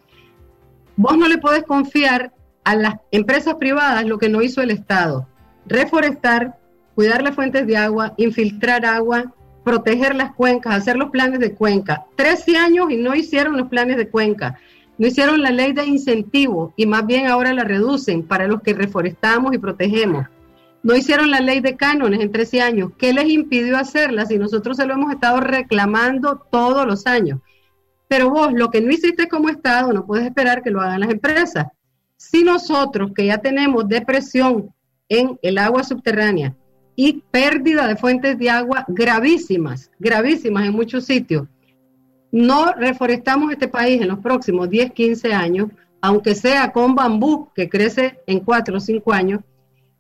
Vos 1.02 1.18
no 1.18 1.30
le 1.30 1.38
podés 1.38 1.64
confiar 1.64 2.34
a 2.66 2.76
las 2.76 2.96
empresas 3.12 3.56
privadas 3.56 4.06
lo 4.06 4.18
que 4.18 4.28
no 4.28 4.42
hizo 4.42 4.62
el 4.62 4.70
Estado. 4.70 5.30
Reforestar, 5.66 6.58
cuidar 6.94 7.24
las 7.24 7.36
fuentes 7.36 7.66
de 7.66 7.78
agua, 7.78 8.16
infiltrar 8.18 8.86
agua, 8.86 9.34
proteger 9.64 10.14
las 10.14 10.36
cuencas, 10.36 10.76
hacer 10.76 10.98
los 10.98 11.10
planes 11.10 11.40
de 11.40 11.54
cuenca. 11.54 12.06
Trece 12.18 12.58
años 12.58 12.92
y 12.92 12.98
no 12.98 13.16
hicieron 13.16 13.56
los 13.56 13.70
planes 13.70 13.96
de 13.96 14.10
cuenca. 14.10 14.60
No 14.98 15.08
hicieron 15.08 15.42
la 15.42 15.52
ley 15.52 15.72
de 15.72 15.86
incentivos 15.86 16.74
y 16.76 16.86
más 16.86 17.06
bien 17.06 17.28
ahora 17.28 17.54
la 17.54 17.64
reducen 17.64 18.24
para 18.24 18.50
los 18.50 18.62
que 18.62 18.74
reforestamos 18.74 19.54
y 19.54 19.58
protegemos. 19.58 20.26
No 20.84 20.98
hicieron 20.98 21.32
la 21.32 21.40
ley 21.40 21.62
de 21.62 21.78
cánones 21.78 22.20
en 22.20 22.30
13 22.34 22.62
años. 22.62 22.92
¿Qué 22.98 23.14
les 23.14 23.30
impidió 23.30 23.78
hacerla 23.78 24.26
si 24.26 24.38
nosotros 24.38 24.76
se 24.76 24.86
lo 24.86 24.96
hemos 24.96 25.14
estado 25.14 25.40
reclamando 25.40 26.46
todos 26.52 26.86
los 26.86 27.08
años? 27.08 27.40
Pero 28.10 28.32
vos 28.32 28.52
lo 28.52 28.72
que 28.72 28.82
no 28.82 28.92
hiciste 28.92 29.30
como 29.30 29.50
Estado 29.50 29.94
no 29.94 30.06
puedes 30.06 30.26
esperar 30.26 30.64
que 30.64 30.72
lo 30.72 30.82
hagan 30.82 31.00
las 31.00 31.12
empresas. 31.12 31.68
Si 32.18 32.44
nosotros 32.44 33.12
que 33.16 33.28
ya 33.28 33.38
tenemos 33.38 33.88
depresión 33.88 34.74
en 35.08 35.40
el 35.42 35.58
agua 35.60 35.84
subterránea 35.84 36.56
y 36.96 37.24
pérdida 37.32 37.88
de 37.88 37.96
fuentes 37.96 38.38
de 38.38 38.50
agua 38.50 38.84
gravísimas, 38.88 39.92
gravísimas 40.00 40.66
en 40.66 40.74
muchos 40.74 41.06
sitios, 41.06 41.48
no 42.32 42.74
reforestamos 42.74 43.52
este 43.52 43.68
país 43.68 44.02
en 44.02 44.08
los 44.08 44.20
próximos 44.20 44.70
10, 44.70 44.92
15 44.92 45.34
años, 45.34 45.70
aunque 46.02 46.34
sea 46.34 46.72
con 46.72 46.96
bambú 46.96 47.50
que 47.54 47.70
crece 47.70 48.20
en 48.26 48.40
4 48.40 48.76
o 48.76 48.80
5 48.80 49.14
años, 49.14 49.42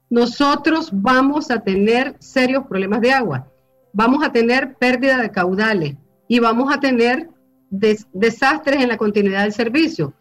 nosotros 0.10 0.89
vamos 0.91 1.51
a 1.51 1.60
tener 1.60 2.16
serios 2.18 2.66
problemas 2.66 3.01
de 3.01 3.12
agua. 3.12 3.47
Vamos 3.93 4.24
a 4.24 4.32
tener 4.32 4.76
pérdida 4.76 5.18
de 5.18 5.30
caudales 5.30 5.95
y 6.28 6.39
vamos 6.39 6.74
a 6.74 6.80
tener 6.80 7.30
desastres 7.70 8.82
en 8.82 8.89
la 8.89 8.97
continuidad 8.97 9.43
del 9.43 9.53
servicio. 9.53 10.13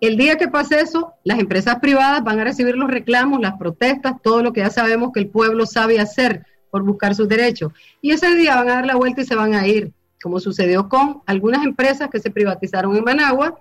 El 0.00 0.16
día 0.16 0.36
que 0.36 0.48
pase 0.48 0.80
eso, 0.80 1.14
las 1.24 1.38
empresas 1.38 1.76
privadas 1.80 2.22
van 2.22 2.38
a 2.40 2.44
recibir 2.44 2.76
los 2.76 2.90
reclamos, 2.90 3.40
las 3.40 3.56
protestas, 3.56 4.14
todo 4.22 4.42
lo 4.42 4.52
que 4.52 4.60
ya 4.60 4.70
sabemos 4.70 5.10
que 5.12 5.20
el 5.20 5.28
pueblo 5.28 5.64
sabe 5.64 5.98
hacer 6.00 6.44
por 6.70 6.82
buscar 6.82 7.14
sus 7.14 7.28
derechos. 7.28 7.72
Y 8.02 8.10
ese 8.10 8.34
día 8.34 8.56
van 8.56 8.68
a 8.68 8.74
dar 8.74 8.86
la 8.86 8.96
vuelta 8.96 9.22
y 9.22 9.24
se 9.24 9.34
van 9.34 9.54
a 9.54 9.66
ir 9.66 9.92
como 10.22 10.40
sucedió 10.40 10.88
con 10.88 11.22
algunas 11.26 11.64
empresas 11.64 12.08
que 12.10 12.18
se 12.18 12.30
privatizaron 12.30 12.96
en 12.96 13.04
Managua, 13.04 13.60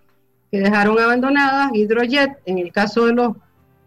que 0.51 0.59
dejaron 0.59 0.99
abandonadas, 0.99 1.71
Hidrojet, 1.73 2.39
en 2.45 2.57
el 2.57 2.71
caso 2.71 3.05
de, 3.05 3.13
los, 3.13 3.33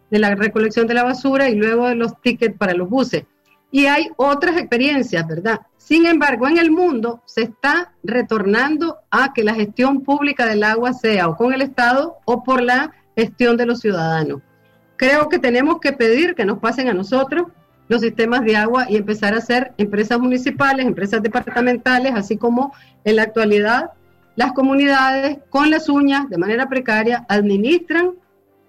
de 0.09 0.19
la 0.19 0.33
recolección 0.35 0.87
de 0.87 0.93
la 0.93 1.03
basura 1.03 1.49
y 1.49 1.55
luego 1.55 1.87
de 1.87 1.95
los 1.95 2.19
tickets 2.21 2.57
para 2.57 2.73
los 2.73 2.89
buses. 2.89 3.25
Y 3.71 3.85
hay 3.85 4.09
otras 4.15 4.57
experiencias, 4.57 5.27
¿verdad? 5.27 5.61
Sin 5.77 6.05
embargo, 6.05 6.47
en 6.47 6.57
el 6.57 6.71
mundo 6.71 7.21
se 7.25 7.43
está 7.43 7.93
retornando 8.03 8.97
a 9.11 9.33
que 9.33 9.43
la 9.43 9.53
gestión 9.53 10.01
pública 10.01 10.45
del 10.45 10.63
agua 10.63 10.93
sea 10.93 11.27
o 11.27 11.35
con 11.35 11.53
el 11.53 11.61
Estado 11.61 12.17
o 12.25 12.43
por 12.43 12.61
la 12.61 12.91
gestión 13.15 13.57
de 13.57 13.65
los 13.65 13.79
ciudadanos. 13.79 14.41
Creo 14.97 15.29
que 15.29 15.39
tenemos 15.39 15.79
que 15.79 15.93
pedir 15.93 16.35
que 16.35 16.45
nos 16.45 16.59
pasen 16.59 16.89
a 16.89 16.93
nosotros 16.93 17.47
los 17.87 18.01
sistemas 18.01 18.41
de 18.43 18.55
agua 18.55 18.85
y 18.89 18.97
empezar 18.97 19.33
a 19.33 19.37
hacer 19.37 19.73
empresas 19.77 20.19
municipales, 20.19 20.85
empresas 20.85 21.21
departamentales, 21.21 22.13
así 22.15 22.37
como 22.37 22.73
en 23.03 23.15
la 23.15 23.23
actualidad 23.23 23.91
las 24.35 24.53
comunidades 24.53 25.39
con 25.49 25.69
las 25.69 25.89
uñas 25.89 26.29
de 26.29 26.37
manera 26.37 26.69
precaria 26.69 27.25
administran 27.27 28.11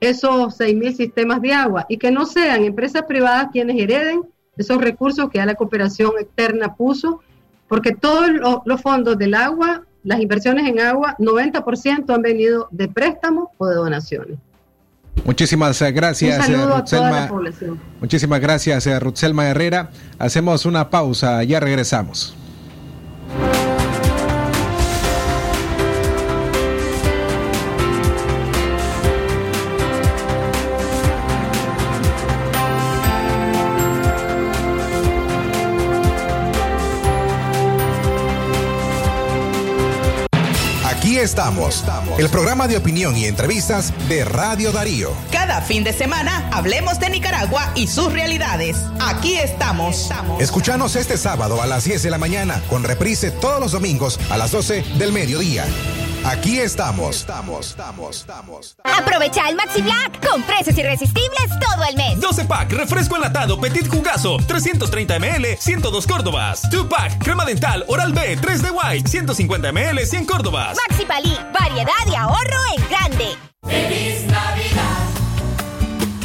esos 0.01 0.59
6.000 0.59 0.96
sistemas 0.96 1.40
de 1.42 1.53
agua 1.53 1.86
y 1.88 1.98
que 1.98 2.11
no 2.11 2.26
sean 2.26 2.64
empresas 2.64 3.03
privadas 3.03 3.48
quienes 3.53 3.78
hereden 3.78 4.22
esos 4.61 4.78
recursos 4.78 5.30
que 5.30 5.38
ya 5.38 5.46
la 5.46 5.54
cooperación 5.54 6.12
externa 6.20 6.74
puso, 6.74 7.20
porque 7.68 7.92
todos 7.92 8.30
los 8.64 8.80
fondos 8.80 9.16
del 9.18 9.34
agua, 9.34 9.82
las 10.02 10.20
inversiones 10.20 10.66
en 10.66 10.80
agua, 10.80 11.16
90% 11.18 12.14
han 12.14 12.22
venido 12.22 12.68
de 12.70 12.88
préstamos 12.88 13.48
o 13.58 13.66
de 13.66 13.74
donaciones. 13.76 14.38
Muchísimas 15.24 15.82
gracias, 15.92 16.38
Un 16.38 16.54
saludo 16.54 16.76
a 16.76 16.84
toda 16.84 17.11
la 17.11 17.28
población. 17.28 17.80
Muchísimas 18.00 18.40
gracias, 18.40 18.86
eh, 18.86 18.98
Rutzelma 18.98 19.48
Herrera. 19.48 19.90
Hacemos 20.18 20.64
una 20.64 20.88
pausa, 20.88 21.42
ya 21.44 21.61
regresamos. 21.61 22.34
Estamos, 41.31 41.85
el 42.18 42.28
programa 42.28 42.66
de 42.66 42.76
opinión 42.76 43.16
y 43.16 43.26
entrevistas 43.26 43.93
de 44.09 44.24
Radio 44.24 44.72
Darío. 44.72 45.12
Cada 45.31 45.61
fin 45.61 45.85
de 45.85 45.93
semana 45.93 46.49
hablemos 46.51 46.99
de 46.99 47.09
Nicaragua 47.09 47.70
y 47.76 47.87
sus 47.87 48.12
realidades. 48.12 48.76
Aquí 48.99 49.37
estamos. 49.37 50.11
Escuchanos 50.41 50.97
este 50.97 51.16
sábado 51.16 51.62
a 51.62 51.66
las 51.66 51.85
10 51.85 52.03
de 52.03 52.11
la 52.11 52.18
mañana, 52.18 52.61
con 52.68 52.83
reprise 52.83 53.31
todos 53.31 53.61
los 53.61 53.70
domingos 53.70 54.18
a 54.28 54.39
las 54.39 54.51
12 54.51 54.83
del 54.99 55.12
mediodía. 55.12 55.66
Aquí 56.25 56.59
estamos. 56.59 57.16
Estamos, 57.16 57.71
estamos, 57.71 58.16
estamos. 58.18 58.77
Aprovecha 58.85 59.49
el 59.49 59.57
Maxi 59.57 59.81
Black 59.81 60.27
con 60.29 60.43
precios 60.43 60.77
irresistibles 60.77 61.49
todo 61.61 61.85
el 61.89 61.97
mes. 61.97 62.21
12 62.21 62.45
pack, 62.45 62.73
refresco 62.73 63.16
enlatado 63.16 63.59
Petit 63.59 63.89
Jugazo, 63.89 64.37
330 64.47 65.18
ml, 65.18 65.57
102 65.59 66.07
Córdobas. 66.07 66.71
2 66.71 66.87
pack, 66.89 67.23
crema 67.25 67.45
dental 67.45 67.85
Oral 67.89 68.12
B, 68.12 68.37
3 68.37 68.62
de 68.62 68.71
White, 68.71 69.09
150 69.09 69.73
ml, 69.73 70.07
100 70.07 70.27
Córdobas. 70.27 70.77
Maxi 70.89 71.07
Palí, 71.07 71.37
variedad 71.59 72.07
y 72.07 72.14
ahorro 72.14 72.59
en 72.77 72.89
grande. 72.89 73.37
¡Feliz 73.66 74.27
Navidad! 74.27 75.11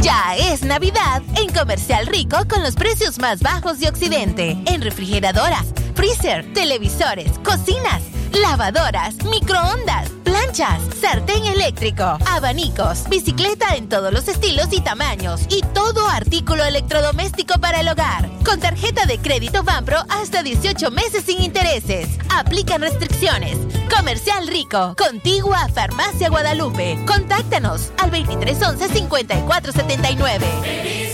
Ya 0.02 0.36
es 0.36 0.62
Navidad 0.62 1.24
en 1.36 1.52
Comercial 1.52 2.06
Rico 2.08 2.38
con 2.48 2.62
los 2.64 2.76
precios 2.76 3.18
más 3.18 3.41
bajos 3.41 3.80
de 3.80 3.88
Occidente. 3.88 4.58
En 4.68 4.82
refrigeradoras, 4.82 5.66
freezer, 5.96 6.54
televisores, 6.54 7.32
cocinas, 7.43 8.04
lavadoras, 8.36 9.15
microondas, 9.23 10.09
planchas, 10.23 10.81
sartén 10.99 11.45
eléctrico, 11.45 12.17
abanicos, 12.25 13.07
bicicleta 13.09 13.75
en 13.75 13.88
todos 13.88 14.11
los 14.11 14.27
estilos 14.27 14.67
y 14.71 14.81
tamaños 14.81 15.41
y 15.49 15.61
todo 15.73 16.07
artículo 16.07 16.63
electrodoméstico 16.63 17.59
para 17.59 17.79
el 17.79 17.88
hogar. 17.88 18.29
Con 18.43 18.59
tarjeta 18.59 19.05
de 19.05 19.19
crédito 19.19 19.63
Banpro 19.63 19.99
hasta 20.09 20.43
18 20.43 20.91
meses 20.91 21.23
sin 21.25 21.41
intereses. 21.41 22.09
Aplican 22.36 22.81
restricciones. 22.81 23.57
Comercial 23.95 24.47
Rico, 24.47 24.95
contigua 24.97 25.67
Farmacia 25.73 26.29
Guadalupe. 26.29 26.97
Contáctanos 27.05 27.91
al 27.97 28.11
2311 28.11 28.89
5479. 28.89 31.05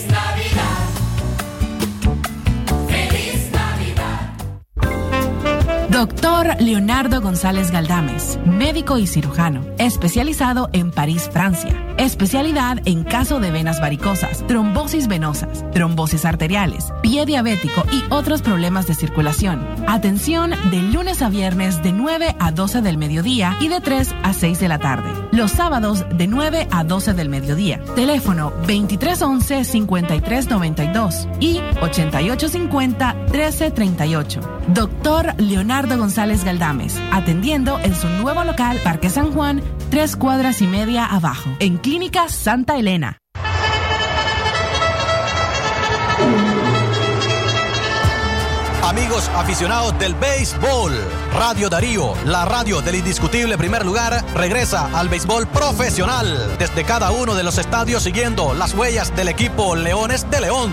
Doctor 5.91 6.55
Leonardo 6.61 7.19
González 7.19 7.69
Galdames, 7.69 8.39
médico 8.45 8.97
y 8.97 9.07
cirujano, 9.07 9.65
especializado 9.77 10.69
en 10.71 10.89
París, 10.89 11.29
Francia. 11.29 11.75
Especialidad 11.97 12.79
en 12.85 13.03
caso 13.03 13.41
de 13.41 13.51
venas 13.51 13.81
varicosas, 13.81 14.47
trombosis 14.47 15.09
venosas, 15.09 15.65
trombosis 15.73 16.23
arteriales, 16.23 16.93
pie 17.01 17.25
diabético 17.25 17.83
y 17.91 18.05
otros 18.09 18.41
problemas 18.41 18.87
de 18.87 18.95
circulación. 18.95 19.67
Atención 19.85 20.51
de 20.71 20.81
lunes 20.81 21.21
a 21.21 21.27
viernes 21.27 21.83
de 21.83 21.91
9 21.91 22.37
a 22.39 22.53
12 22.53 22.81
del 22.81 22.97
mediodía 22.97 23.57
y 23.59 23.67
de 23.67 23.81
3 23.81 24.15
a 24.23 24.31
6 24.33 24.61
de 24.61 24.69
la 24.69 24.79
tarde. 24.79 25.11
Los 25.33 25.51
sábados 25.51 26.05
de 26.09 26.27
9 26.27 26.69
a 26.71 26.85
12 26.85 27.13
del 27.13 27.27
mediodía. 27.27 27.81
Teléfono 27.95 28.53
2311-5392 28.65 31.27
y 31.41 31.57
8850-1338. 31.81 34.39
Doctor 34.69 35.33
Leonardo 35.37 35.80
González 35.87 36.43
Galdames, 36.43 36.99
atendiendo 37.11 37.79
en 37.79 37.95
su 37.95 38.07
nuevo 38.07 38.43
local 38.43 38.79
Parque 38.83 39.09
San 39.09 39.31
Juan, 39.31 39.61
tres 39.89 40.15
cuadras 40.15 40.61
y 40.61 40.67
media 40.67 41.05
abajo, 41.05 41.49
en 41.59 41.77
Clínica 41.77 42.29
Santa 42.29 42.77
Elena. 42.77 43.17
Amigos 48.83 49.29
aficionados 49.35 49.97
del 49.99 50.15
béisbol, 50.15 50.91
Radio 51.33 51.69
Darío, 51.69 52.13
la 52.25 52.43
radio 52.43 52.81
del 52.81 52.95
indiscutible 52.95 53.57
primer 53.57 53.85
lugar, 53.85 54.21
regresa 54.35 54.89
al 54.99 55.07
béisbol 55.07 55.47
profesional 55.47 56.57
desde 56.59 56.83
cada 56.83 57.11
uno 57.11 57.33
de 57.35 57.43
los 57.43 57.57
estadios 57.57 58.03
siguiendo 58.03 58.53
las 58.53 58.73
huellas 58.73 59.15
del 59.15 59.29
equipo 59.29 59.77
Leones 59.77 60.29
de 60.29 60.41
León. 60.41 60.71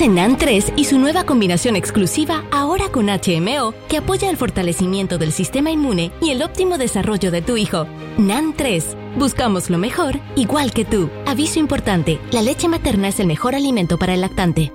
NAN 0.00 0.36
3 0.36 0.72
y 0.76 0.84
su 0.86 0.98
nueva 0.98 1.24
combinación 1.24 1.76
exclusiva 1.76 2.44
ahora 2.50 2.88
con 2.90 3.06
HMO 3.06 3.74
que 3.88 3.98
apoya 3.98 4.30
el 4.30 4.36
fortalecimiento 4.36 5.18
del 5.18 5.32
sistema 5.32 5.70
inmune 5.70 6.10
y 6.20 6.30
el 6.30 6.42
óptimo 6.42 6.78
desarrollo 6.78 7.30
de 7.30 7.42
tu 7.42 7.56
hijo. 7.56 7.86
NAN 8.18 8.54
3. 8.56 8.96
Buscamos 9.16 9.70
lo 9.70 9.78
mejor, 9.78 10.18
igual 10.34 10.72
que 10.72 10.84
tú. 10.84 11.08
Aviso 11.26 11.60
importante, 11.60 12.18
la 12.32 12.42
leche 12.42 12.68
materna 12.68 13.08
es 13.08 13.20
el 13.20 13.26
mejor 13.26 13.54
alimento 13.54 13.98
para 13.98 14.14
el 14.14 14.22
lactante. 14.22 14.72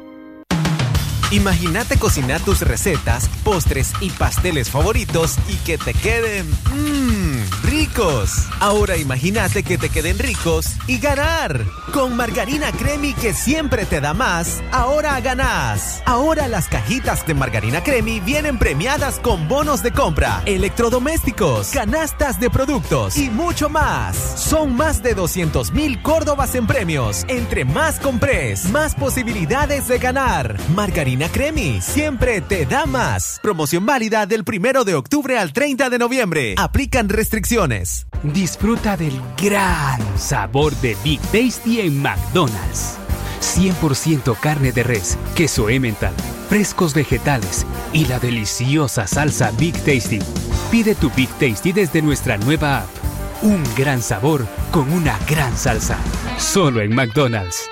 Imagínate 1.32 1.98
cocinar 1.98 2.40
tus 2.40 2.62
recetas, 2.62 3.28
postres 3.44 3.92
y 4.00 4.12
pasteles 4.12 4.70
favoritos 4.70 5.36
y 5.50 5.56
que 5.58 5.78
te 5.78 5.94
queden 5.94 6.50
mmm, 6.74 7.64
ricos. 7.64 8.32
Ahora 8.62 8.96
imagínate 8.96 9.62
que 9.64 9.78
te 9.78 9.90
queden 9.90 10.18
ricos 10.20 10.76
y 10.88 11.00
ganar. 11.00 11.66
Con 11.94 12.16
margarina 12.16 12.72
Cremi 12.72 13.14
que 13.14 13.34
siempre 13.34 13.86
te 13.86 14.00
da 14.00 14.14
más, 14.14 14.64
ahora 14.72 15.20
ganás. 15.20 16.02
Ahora 16.06 16.48
las 16.48 16.70
cajitas 16.70 17.28
de 17.28 17.34
margarina 17.34 17.84
Cremi 17.84 18.22
vienen 18.22 18.58
premiadas 18.58 19.20
con 19.20 19.50
bonos 19.50 19.84
de 19.84 19.92
compra, 19.92 20.42
electrodomésticos, 20.46 21.72
canastas 21.72 22.40
de 22.40 22.50
productos 22.50 23.18
y 23.18 23.30
mucho 23.30 23.68
más. 23.68 24.16
Son 24.16 24.78
más 24.78 25.04
de 25.04 25.14
200 25.14 25.74
mil 25.74 26.02
Córdobas 26.02 26.56
en 26.56 26.68
premios. 26.68 27.26
Entre 27.28 27.66
más 27.66 28.00
compres, 28.00 28.70
más 28.72 28.96
posibilidades 28.96 29.90
de 29.90 29.98
ganar. 29.98 30.56
Margarina 30.74 31.17
Cremi 31.26 31.82
siempre 31.82 32.42
te 32.42 32.66
da 32.66 32.86
más. 32.86 33.40
Promoción 33.42 33.86
válida 33.86 34.26
del 34.28 34.44
primero 34.44 34.84
de 34.84 34.94
octubre 34.94 35.38
al 35.40 35.54
30 35.54 35.90
de 35.90 35.98
noviembre. 35.98 36.56
Aplican 36.58 37.10
restricciones. 37.10 38.06
Disfruta 38.22 38.96
del 38.96 39.20
gran 39.42 40.00
sabor 40.18 40.76
de 40.78 40.96
Big 41.04 41.20
Tasty 41.32 41.82
en 41.82 42.00
McDonald's. 42.02 42.98
100% 43.42 44.40
carne 44.40 44.72
de 44.72 44.84
res, 44.84 45.18
queso 45.36 45.70
Emmental, 45.70 46.14
frescos 46.50 46.94
vegetales 46.94 47.66
y 47.94 48.06
la 48.06 48.20
deliciosa 48.20 49.08
salsa 49.08 49.52
Big 49.58 49.74
Tasty. 49.84 50.20
Pide 50.72 50.96
tu 50.96 51.10
Big 51.16 51.30
Tasty 51.40 51.72
desde 51.72 52.02
nuestra 52.02 52.38
nueva 52.38 52.80
app. 52.80 52.90
Un 53.42 53.64
gran 53.76 54.02
sabor 54.02 54.46
con 54.72 54.92
una 54.92 55.18
gran 55.30 55.56
salsa. 55.58 55.98
Solo 56.38 56.82
en 56.82 56.94
McDonald's. 56.94 57.68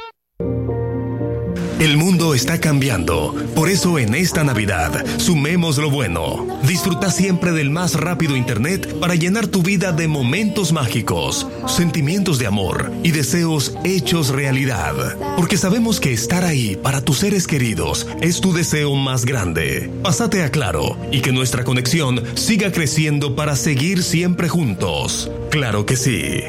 El 1.79 1.97
mundo 1.97 2.33
está 2.33 2.61
cambiando, 2.61 3.35
por 3.53 3.69
eso 3.69 3.99
en 3.99 4.15
esta 4.15 4.45
Navidad 4.45 5.05
sumemos 5.17 5.77
lo 5.77 5.89
bueno. 5.89 6.47
Disfruta 6.63 7.11
siempre 7.11 7.51
del 7.51 7.69
más 7.69 7.95
rápido 7.95 8.37
Internet 8.37 8.97
para 9.01 9.15
llenar 9.15 9.47
tu 9.47 9.61
vida 9.61 9.91
de 9.91 10.07
momentos 10.07 10.71
mágicos, 10.71 11.45
sentimientos 11.67 12.39
de 12.39 12.47
amor 12.47 12.93
y 13.03 13.11
deseos 13.11 13.75
hechos 13.83 14.29
realidad. 14.29 15.17
Porque 15.35 15.57
sabemos 15.57 15.99
que 15.99 16.13
estar 16.13 16.45
ahí 16.45 16.77
para 16.77 17.01
tus 17.01 17.17
seres 17.19 17.45
queridos 17.45 18.07
es 18.21 18.39
tu 18.39 18.53
deseo 18.53 18.95
más 18.95 19.25
grande. 19.25 19.91
Pásate 20.01 20.43
a 20.43 20.51
Claro 20.51 20.97
y 21.11 21.19
que 21.19 21.33
nuestra 21.33 21.65
conexión 21.65 22.23
siga 22.35 22.71
creciendo 22.71 23.35
para 23.35 23.57
seguir 23.57 24.01
siempre 24.01 24.47
juntos. 24.47 25.29
Claro 25.51 25.85
que 25.85 25.97
sí. 25.97 26.41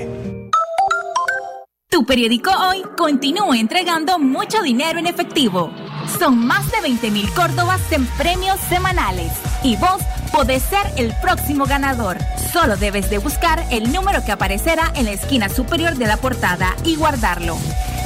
Tu 1.97 2.05
periódico 2.05 2.51
hoy 2.51 2.83
continúa 2.95 3.59
entregando 3.59 4.19
mucho 4.19 4.61
dinero 4.61 4.99
en 4.99 5.07
efectivo. 5.07 5.73
Son 6.19 6.47
más 6.47 6.71
de 6.71 6.83
20 6.83 7.11
mil 7.11 7.27
Córdobas 7.33 7.81
en 7.91 8.05
premios 8.19 8.61
semanales. 8.69 9.33
Y 9.63 9.77
vos 9.77 10.03
podés 10.31 10.63
ser 10.63 10.87
el 10.99 11.15
próximo 11.23 11.65
ganador. 11.65 12.19
Solo 12.53 12.77
debes 12.77 13.09
de 13.09 13.17
buscar 13.17 13.65
el 13.71 13.95
número 13.95 14.23
que 14.27 14.33
aparecerá 14.33 14.93
en 14.95 15.07
la 15.07 15.13
esquina 15.13 15.49
superior 15.49 15.95
de 15.95 16.07
la 16.07 16.19
portada 16.19 16.77
y 16.85 16.97
guardarlo. 16.97 17.57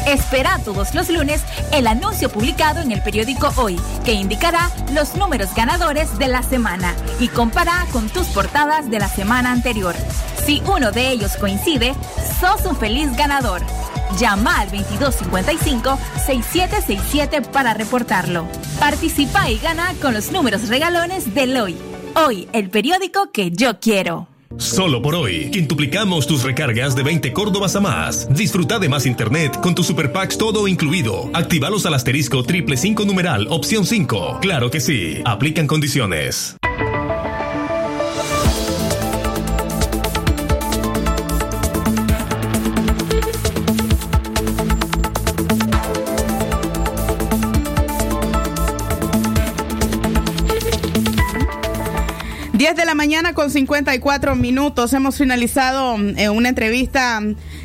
Espera 0.06 0.58
todos 0.64 0.94
los 0.94 1.10
lunes 1.10 1.42
el 1.72 1.86
anuncio 1.86 2.30
publicado 2.30 2.80
en 2.80 2.90
el 2.92 3.02
periódico 3.02 3.52
Hoy, 3.56 3.78
que 4.04 4.12
indicará 4.12 4.70
los 4.92 5.16
números 5.16 5.54
ganadores 5.54 6.18
de 6.18 6.28
la 6.28 6.42
semana 6.42 6.94
y 7.18 7.28
compara 7.28 7.86
con 7.92 8.08
tus 8.08 8.26
portadas 8.28 8.90
de 8.90 8.98
la 8.98 9.08
semana 9.08 9.52
anterior. 9.52 9.94
Si 10.44 10.62
uno 10.66 10.90
de 10.90 11.10
ellos 11.10 11.36
coincide, 11.36 11.94
sos 12.40 12.64
un 12.64 12.76
feliz 12.76 13.14
ganador. 13.16 13.62
Llama 14.18 14.60
al 14.60 14.70
2255-6767 14.70 17.46
para 17.46 17.74
reportarlo. 17.74 18.46
Participa 18.78 19.50
y 19.50 19.58
gana 19.58 19.92
con 20.00 20.14
los 20.14 20.32
números 20.32 20.68
regalones 20.68 21.34
del 21.34 21.54
Hoy. 21.56 21.76
Hoy, 22.14 22.48
el 22.52 22.70
periódico 22.70 23.30
que 23.30 23.50
yo 23.52 23.78
quiero. 23.78 24.29
Solo 24.60 25.00
por 25.00 25.14
hoy, 25.14 25.50
quintuplicamos 25.52 26.26
tus 26.26 26.42
recargas 26.42 26.96
de 26.96 27.04
20 27.04 27.32
Córdobas 27.32 27.76
a 27.76 27.80
más. 27.80 28.28
Disfruta 28.34 28.78
de 28.80 28.88
más 28.88 29.06
internet 29.06 29.58
con 29.60 29.74
tu 29.74 29.84
Super 29.84 30.12
Packs 30.12 30.36
todo 30.36 30.66
incluido. 30.66 31.30
Actívalos 31.32 31.86
al 31.86 31.94
asterisco 31.94 32.42
triple 32.42 32.76
5 32.76 33.04
numeral 33.04 33.46
opción 33.48 33.86
5. 33.86 34.38
Claro 34.42 34.70
que 34.70 34.80
sí. 34.80 35.22
Aplican 35.24 35.66
condiciones. 35.66 36.56
De 52.76 52.84
la 52.84 52.94
mañana 52.94 53.34
con 53.34 53.50
54 53.50 54.36
minutos. 54.36 54.92
Hemos 54.92 55.16
finalizado 55.16 55.96
eh, 56.16 56.28
una 56.28 56.50
entrevista 56.50 57.20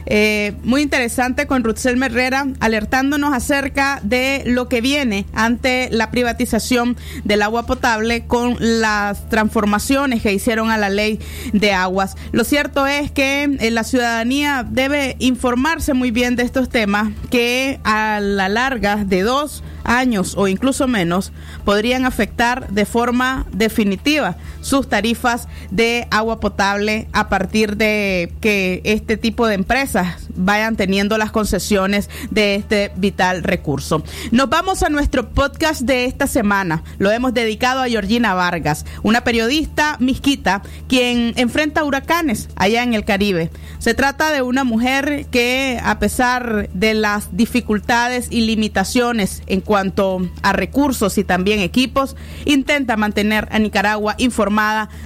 Eh, 0.08 0.54
muy 0.64 0.82
interesante 0.82 1.48
con 1.48 1.64
Rutzel 1.64 2.02
Herrera 2.02 2.46
alertándonos 2.60 3.34
acerca 3.34 4.00
de 4.04 4.44
lo 4.46 4.70
que 4.70 4.82
viene 4.82 5.26
ante 5.34 5.90
la 5.92 6.12
privatización 6.12 6.96
del 7.24 7.42
agua 7.42 7.66
potable 7.66 8.26
con 8.28 8.56
las 8.60 9.28
transformaciones 9.30 10.22
que 10.22 10.34
hicieron 10.34 10.70
a 10.70 10.78
la 10.78 10.90
ley 10.90 11.20
de 11.54 11.74
aguas. 11.74 12.16
Lo 12.32 12.44
cierto 12.44 12.86
es 12.86 13.12
que 13.12 13.58
eh, 13.60 13.72
la 13.72 13.84
ciudadanía 13.84 14.66
debe 14.70 15.16
informarse 15.20 15.94
muy 15.94 16.12
bien 16.12 16.36
de 16.36 16.44
estos 16.44 16.70
temas 16.70 17.10
que 17.32 17.80
a 17.84 18.20
la 18.20 18.48
larga 18.48 18.98
de 18.98 19.24
dos 19.24 19.64
años 19.84 20.36
o 20.38 20.48
incluso 20.48 20.88
menos 20.88 21.32
podrían 21.64 22.06
afectar 22.06 22.70
de 22.70 22.86
forma 22.86 23.46
definitiva 23.52 24.38
sus 24.66 24.90
tarifas 24.90 25.48
de 25.70 26.08
agua 26.10 26.40
potable 26.40 27.08
a 27.14 27.30
partir 27.30 27.78
de 27.78 28.34
que 28.42 28.82
este 28.84 29.16
tipo 29.16 29.46
de 29.46 29.54
empresas 29.54 30.28
vayan 30.36 30.76
teniendo 30.76 31.20
las 31.20 31.30
concesiones 31.30 32.10
de 32.32 32.56
este 32.56 32.92
vital 32.96 33.44
recurso. 33.44 34.04
Nos 34.32 34.50
vamos 34.50 34.82
a 34.82 34.90
nuestro 34.90 35.30
podcast 35.30 35.82
de 35.82 36.06
esta 36.06 36.26
semana. 36.26 36.84
Lo 36.98 37.12
hemos 37.12 37.36
dedicado 37.36 37.82
a 37.82 37.88
Georgina 37.88 38.34
Vargas, 38.34 38.88
una 39.04 39.24
periodista 39.24 39.98
misquita 40.00 40.64
quien 40.88 41.34
enfrenta 41.36 41.84
huracanes 41.84 42.50
allá 42.56 42.82
en 42.82 42.96
el 42.96 43.06
Caribe. 43.06 43.52
Se 43.78 43.94
trata 43.94 44.32
de 44.32 44.42
una 44.42 44.64
mujer 44.64 45.28
que 45.30 45.80
a 45.84 46.00
pesar 46.00 46.70
de 46.74 46.96
las 46.96 47.38
dificultades 47.38 48.30
y 48.32 48.42
limitaciones 48.42 49.44
en 49.46 49.62
cuanto 49.62 50.28
a 50.42 50.54
recursos 50.54 51.20
y 51.20 51.24
también 51.24 51.60
equipos, 51.60 52.16
intenta 52.46 52.98
mantener 52.98 53.48
a 53.52 53.60
Nicaragua 53.60 54.16
informada 54.18 54.55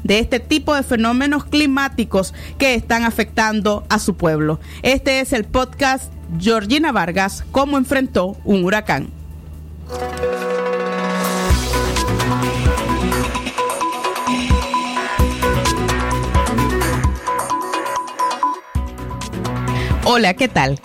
de 0.03 0.19
este 0.19 0.39
tipo 0.39 0.75
de 0.75 0.83
fenómenos 0.83 1.43
climáticos 1.45 2.35
que 2.59 2.75
están 2.75 3.03
afectando 3.03 3.83
a 3.89 3.97
su 3.97 4.15
pueblo. 4.15 4.59
Este 4.83 5.21
es 5.21 5.33
el 5.33 5.45
podcast 5.45 6.11
Georgina 6.39 6.91
Vargas, 6.91 7.43
cómo 7.51 7.77
enfrentó 7.77 8.37
un 8.43 8.63
huracán. 8.63 9.09
Hola, 20.03 20.35
¿qué 20.35 20.47
tal? 20.47 20.79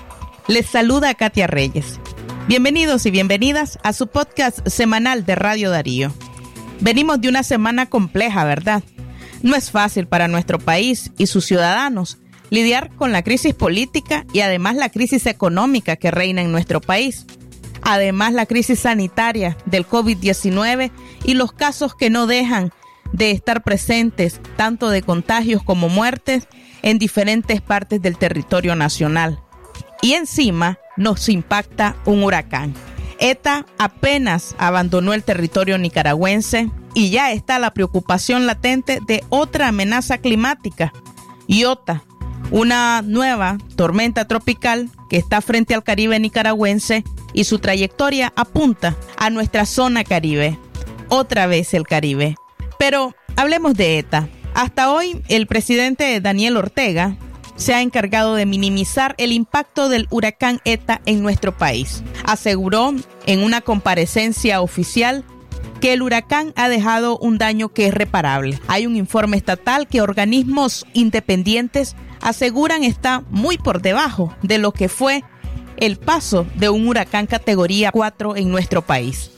Les 0.48 0.66
saluda 0.66 1.14
Katia 1.14 1.46
Reyes. 1.46 2.00
Bienvenidos 2.48 3.04
y 3.04 3.10
bienvenidas 3.10 3.78
a 3.82 3.92
su 3.92 4.06
podcast 4.06 4.66
semanal 4.68 5.26
de 5.26 5.34
Radio 5.34 5.70
Darío. 5.70 6.12
Venimos 6.84 7.18
de 7.18 7.30
una 7.30 7.42
semana 7.42 7.86
compleja, 7.86 8.44
¿verdad? 8.44 8.84
No 9.42 9.56
es 9.56 9.70
fácil 9.70 10.06
para 10.06 10.28
nuestro 10.28 10.58
país 10.58 11.12
y 11.16 11.28
sus 11.28 11.46
ciudadanos 11.46 12.18
lidiar 12.50 12.94
con 12.94 13.10
la 13.10 13.22
crisis 13.22 13.54
política 13.54 14.26
y 14.34 14.40
además 14.40 14.76
la 14.76 14.90
crisis 14.90 15.24
económica 15.24 15.96
que 15.96 16.10
reina 16.10 16.42
en 16.42 16.52
nuestro 16.52 16.82
país. 16.82 17.24
Además 17.80 18.34
la 18.34 18.44
crisis 18.44 18.80
sanitaria 18.80 19.56
del 19.64 19.88
COVID-19 19.88 20.90
y 21.24 21.32
los 21.32 21.52
casos 21.52 21.94
que 21.94 22.10
no 22.10 22.26
dejan 22.26 22.70
de 23.14 23.30
estar 23.30 23.62
presentes, 23.62 24.42
tanto 24.58 24.90
de 24.90 25.00
contagios 25.00 25.62
como 25.62 25.88
muertes, 25.88 26.48
en 26.82 26.98
diferentes 26.98 27.62
partes 27.62 28.02
del 28.02 28.18
territorio 28.18 28.76
nacional. 28.76 29.40
Y 30.02 30.12
encima, 30.12 30.78
nos 30.98 31.30
impacta 31.30 31.96
un 32.04 32.22
huracán. 32.22 32.74
ETA 33.24 33.64
apenas 33.78 34.54
abandonó 34.58 35.14
el 35.14 35.24
territorio 35.24 35.78
nicaragüense 35.78 36.70
y 36.92 37.08
ya 37.08 37.32
está 37.32 37.58
la 37.58 37.72
preocupación 37.72 38.46
latente 38.46 38.98
de 39.06 39.24
otra 39.30 39.68
amenaza 39.68 40.18
climática. 40.18 40.92
IOTA, 41.46 42.04
una 42.50 43.00
nueva 43.00 43.56
tormenta 43.76 44.26
tropical 44.26 44.90
que 45.08 45.16
está 45.16 45.40
frente 45.40 45.74
al 45.74 45.82
Caribe 45.82 46.20
nicaragüense 46.20 47.02
y 47.32 47.44
su 47.44 47.60
trayectoria 47.60 48.30
apunta 48.36 48.94
a 49.16 49.30
nuestra 49.30 49.64
zona 49.64 50.04
Caribe. 50.04 50.58
Otra 51.08 51.46
vez 51.46 51.72
el 51.72 51.86
Caribe. 51.86 52.36
Pero 52.78 53.14
hablemos 53.36 53.72
de 53.74 54.00
ETA. 54.00 54.28
Hasta 54.52 54.92
hoy 54.92 55.22
el 55.28 55.46
presidente 55.46 56.20
Daniel 56.20 56.58
Ortega 56.58 57.16
se 57.56 57.74
ha 57.74 57.82
encargado 57.82 58.34
de 58.34 58.46
minimizar 58.46 59.14
el 59.18 59.32
impacto 59.32 59.88
del 59.88 60.06
huracán 60.10 60.60
ETA 60.64 61.00
en 61.06 61.22
nuestro 61.22 61.56
país. 61.56 62.02
Aseguró 62.24 62.94
en 63.26 63.42
una 63.42 63.60
comparecencia 63.60 64.60
oficial 64.60 65.24
que 65.80 65.92
el 65.92 66.02
huracán 66.02 66.52
ha 66.56 66.68
dejado 66.68 67.18
un 67.18 67.38
daño 67.38 67.68
que 67.68 67.86
es 67.88 67.94
reparable. 67.94 68.58
Hay 68.68 68.86
un 68.86 68.96
informe 68.96 69.36
estatal 69.36 69.86
que 69.86 70.00
organismos 70.00 70.86
independientes 70.94 71.94
aseguran 72.20 72.84
está 72.84 73.22
muy 73.30 73.58
por 73.58 73.82
debajo 73.82 74.34
de 74.42 74.58
lo 74.58 74.72
que 74.72 74.88
fue 74.88 75.22
el 75.76 75.98
paso 75.98 76.46
de 76.54 76.70
un 76.70 76.88
huracán 76.88 77.26
categoría 77.26 77.90
4 77.90 78.36
en 78.36 78.50
nuestro 78.50 78.82
país. 78.82 79.30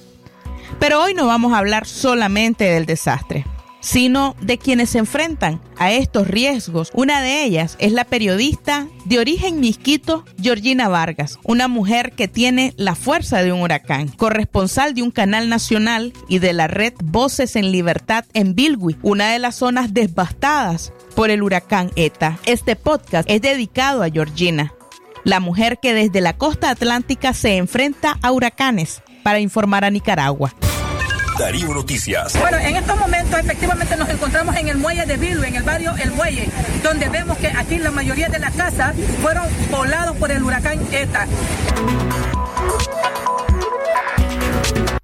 Pero 0.79 1.03
hoy 1.03 1.15
no 1.15 1.27
vamos 1.27 1.53
a 1.53 1.59
hablar 1.59 1.87
solamente 1.87 2.65
del 2.65 2.87
desastre 2.87 3.45
sino 3.87 4.35
de 4.41 4.59
quienes 4.59 4.91
se 4.91 4.99
enfrentan 4.99 5.61
a 5.77 5.93
estos 5.93 6.27
riesgos. 6.27 6.91
Una 6.93 7.23
de 7.23 7.45
ellas 7.45 7.77
es 7.79 7.93
la 7.93 8.05
periodista 8.05 8.89
de 9.05 9.21
origen 9.21 9.61
misquito, 9.61 10.25
Georgina 10.43 10.89
Vargas, 10.89 11.39
una 11.45 11.69
mujer 11.69 12.11
que 12.11 12.27
tiene 12.27 12.75
la 12.77 12.97
fuerza 12.97 13.45
de 13.45 13.53
un 13.53 13.63
huracán, 13.63 14.09
corresponsal 14.09 14.93
de 14.95 15.03
un 15.03 15.13
canal 15.13 15.49
nacional 15.49 16.13
y 16.29 16.41
de 16.41 16.53
la 16.53 16.67
red 16.67 16.95
Voces 17.05 17.55
en 17.55 17.71
Libertad 17.71 18.25
en 18.35 18.57
Bilwi, 18.57 18.97
una 19.03 19.31
de 19.31 19.39
las 19.39 19.55
zonas 19.55 19.95
devastadas 19.95 20.93
por 21.15 21.31
el 21.31 21.45
huracán 21.45 21.93
ETA. 21.95 22.41
Este 22.45 22.75
podcast 22.75 23.31
es 23.31 23.41
dedicado 23.41 24.03
a 24.03 24.11
Georgina, 24.11 24.75
la 25.23 25.39
mujer 25.39 25.79
que 25.81 25.95
desde 25.95 26.21
la 26.21 26.37
costa 26.37 26.71
atlántica 26.71 27.33
se 27.35 27.57
enfrenta 27.57 28.19
a 28.21 28.33
huracanes 28.33 29.01
para 29.23 29.39
informar 29.39 29.85
a 29.85 29.91
Nicaragua. 29.91 30.53
Darío 31.39 31.75
Noticias. 31.75 32.39
Bueno, 32.39 32.57
en 32.59 32.77
estos 32.77 32.99
momentos 32.99 33.39
efectivamente 33.39 33.97
nos 33.97 34.09
encontramos 34.09 34.57
en 34.57 34.69
el 34.69 34.79
muelle 34.79 35.05
de 35.05 35.17
Bilbo, 35.17 35.45
en 35.45 35.57
el 35.57 35.63
barrio 35.63 35.95
El 35.97 36.13
Muelle, 36.13 36.49
donde 36.83 37.09
vemos 37.09 37.37
que 37.39 37.49
aquí 37.49 37.79
la 37.79 37.91
mayoría 37.91 38.29
de 38.29 38.39
las 38.39 38.55
casas 38.55 38.95
fueron 39.21 39.45
volados 39.71 40.17
por 40.17 40.31
el 40.31 40.43
huracán 40.43 40.81
ETA. 40.93 41.27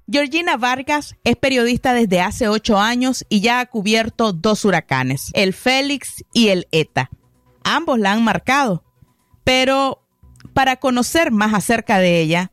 Georgina 0.09 0.57
Vargas 0.57 1.15
es 1.23 1.35
periodista 1.35 1.93
desde 1.93 2.21
hace 2.21 2.47
ocho 2.47 2.79
años 2.79 3.25
y 3.29 3.41
ya 3.41 3.59
ha 3.59 3.65
cubierto 3.65 4.33
dos 4.33 4.65
huracanes, 4.65 5.31
el 5.33 5.53
Félix 5.53 6.23
y 6.33 6.49
el 6.49 6.67
ETA. 6.71 7.09
Ambos 7.63 7.99
la 7.99 8.11
han 8.11 8.23
marcado. 8.23 8.83
Pero 9.43 10.03
para 10.53 10.77
conocer 10.77 11.31
más 11.31 11.53
acerca 11.53 11.99
de 11.99 12.21
ella, 12.21 12.51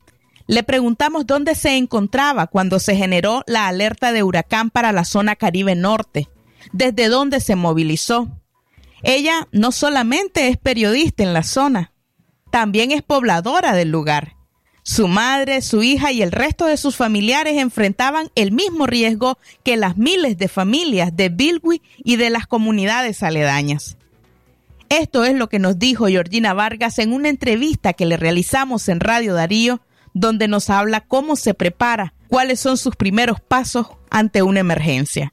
le 0.50 0.64
preguntamos 0.64 1.28
dónde 1.28 1.54
se 1.54 1.76
encontraba 1.76 2.48
cuando 2.48 2.80
se 2.80 2.96
generó 2.96 3.44
la 3.46 3.68
alerta 3.68 4.10
de 4.10 4.24
huracán 4.24 4.70
para 4.70 4.90
la 4.90 5.04
zona 5.04 5.36
Caribe 5.36 5.76
Norte, 5.76 6.28
desde 6.72 7.06
dónde 7.06 7.38
se 7.38 7.54
movilizó. 7.54 8.28
Ella 9.04 9.46
no 9.52 9.70
solamente 9.70 10.48
es 10.48 10.56
periodista 10.56 11.22
en 11.22 11.34
la 11.34 11.44
zona, 11.44 11.92
también 12.50 12.90
es 12.90 13.02
pobladora 13.02 13.74
del 13.74 13.92
lugar. 13.92 14.34
Su 14.82 15.06
madre, 15.06 15.62
su 15.62 15.84
hija 15.84 16.10
y 16.10 16.20
el 16.20 16.32
resto 16.32 16.66
de 16.66 16.78
sus 16.78 16.96
familiares 16.96 17.56
enfrentaban 17.56 18.32
el 18.34 18.50
mismo 18.50 18.88
riesgo 18.88 19.38
que 19.62 19.76
las 19.76 19.98
miles 19.98 20.36
de 20.36 20.48
familias 20.48 21.14
de 21.14 21.28
Bilwi 21.28 21.80
y 21.98 22.16
de 22.16 22.28
las 22.28 22.48
comunidades 22.48 23.22
aledañas. 23.22 23.98
Esto 24.88 25.24
es 25.24 25.36
lo 25.36 25.48
que 25.48 25.60
nos 25.60 25.78
dijo 25.78 26.08
Georgina 26.08 26.54
Vargas 26.54 26.98
en 26.98 27.12
una 27.12 27.28
entrevista 27.28 27.92
que 27.92 28.04
le 28.04 28.16
realizamos 28.16 28.88
en 28.88 28.98
Radio 28.98 29.34
Darío 29.34 29.80
donde 30.14 30.48
nos 30.48 30.70
habla 30.70 31.00
cómo 31.00 31.36
se 31.36 31.54
prepara, 31.54 32.14
cuáles 32.28 32.60
son 32.60 32.76
sus 32.76 32.96
primeros 32.96 33.40
pasos 33.40 33.88
ante 34.10 34.42
una 34.42 34.60
emergencia. 34.60 35.32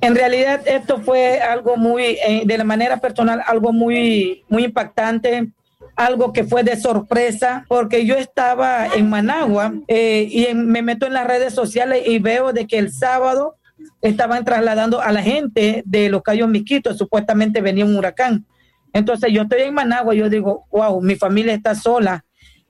En 0.00 0.14
realidad 0.14 0.60
esto 0.66 1.00
fue 1.00 1.40
algo 1.40 1.76
muy, 1.76 2.04
eh, 2.04 2.42
de 2.44 2.58
la 2.58 2.64
manera 2.64 2.98
personal, 2.98 3.42
algo 3.46 3.72
muy, 3.72 4.44
muy 4.48 4.64
impactante, 4.64 5.48
algo 5.96 6.32
que 6.32 6.44
fue 6.44 6.62
de 6.62 6.76
sorpresa, 6.76 7.64
porque 7.68 8.04
yo 8.04 8.16
estaba 8.16 8.86
en 8.86 9.08
Managua 9.08 9.72
eh, 9.88 10.28
y 10.30 10.54
me 10.54 10.82
meto 10.82 11.06
en 11.06 11.14
las 11.14 11.26
redes 11.26 11.54
sociales 11.54 12.02
y 12.06 12.18
veo 12.18 12.52
de 12.52 12.66
que 12.66 12.78
el 12.78 12.92
sábado 12.92 13.56
estaban 14.02 14.44
trasladando 14.44 15.00
a 15.00 15.12
la 15.12 15.22
gente 15.22 15.82
de 15.86 16.10
los 16.10 16.22
Cayos 16.22 16.48
Miquitos, 16.48 16.98
supuestamente 16.98 17.62
venía 17.62 17.84
un 17.84 17.96
huracán. 17.96 18.44
Entonces 18.92 19.32
yo 19.32 19.42
estoy 19.42 19.62
en 19.62 19.74
Managua 19.74 20.14
y 20.14 20.18
yo 20.18 20.28
digo, 20.28 20.66
wow, 20.70 21.00
mi 21.00 21.16
familia 21.16 21.54
está 21.54 21.74
sola, 21.74 22.24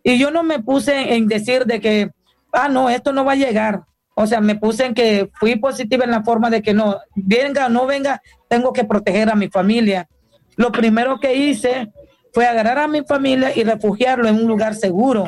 y 0.07 0.19
yo 0.19 0.31
no 0.31 0.45
me 0.45 0.61
puse 0.61 1.17
en 1.17 1.27
decir 1.27 1.65
de 1.65 1.81
que, 1.81 2.13
ah, 2.53 2.69
no, 2.69 2.89
esto 2.89 3.13
no 3.13 3.25
va 3.25 3.33
a 3.33 3.35
llegar. 3.35 3.83
O 4.15 4.25
sea, 4.25 4.41
me 4.41 4.55
puse 4.55 4.87
en 4.87 4.95
que 4.95 5.29
fui 5.35 5.57
positiva 5.57 6.05
en 6.05 6.13
la 6.13 6.23
forma 6.23 6.49
de 6.49 6.63
que 6.63 6.73
no, 6.73 7.01
venga 7.17 7.67
o 7.67 7.69
no 7.71 7.87
venga, 7.87 8.23
tengo 8.49 8.73
que 8.73 8.85
proteger 8.85 9.29
a 9.31 9.35
mi 9.35 9.49
familia. 9.49 10.09
Lo 10.55 10.71
primero 10.71 11.19
que 11.19 11.35
hice 11.35 11.91
fue 12.33 12.47
agarrar 12.47 12.79
a 12.79 12.87
mi 12.87 13.03
familia 13.03 13.51
y 13.53 13.65
refugiarlo 13.65 14.29
en 14.29 14.37
un 14.37 14.47
lugar 14.47 14.77
seguro. 14.77 15.25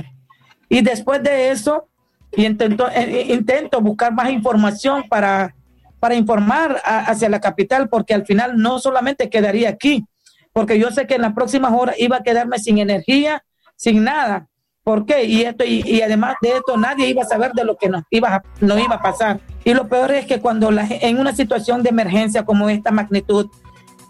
Y 0.69 0.83
después 0.83 1.25
de 1.25 1.51
eso, 1.51 1.89
intento, 2.37 2.89
eh, 2.89 3.03
eh, 3.03 3.35
intento 3.35 3.81
buscar 3.81 4.13
más 4.13 4.31
información 4.31 5.09
para, 5.09 5.57
para 5.99 6.15
informar 6.15 6.81
hacia 6.85 7.29
la 7.29 7.41
capital, 7.41 7.89
porque 7.89 8.15
al 8.15 8.25
final 8.25 8.57
no 8.57 8.79
solamente 8.79 9.29
quedaría 9.29 9.71
aquí, 9.71 10.05
porque 10.53 10.79
yo 10.79 10.93
sé 10.93 11.09
que 11.09 11.17
en 11.17 11.23
las 11.23 11.33
próximas 11.33 11.73
horas 11.73 11.97
iba 11.99 12.19
a 12.19 12.23
quedarme 12.23 12.61
sin 12.61 12.79
energía, 12.79 13.43
sin 13.75 14.05
nada. 14.05 14.47
¿Por 14.89 15.05
qué? 15.05 15.25
Y 15.25 15.43
esto 15.43 15.65
y, 15.67 16.01
además 16.01 16.37
de 16.41 16.49
esto 16.49 16.79
nadie 16.79 17.11
iba 17.11 17.23
a 17.23 17.27
saber 17.27 17.53
de 17.53 17.63
lo 17.63 17.77
que 17.77 17.91
nos 17.91 18.05
iba 18.09 18.37
a, 18.37 18.43
nos 18.63 18.81
iba 18.81 18.95
a 18.95 19.03
pasar. 19.03 19.39
Y 19.63 19.75
lo 19.75 19.87
peor 19.87 20.13
es 20.13 20.25
que 20.25 20.41
cuando 20.41 20.71
la, 20.71 20.87
en 20.89 21.19
una 21.19 21.37
situación 21.37 21.83
de 21.83 21.91
emergencia 21.91 22.47
como 22.47 22.71
esta 22.71 22.91
magnitud, 22.91 23.51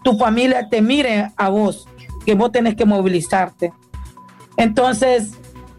tu 0.05 0.17
familia 0.17 0.69
te 0.69 0.81
mire 0.81 1.33
a 1.35 1.49
vos, 1.49 1.85
que 2.25 2.33
vos 2.33 2.53
tenés 2.53 2.75
que 2.75 2.85
movilizarte. 2.85 3.73
Entonces, 4.55 5.33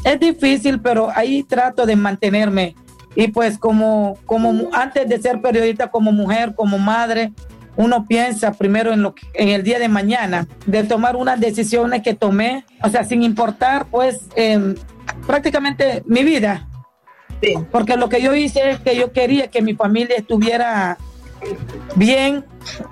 es 0.05 0.21
difícil, 0.21 0.83
pero 0.83 1.09
ahí 1.15 1.45
trato 1.45 1.87
de 1.87 1.97
mantenerme. 1.97 2.77
Y 3.15 3.29
pues 3.29 3.57
como, 3.57 4.19
como 4.27 4.69
antes 4.75 5.09
de 5.09 5.19
ser 5.19 5.41
periodista, 5.41 5.91
como 5.91 6.13
mujer, 6.13 6.55
como 6.55 6.77
madre, 6.77 7.33
uno 7.81 8.05
piensa 8.07 8.53
primero 8.53 8.93
en, 8.93 9.03
lo 9.03 9.15
en 9.33 9.49
el 9.49 9.63
día 9.63 9.79
de 9.79 9.89
mañana, 9.89 10.47
de 10.67 10.85
tomar 10.85 11.17
unas 11.17 11.41
decisiones 11.41 12.03
que 12.03 12.13
tomé, 12.13 12.67
o 12.83 12.91
sea, 12.91 13.05
sin 13.05 13.23
importar 13.23 13.87
pues 13.87 14.21
em, 14.37 14.75
prácticamente 15.27 16.03
mi 16.05 16.23
vida. 16.23 16.69
Porque 17.71 17.97
lo 17.97 18.11
que 18.11 18.21
yo 18.21 18.35
hice 18.35 18.73
es 18.73 18.81
que 18.81 18.95
yo 18.95 19.13
quería 19.13 19.49
que 19.49 19.63
mi 19.63 19.75
familia 19.75 20.17
estuviera 20.17 20.99
bien 21.97 22.45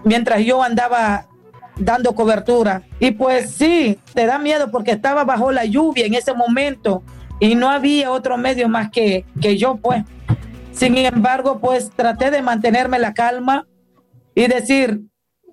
mientras 0.04 0.42
yo 0.42 0.62
andaba 0.62 1.26
dando 1.76 2.14
cobertura. 2.14 2.80
Y 2.98 3.10
pues 3.10 3.50
sí, 3.50 3.98
te 4.14 4.24
da 4.24 4.38
miedo 4.38 4.70
porque 4.70 4.92
estaba 4.92 5.22
bajo 5.24 5.52
la 5.52 5.66
lluvia 5.66 6.06
en 6.06 6.14
ese 6.14 6.32
momento 6.32 7.02
y 7.40 7.56
no 7.56 7.68
había 7.68 8.10
otro 8.10 8.38
medio 8.38 8.70
más 8.70 8.90
que, 8.90 9.26
que 9.38 9.58
yo, 9.58 9.76
pues. 9.76 10.02
Sin 10.72 10.96
embargo, 10.96 11.58
pues 11.60 11.90
traté 11.90 12.30
de 12.30 12.40
mantenerme 12.40 12.98
la 12.98 13.12
calma 13.12 13.66
y 14.38 14.46
decir, 14.46 15.00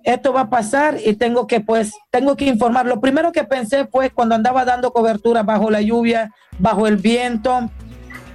esto 0.04 0.32
va 0.32 0.42
a 0.42 0.48
pasar 0.48 0.98
y 1.04 1.14
tengo 1.14 1.48
que, 1.48 1.60
pues, 1.60 1.92
tengo 2.12 2.36
que 2.36 2.44
informar. 2.44 2.86
Lo 2.86 3.00
primero 3.00 3.32
que 3.32 3.42
pensé 3.42 3.84
fue 3.86 4.10
cuando 4.10 4.36
andaba 4.36 4.64
dando 4.64 4.92
cobertura 4.92 5.42
bajo 5.42 5.72
la 5.72 5.80
lluvia, 5.80 6.32
bajo 6.60 6.86
el 6.86 6.96
viento, 6.96 7.68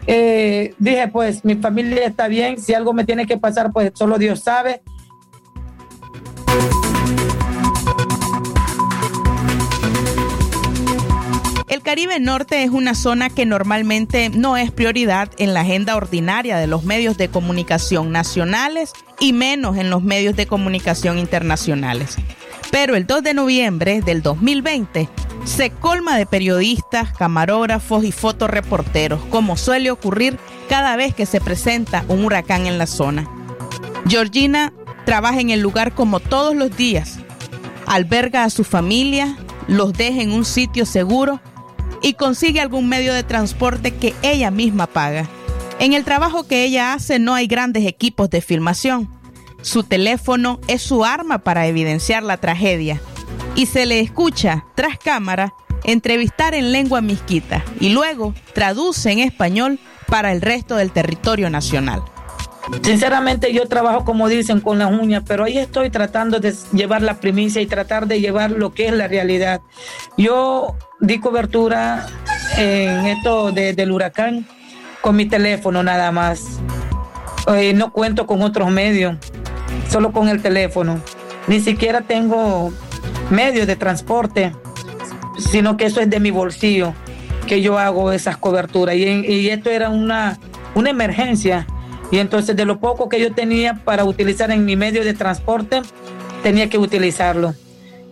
eh, 0.07 0.73
dije, 0.77 1.07
pues, 1.07 1.45
mi 1.45 1.55
familia 1.55 2.05
está 2.05 2.27
bien, 2.27 2.59
si 2.59 2.73
algo 2.73 2.91
me 2.91 3.05
tiene 3.05 3.25
que 3.25 3.37
pasar, 3.37 3.71
pues 3.71 3.93
solo 3.95 4.17
Dios 4.17 4.41
sabe. 4.41 4.81
El 11.71 11.81
Caribe 11.81 12.19
Norte 12.19 12.63
es 12.63 12.69
una 12.69 12.93
zona 12.93 13.29
que 13.29 13.45
normalmente 13.45 14.27
no 14.27 14.57
es 14.57 14.71
prioridad 14.71 15.31
en 15.37 15.53
la 15.53 15.61
agenda 15.61 15.95
ordinaria 15.95 16.57
de 16.57 16.67
los 16.67 16.83
medios 16.83 17.17
de 17.17 17.29
comunicación 17.29 18.11
nacionales 18.11 18.91
y 19.21 19.31
menos 19.31 19.77
en 19.77 19.89
los 19.89 20.03
medios 20.03 20.35
de 20.35 20.47
comunicación 20.47 21.17
internacionales. 21.17 22.17
Pero 22.71 22.97
el 22.97 23.07
2 23.07 23.23
de 23.23 23.33
noviembre 23.33 24.01
del 24.01 24.21
2020 24.21 25.07
se 25.45 25.69
colma 25.69 26.17
de 26.17 26.25
periodistas, 26.25 27.13
camarógrafos 27.13 28.03
y 28.03 28.11
fotoreporteros, 28.11 29.23
como 29.29 29.55
suele 29.55 29.91
ocurrir 29.91 30.37
cada 30.67 30.97
vez 30.97 31.15
que 31.15 31.25
se 31.25 31.39
presenta 31.39 32.03
un 32.09 32.25
huracán 32.25 32.65
en 32.65 32.79
la 32.79 32.85
zona. 32.85 33.29
Georgina 34.09 34.73
trabaja 35.05 35.39
en 35.39 35.51
el 35.51 35.61
lugar 35.61 35.93
como 35.93 36.19
todos 36.19 36.53
los 36.53 36.75
días, 36.75 37.19
alberga 37.85 38.43
a 38.43 38.49
su 38.49 38.65
familia, 38.65 39.37
los 39.69 39.93
deja 39.93 40.21
en 40.21 40.33
un 40.33 40.43
sitio 40.43 40.85
seguro 40.85 41.39
y 42.01 42.13
consigue 42.13 42.61
algún 42.61 42.89
medio 42.89 43.13
de 43.13 43.23
transporte 43.23 43.93
que 43.93 44.13
ella 44.21 44.51
misma 44.51 44.87
paga. 44.87 45.27
En 45.79 45.93
el 45.93 46.03
trabajo 46.03 46.47
que 46.47 46.63
ella 46.63 46.93
hace 46.93 47.19
no 47.19 47.33
hay 47.33 47.47
grandes 47.47 47.85
equipos 47.85 48.29
de 48.29 48.41
filmación. 48.41 49.09
Su 49.61 49.83
teléfono 49.83 50.59
es 50.67 50.81
su 50.81 51.05
arma 51.05 51.39
para 51.39 51.67
evidenciar 51.67 52.23
la 52.23 52.37
tragedia 52.37 53.01
y 53.55 53.65
se 53.65 53.85
le 53.85 53.99
escucha 53.99 54.65
tras 54.75 54.97
cámara 54.97 55.53
entrevistar 55.83 56.53
en 56.53 56.71
lengua 56.71 57.01
misquita 57.01 57.63
y 57.79 57.89
luego 57.89 58.33
traduce 58.53 59.11
en 59.11 59.19
español 59.19 59.79
para 60.07 60.31
el 60.31 60.41
resto 60.41 60.75
del 60.75 60.91
territorio 60.91 61.49
nacional. 61.49 62.03
Sinceramente 62.83 63.53
yo 63.53 63.67
trabajo 63.67 64.05
como 64.05 64.29
dicen 64.29 64.61
con 64.61 64.79
las 64.79 64.91
uñas, 64.91 65.23
pero 65.27 65.43
ahí 65.43 65.57
estoy 65.57 65.89
tratando 65.89 66.39
de 66.39 66.53
llevar 66.73 67.01
la 67.01 67.15
primicia 67.15 67.61
y 67.61 67.65
tratar 67.65 68.07
de 68.07 68.21
llevar 68.21 68.51
lo 68.51 68.73
que 68.73 68.87
es 68.87 68.93
la 68.93 69.07
realidad. 69.07 69.61
Yo 70.17 70.75
di 70.99 71.19
cobertura 71.19 72.07
en 72.57 73.07
esto 73.07 73.51
del 73.51 73.91
huracán 73.91 74.47
con 75.01 75.15
mi 75.15 75.25
teléfono 75.25 75.83
nada 75.83 76.11
más. 76.11 76.59
Eh, 77.47 77.73
no 77.73 77.91
cuento 77.91 78.27
con 78.27 78.41
otros 78.41 78.69
medios, 78.69 79.17
solo 79.89 80.11
con 80.11 80.29
el 80.29 80.41
teléfono. 80.41 81.01
Ni 81.47 81.59
siquiera 81.59 82.01
tengo 82.01 82.71
medios 83.29 83.67
de 83.67 83.75
transporte, 83.75 84.53
sino 85.37 85.75
que 85.75 85.85
eso 85.85 85.99
es 85.99 86.09
de 86.09 86.19
mi 86.19 86.31
bolsillo 86.31 86.93
que 87.47 87.61
yo 87.61 87.79
hago 87.79 88.11
esas 88.11 88.37
coberturas. 88.37 88.95
Y, 88.95 89.03
y 89.03 89.49
esto 89.49 89.71
era 89.71 89.89
una, 89.89 90.39
una 90.75 90.91
emergencia 90.91 91.65
y 92.11 92.19
entonces 92.19 92.55
de 92.55 92.65
lo 92.65 92.79
poco 92.79 93.09
que 93.09 93.19
yo 93.19 93.33
tenía 93.33 93.75
para 93.85 94.03
utilizar 94.03 94.51
en 94.51 94.65
mi 94.65 94.75
medio 94.75 95.03
de 95.03 95.13
transporte, 95.13 95.81
tenía 96.43 96.69
que 96.69 96.77
utilizarlo. 96.77 97.55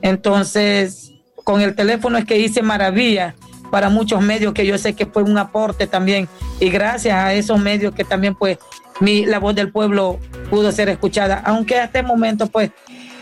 Entonces, 0.01 1.11
con 1.43 1.61
el 1.61 1.75
teléfono 1.75 2.17
es 2.17 2.25
que 2.25 2.39
hice 2.39 2.61
maravilla 2.61 3.35
para 3.69 3.89
muchos 3.89 4.21
medios 4.21 4.53
que 4.53 4.65
yo 4.65 4.77
sé 4.77 4.93
que 4.93 5.05
fue 5.05 5.23
un 5.23 5.37
aporte 5.37 5.85
también. 5.85 6.29
Y 6.59 6.69
gracias 6.69 7.15
a 7.15 7.33
esos 7.33 7.59
medios 7.59 7.93
que 7.93 8.03
también 8.03 8.35
pues 8.35 8.57
mi, 9.01 9.25
la 9.25 9.39
voz 9.39 9.53
del 9.53 9.71
pueblo 9.71 10.19
pudo 10.49 10.71
ser 10.71 10.89
escuchada. 10.89 11.41
Aunque 11.45 11.79
hasta 11.79 11.99
el 11.99 12.05
momento 12.05 12.47
pues 12.47 12.71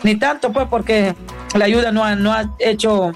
ni 0.04 0.14
tanto 0.14 0.52
pues 0.52 0.68
porque 0.68 1.14
la 1.54 1.64
ayuda 1.64 1.90
no 1.90 2.04
ha, 2.04 2.14
no 2.14 2.32
ha 2.32 2.54
hecho 2.60 3.12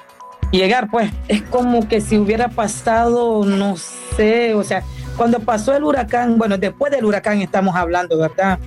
llegar 0.51 0.91
pues. 0.91 1.13
Es 1.29 1.43
como 1.43 1.89
que 1.89 2.01
si 2.01 2.19
hubiera 2.19 2.49
pasado, 2.49 3.45
no 3.45 3.77
sé, 4.17 4.55
o 4.55 4.65
sea, 4.65 4.83
cuando 5.17 5.41
pasó 5.41 5.75
el 5.75 5.85
huracán, 5.85 6.39
bueno, 6.39 6.59
después 6.59 6.93
del 6.93 7.05
huracán 7.05 7.41
estamos 7.41 7.77
hablando, 7.77 8.19
¿verdad? 8.19 8.59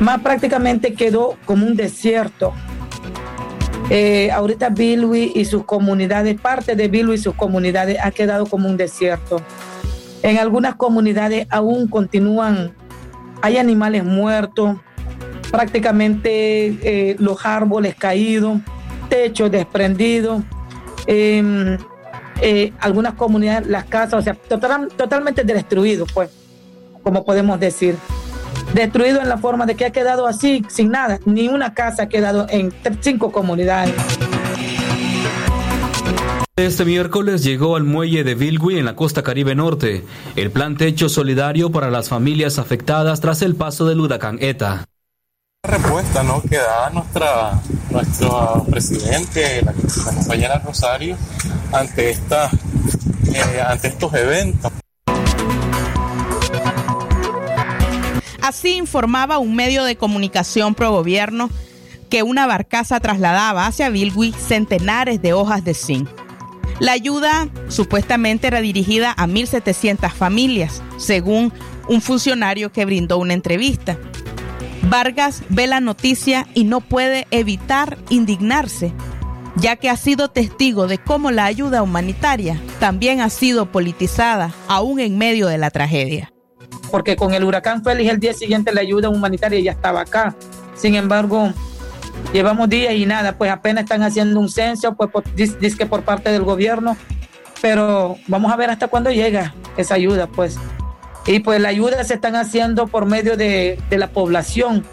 Más 0.00 0.20
prácticamente 0.20 0.94
quedó 0.94 1.36
como 1.44 1.66
un 1.66 1.76
desierto. 1.76 2.52
Eh, 3.90 4.30
ahorita 4.30 4.68
Bilwi 4.68 5.32
y 5.34 5.44
sus 5.44 5.64
comunidades, 5.64 6.38
parte 6.40 6.76
de 6.76 6.88
Bilwi 6.88 7.14
y 7.14 7.18
sus 7.18 7.34
comunidades 7.34 7.98
ha 8.02 8.10
quedado 8.10 8.46
como 8.46 8.68
un 8.68 8.76
desierto. 8.76 9.40
En 10.22 10.38
algunas 10.38 10.74
comunidades 10.74 11.46
aún 11.50 11.88
continúan, 11.88 12.74
hay 13.40 13.56
animales 13.56 14.04
muertos, 14.04 14.76
prácticamente 15.50 16.76
eh, 16.82 17.16
los 17.18 17.46
árboles 17.46 17.94
caídos, 17.94 18.60
techos 19.08 19.50
desprendidos. 19.50 20.42
Em, 21.06 21.78
eh, 22.40 22.72
algunas 22.80 23.14
comunidades, 23.14 23.66
las 23.66 23.84
casas, 23.84 24.14
o 24.14 24.22
sea, 24.22 24.34
totalmente 24.34 25.44
destruido, 25.44 26.06
pues, 26.12 26.30
como 27.02 27.24
podemos 27.24 27.58
decir. 27.60 27.96
Destruido 28.74 29.20
en 29.20 29.28
la 29.28 29.38
forma 29.38 29.66
de 29.66 29.74
que 29.74 29.86
ha 29.86 29.90
quedado 29.90 30.26
así, 30.26 30.64
sin 30.68 30.90
nada. 30.90 31.18
Ni 31.24 31.48
una 31.48 31.74
casa 31.74 32.04
ha 32.04 32.08
quedado 32.08 32.46
en 32.50 32.72
cinco 33.00 33.32
comunidades. 33.32 33.94
Este 36.56 36.84
miércoles 36.84 37.44
llegó 37.44 37.76
al 37.76 37.84
muelle 37.84 38.24
de 38.24 38.34
Bilwi 38.34 38.78
en 38.78 38.84
la 38.84 38.96
costa 38.96 39.22
caribe 39.22 39.54
norte 39.54 40.04
el 40.34 40.50
plan 40.50 40.76
techo 40.76 41.08
solidario 41.08 41.70
para 41.70 41.88
las 41.88 42.08
familias 42.08 42.58
afectadas 42.58 43.20
tras 43.20 43.42
el 43.42 43.54
paso 43.54 43.86
del 43.86 44.00
huracán 44.00 44.38
ETA 44.40 44.84
respuesta 45.62 46.22
¿no? 46.22 46.42
que 46.42 46.56
da 46.56 46.90
nuestra, 46.90 47.60
nuestro 47.90 48.64
presidente, 48.70 49.62
la, 49.62 49.72
compañera 49.72 50.58
Rosario, 50.64 51.16
ante, 51.72 52.10
esta, 52.10 52.50
eh, 53.32 53.60
ante 53.66 53.88
estos 53.88 54.12
eventos. 54.14 54.72
Así 58.42 58.76
informaba 58.76 59.38
un 59.38 59.54
medio 59.54 59.84
de 59.84 59.96
comunicación 59.96 60.74
pro 60.74 60.90
gobierno 60.90 61.50
que 62.08 62.22
una 62.22 62.46
barcaza 62.46 62.98
trasladaba 63.00 63.66
hacia 63.66 63.90
Bilwi 63.90 64.32
centenares 64.32 65.20
de 65.20 65.34
hojas 65.34 65.64
de 65.64 65.74
zinc. 65.74 66.08
La 66.80 66.92
ayuda 66.92 67.48
supuestamente 67.68 68.46
era 68.46 68.60
dirigida 68.60 69.12
a 69.12 69.26
1.700 69.26 70.12
familias, 70.12 70.82
según 70.96 71.52
un 71.88 72.00
funcionario 72.00 72.70
que 72.70 72.84
brindó 72.84 73.18
una 73.18 73.34
entrevista. 73.34 73.98
Vargas 74.82 75.42
ve 75.48 75.66
la 75.66 75.80
noticia 75.80 76.46
y 76.54 76.64
no 76.64 76.80
puede 76.80 77.26
evitar 77.30 77.98
indignarse, 78.08 78.92
ya 79.56 79.76
que 79.76 79.90
ha 79.90 79.96
sido 79.96 80.28
testigo 80.28 80.86
de 80.86 80.98
cómo 80.98 81.30
la 81.30 81.44
ayuda 81.44 81.82
humanitaria 81.82 82.60
también 82.80 83.20
ha 83.20 83.28
sido 83.28 83.66
politizada, 83.72 84.52
aún 84.68 85.00
en 85.00 85.18
medio 85.18 85.48
de 85.48 85.58
la 85.58 85.70
tragedia. 85.70 86.32
Porque 86.90 87.16
con 87.16 87.34
el 87.34 87.44
huracán 87.44 87.84
Félix 87.84 88.10
el 88.10 88.20
día 88.20 88.32
siguiente 88.32 88.72
la 88.72 88.80
ayuda 88.80 89.08
humanitaria 89.08 89.60
ya 89.60 89.72
estaba 89.72 90.02
acá. 90.02 90.34
Sin 90.74 90.94
embargo, 90.94 91.52
llevamos 92.32 92.68
días 92.68 92.94
y 92.94 93.04
nada, 93.04 93.36
pues 93.36 93.50
apenas 93.50 93.84
están 93.84 94.02
haciendo 94.02 94.38
un 94.40 94.48
censo, 94.48 94.94
pues 94.94 95.10
dice 95.34 95.76
que 95.76 95.86
por 95.86 96.02
parte 96.02 96.30
del 96.30 96.42
gobierno, 96.42 96.96
pero 97.60 98.16
vamos 98.26 98.52
a 98.52 98.56
ver 98.56 98.70
hasta 98.70 98.88
cuándo 98.88 99.10
llega 99.10 99.54
esa 99.76 99.94
ayuda, 99.94 100.28
pues. 100.28 100.56
Y 101.28 101.40
pues 101.40 101.60
la 101.60 101.68
ayuda 101.68 102.02
se 102.02 102.14
están 102.14 102.34
haciendo 102.34 102.88
por 102.88 103.06
medio 103.06 103.36
de, 103.36 103.78
la 103.90 104.08
población. 104.08 104.84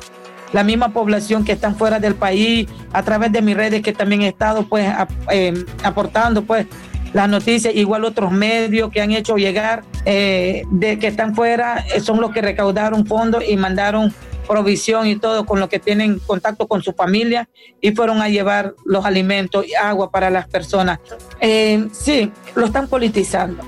la 0.54 0.64
misma 0.64 0.94
población 0.94 1.44
que 1.44 1.54
están 1.54 1.76
fuera 1.76 2.00
del 2.00 2.14
país, 2.16 2.68
a 2.94 3.02
través 3.04 3.32
de 3.32 3.42
mis 3.42 3.58
redes 3.58 3.82
que 3.82 3.94
también 3.94 4.22
he 4.22 4.28
estado 4.28 4.68
pues 4.68 4.88
eh, 5.32 5.66
aportando 5.84 6.44
pues 6.44 6.68
las 7.14 7.30
noticias, 7.30 7.74
igual 7.74 8.04
otros 8.04 8.34
medios 8.34 8.92
que 8.92 9.02
han 9.02 9.12
hecho 9.12 9.38
llegar 9.38 9.84
eh, 10.04 10.64
de 10.70 11.00
que 11.00 11.08
están 11.08 11.34
fuera, 11.34 11.86
eh, 11.94 12.02
son 12.02 12.20
los 12.20 12.32
que 12.32 12.42
recaudaron 12.42 13.06
fondos 13.06 13.42
y 13.48 13.56
mandaron 13.56 14.14
provisión 14.46 15.08
y 15.08 15.16
todo 15.16 15.46
con 15.46 15.62
lo 15.62 15.70
que 15.70 15.80
tienen 15.80 16.20
contacto 16.20 16.68
con 16.68 16.84
su 16.84 16.92
familia 16.92 17.48
y 17.80 17.92
fueron 17.92 18.22
a 18.22 18.28
llevar 18.28 18.76
los 18.84 19.06
alimentos 19.06 19.66
y 19.66 19.74
agua 19.76 20.12
para 20.12 20.30
las 20.30 20.48
personas. 20.50 21.00
Eh, 21.40 21.88
sí, 21.94 22.32
lo 22.54 22.66
están 22.66 22.90
politizando. 22.90 23.64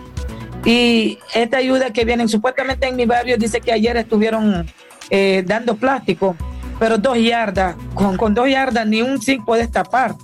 Y 0.66 1.20
esta 1.34 1.58
ayuda 1.58 1.91
que 1.91 2.03
vienen, 2.05 2.28
supuestamente 2.28 2.88
en 2.88 2.95
mi 2.95 3.05
barrio 3.05 3.38
dice 3.38 3.62
que 3.62 3.72
ayer 3.72 3.95
estuvieron 3.97 4.66
dando 5.45 5.76
plástico, 5.76 6.36
pero 6.80 6.97
dos 6.97 7.18
yardas, 7.18 7.76
con, 7.93 8.34
dos 8.34 8.49
yardas 8.49 8.86
ni 8.86 9.01
un 9.01 9.22
zinc 9.22 9.45
puede 9.45 9.68
tapar, 9.68 10.16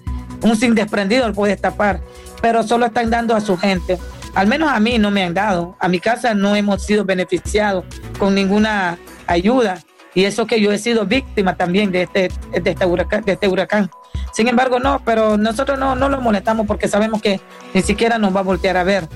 un 0.42 0.58
zinc 0.58 0.74
desprendido 0.74 1.32
puede 1.32 1.56
tapar 1.56 2.02
pero 2.44 2.62
solo 2.62 2.88
están 2.88 3.10
dando 3.10 3.38
a 3.38 3.40
su 3.40 3.56
gente. 3.56 3.98
Al 4.36 4.48
menos 4.48 4.70
a 4.70 4.78
mí 4.82 5.00
no 5.00 5.12
me 5.12 5.24
han 5.24 5.34
dado. 5.34 5.78
A 5.80 5.88
mi 5.88 6.02
casa 6.02 6.34
no 6.34 6.58
hemos 6.58 6.84
sido 6.84 7.06
beneficiados 7.06 7.86
con 8.20 8.36
ninguna 8.36 8.98
ayuda. 9.28 9.82
Y 10.14 10.26
eso 10.26 10.46
que 10.46 10.60
yo 10.60 10.74
he 10.74 10.78
sido 10.78 11.06
víctima 11.06 11.56
también 11.56 11.90
de 11.94 12.02
este, 12.02 12.30
de 12.52 12.72
este, 12.72 12.86
huracán, 12.86 13.24
de 13.24 13.32
este 13.32 13.48
huracán. 13.48 13.90
Sin 14.34 14.50
embargo, 14.50 14.78
no, 14.78 15.02
pero 15.06 15.38
nosotros 15.38 15.80
no, 15.80 15.96
no 15.96 16.10
lo 16.10 16.20
molestamos 16.20 16.68
porque 16.68 16.90
sabemos 16.90 17.22
que 17.22 17.40
ni 17.74 17.82
siquiera 17.82 18.18
nos 18.18 18.36
va 18.36 18.42
a 18.42 18.44
voltear 18.44 18.76
a 18.76 18.84
ver. 18.84 19.08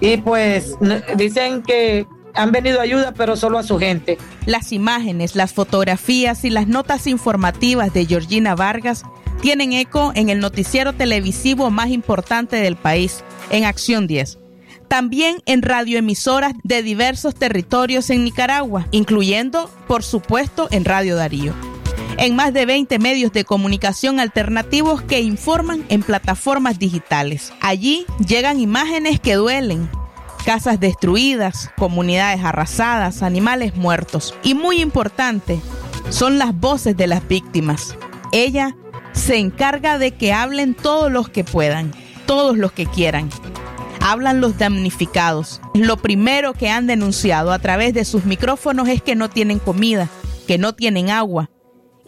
Y 0.00 0.18
pues 0.18 0.76
dicen 1.16 1.62
que 1.62 2.06
han 2.34 2.52
venido 2.52 2.80
ayuda, 2.80 3.12
pero 3.16 3.36
solo 3.36 3.58
a 3.58 3.62
su 3.62 3.78
gente. 3.78 4.18
Las 4.46 4.72
imágenes, 4.72 5.34
las 5.34 5.52
fotografías 5.52 6.44
y 6.44 6.50
las 6.50 6.68
notas 6.68 7.06
informativas 7.06 7.92
de 7.92 8.06
Georgina 8.06 8.54
Vargas 8.54 9.02
tienen 9.40 9.72
eco 9.72 10.12
en 10.14 10.28
el 10.28 10.40
noticiero 10.40 10.92
televisivo 10.92 11.70
más 11.70 11.90
importante 11.90 12.56
del 12.56 12.76
país, 12.76 13.24
en 13.50 13.64
Acción 13.64 14.06
10. 14.06 14.38
También 14.88 15.42
en 15.46 15.62
radioemisoras 15.62 16.54
de 16.62 16.82
diversos 16.82 17.34
territorios 17.34 18.08
en 18.10 18.24
Nicaragua, 18.24 18.86
incluyendo, 18.90 19.70
por 19.86 20.02
supuesto, 20.02 20.68
en 20.70 20.84
Radio 20.84 21.14
Darío. 21.16 21.54
En 22.20 22.34
más 22.34 22.52
de 22.52 22.66
20 22.66 22.98
medios 22.98 23.32
de 23.32 23.44
comunicación 23.44 24.18
alternativos 24.18 25.02
que 25.02 25.20
informan 25.20 25.84
en 25.88 26.02
plataformas 26.02 26.80
digitales. 26.80 27.52
Allí 27.60 28.06
llegan 28.26 28.58
imágenes 28.58 29.20
que 29.20 29.34
duelen, 29.34 29.88
casas 30.44 30.80
destruidas, 30.80 31.70
comunidades 31.78 32.42
arrasadas, 32.42 33.22
animales 33.22 33.76
muertos. 33.76 34.34
Y 34.42 34.54
muy 34.54 34.80
importante, 34.80 35.60
son 36.10 36.38
las 36.38 36.58
voces 36.58 36.96
de 36.96 37.06
las 37.06 37.26
víctimas. 37.28 37.96
Ella 38.32 38.74
se 39.12 39.36
encarga 39.36 39.96
de 39.98 40.10
que 40.10 40.32
hablen 40.32 40.74
todos 40.74 41.12
los 41.12 41.28
que 41.28 41.44
puedan, 41.44 41.92
todos 42.26 42.58
los 42.58 42.72
que 42.72 42.86
quieran. 42.86 43.30
Hablan 44.00 44.40
los 44.40 44.58
damnificados. 44.58 45.60
Lo 45.72 45.96
primero 45.98 46.52
que 46.52 46.68
han 46.68 46.88
denunciado 46.88 47.52
a 47.52 47.60
través 47.60 47.94
de 47.94 48.04
sus 48.04 48.24
micrófonos 48.24 48.88
es 48.88 49.02
que 49.02 49.14
no 49.14 49.30
tienen 49.30 49.60
comida, 49.60 50.08
que 50.48 50.58
no 50.58 50.74
tienen 50.74 51.10
agua. 51.10 51.48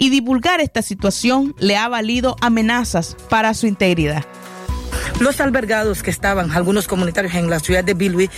Y 0.01 0.09
divulgar 0.09 0.63
esta 0.63 0.81
situación 0.81 1.55
le 1.59 1.77
ha 1.77 1.87
valido 1.87 2.35
amenazas 2.41 3.19
para 3.29 3.53
su 3.53 3.67
integridad. 3.67 4.25
Los 5.21 5.43
albergados 5.43 6.03
que 6.03 6.09
estaban, 6.09 6.53
algunos 6.53 6.89
comunitarios 6.89 7.35
en 7.35 7.51
la 7.51 7.61
ciudad 7.61 7.85
de 7.85 7.93
Bilwi, 7.93 8.31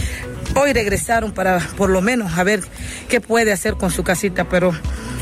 hoy 0.56 0.72
regresaron 0.72 1.30
para 1.30 1.60
por 1.76 1.88
lo 1.88 2.02
menos 2.02 2.36
a 2.36 2.42
ver 2.42 2.64
qué 3.08 3.20
puede 3.20 3.52
hacer 3.52 3.74
con 3.74 3.92
su 3.92 4.02
casita, 4.02 4.48
pero 4.48 4.72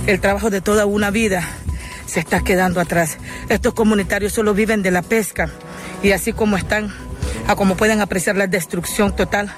el 0.06 0.18
trabajo 0.18 0.48
de 0.48 0.62
toda 0.62 0.86
una 0.86 1.10
vida 1.10 1.46
se 2.06 2.20
está 2.20 2.40
quedando 2.40 2.80
atrás. 2.80 3.18
Estos 3.50 3.74
comunitarios 3.74 4.32
solo 4.32 4.54
viven 4.54 4.80
de 4.80 4.92
la 4.92 5.02
pesca 5.02 5.50
y 6.02 6.12
así 6.12 6.32
como 6.32 6.56
están, 6.56 6.90
a 7.48 7.54
como 7.54 7.76
pueden 7.76 8.00
apreciar 8.00 8.36
la 8.36 8.46
destrucción 8.46 9.14
total, 9.14 9.52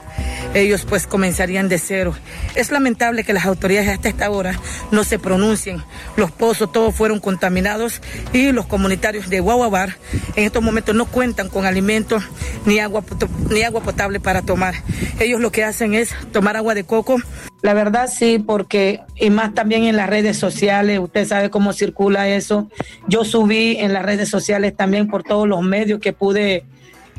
ellos 0.55 0.85
pues 0.89 1.07
comenzarían 1.07 1.69
de 1.69 1.79
cero. 1.79 2.15
Es 2.55 2.71
lamentable 2.71 3.25
que 3.25 3.33
las 3.33 3.47
autoridades 3.47 3.89
hasta 3.89 4.09
esta 4.09 4.31
hora 4.31 4.59
no 4.91 5.05
se 5.05 5.19
pronuncien. 5.19 5.83
Los 6.17 6.31
pozos 6.31 6.73
todos 6.73 6.95
fueron 6.95 7.21
contaminados 7.21 8.01
y 8.33 8.53
los 8.53 8.67
comunitarios 8.67 9.29
de 9.29 9.41
Guaguabar 9.41 9.97
en 10.37 10.45
estos 10.45 10.63
momentos 10.63 10.95
no 10.95 11.07
cuentan 11.07 11.49
con 11.49 11.67
alimentos 11.67 12.23
ni 12.67 12.79
agua, 12.79 13.05
ni 13.51 13.63
agua 13.63 13.83
potable 13.83 14.21
para 14.21 14.43
tomar. 14.43 14.75
Ellos 15.21 15.41
lo 15.41 15.53
que 15.53 15.65
hacen 15.65 15.95
es 15.95 16.15
tomar 16.33 16.57
agua 16.57 16.75
de 16.75 16.85
coco 16.85 17.19
la 17.63 17.75
verdad 17.75 18.11
sí, 18.13 18.41
porque 18.41 19.01
y 19.17 19.31
más 19.31 19.55
también 19.55 19.85
en 19.85 19.97
las 19.97 20.11
redes 20.11 20.37
sociales, 20.37 20.99
usted 20.99 21.27
sabe 21.27 21.49
cómo 21.49 21.73
circula 21.73 22.29
eso. 22.29 22.69
Yo 23.07 23.25
subí 23.25 23.77
en 23.79 23.93
las 23.93 24.05
redes 24.05 24.29
sociales 24.29 24.77
también 24.77 25.07
por 25.09 25.23
todos 25.23 25.47
los 25.49 25.63
medios 25.63 26.01
que 26.01 26.13
pude 26.13 26.65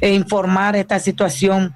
eh, 0.01 0.13
informar 0.13 0.75
esta 0.75 0.99
situación. 0.99 1.75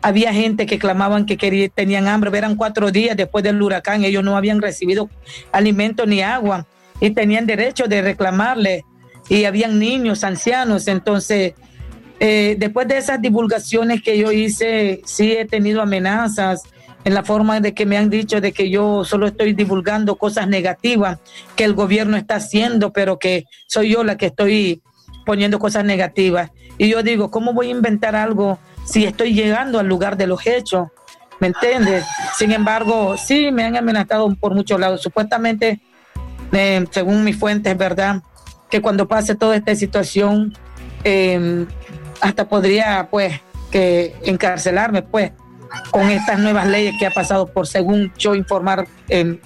Había 0.00 0.32
gente 0.32 0.66
que 0.66 0.78
clamaban 0.78 1.26
que 1.26 1.36
querían, 1.36 1.70
tenían 1.74 2.08
hambre, 2.08 2.36
eran 2.36 2.56
cuatro 2.56 2.90
días 2.90 3.16
después 3.16 3.42
del 3.44 3.60
huracán, 3.60 4.04
ellos 4.04 4.22
no 4.22 4.36
habían 4.36 4.62
recibido 4.62 5.10
alimento 5.52 6.06
ni 6.06 6.22
agua 6.22 6.66
y 7.00 7.10
tenían 7.10 7.46
derecho 7.46 7.86
de 7.86 8.02
reclamarle. 8.02 8.84
Y 9.28 9.44
habían 9.44 9.78
niños, 9.78 10.24
ancianos, 10.24 10.88
entonces 10.88 11.52
eh, 12.20 12.56
después 12.58 12.88
de 12.88 12.98
esas 12.98 13.20
divulgaciones 13.20 14.02
que 14.02 14.18
yo 14.18 14.32
hice, 14.32 15.02
sí 15.04 15.32
he 15.32 15.44
tenido 15.44 15.82
amenazas, 15.82 16.62
en 17.04 17.14
la 17.14 17.22
forma 17.22 17.60
de 17.60 17.74
que 17.74 17.86
me 17.86 17.96
han 17.96 18.10
dicho 18.10 18.40
de 18.40 18.52
que 18.52 18.70
yo 18.70 19.04
solo 19.04 19.26
estoy 19.26 19.54
divulgando 19.54 20.16
cosas 20.16 20.48
negativas 20.48 21.18
que 21.56 21.64
el 21.64 21.74
gobierno 21.74 22.16
está 22.16 22.36
haciendo, 22.36 22.92
pero 22.92 23.18
que 23.18 23.44
soy 23.66 23.92
yo 23.92 24.04
la 24.04 24.16
que 24.16 24.26
estoy 24.26 24.82
poniendo 25.24 25.58
cosas 25.58 25.84
negativas. 25.84 26.50
Y 26.76 26.88
yo 26.88 27.02
digo, 27.02 27.30
¿cómo 27.30 27.52
voy 27.52 27.68
a 27.68 27.70
inventar 27.70 28.16
algo 28.16 28.58
si 28.88 29.04
estoy 29.04 29.34
llegando 29.34 29.78
al 29.78 29.86
lugar 29.86 30.16
de 30.16 30.26
los 30.26 30.46
hechos? 30.46 30.88
¿Me 31.40 31.48
entiendes? 31.48 32.04
Sin 32.36 32.52
embargo, 32.52 33.16
sí, 33.16 33.50
me 33.52 33.64
han 33.64 33.76
amenazado 33.76 34.34
por 34.34 34.54
muchos 34.54 34.80
lados. 34.80 35.02
Supuestamente, 35.02 35.80
eh, 36.52 36.84
según 36.90 37.22
mis 37.22 37.36
fuentes, 37.36 37.76
¿verdad? 37.76 38.22
Que 38.70 38.80
cuando 38.80 39.06
pase 39.06 39.34
toda 39.34 39.54
esta 39.56 39.74
situación, 39.76 40.56
eh, 41.04 41.66
hasta 42.20 42.48
podría, 42.48 43.08
pues, 43.10 43.40
que 43.70 44.16
encarcelarme, 44.24 45.02
pues, 45.02 45.32
con 45.90 46.10
estas 46.10 46.38
nuevas 46.38 46.66
leyes 46.66 46.94
que 46.98 47.06
ha 47.06 47.10
pasado 47.10 47.46
por, 47.46 47.66
según 47.66 48.12
yo 48.16 48.34
informar, 48.34 48.88
en 49.08 49.40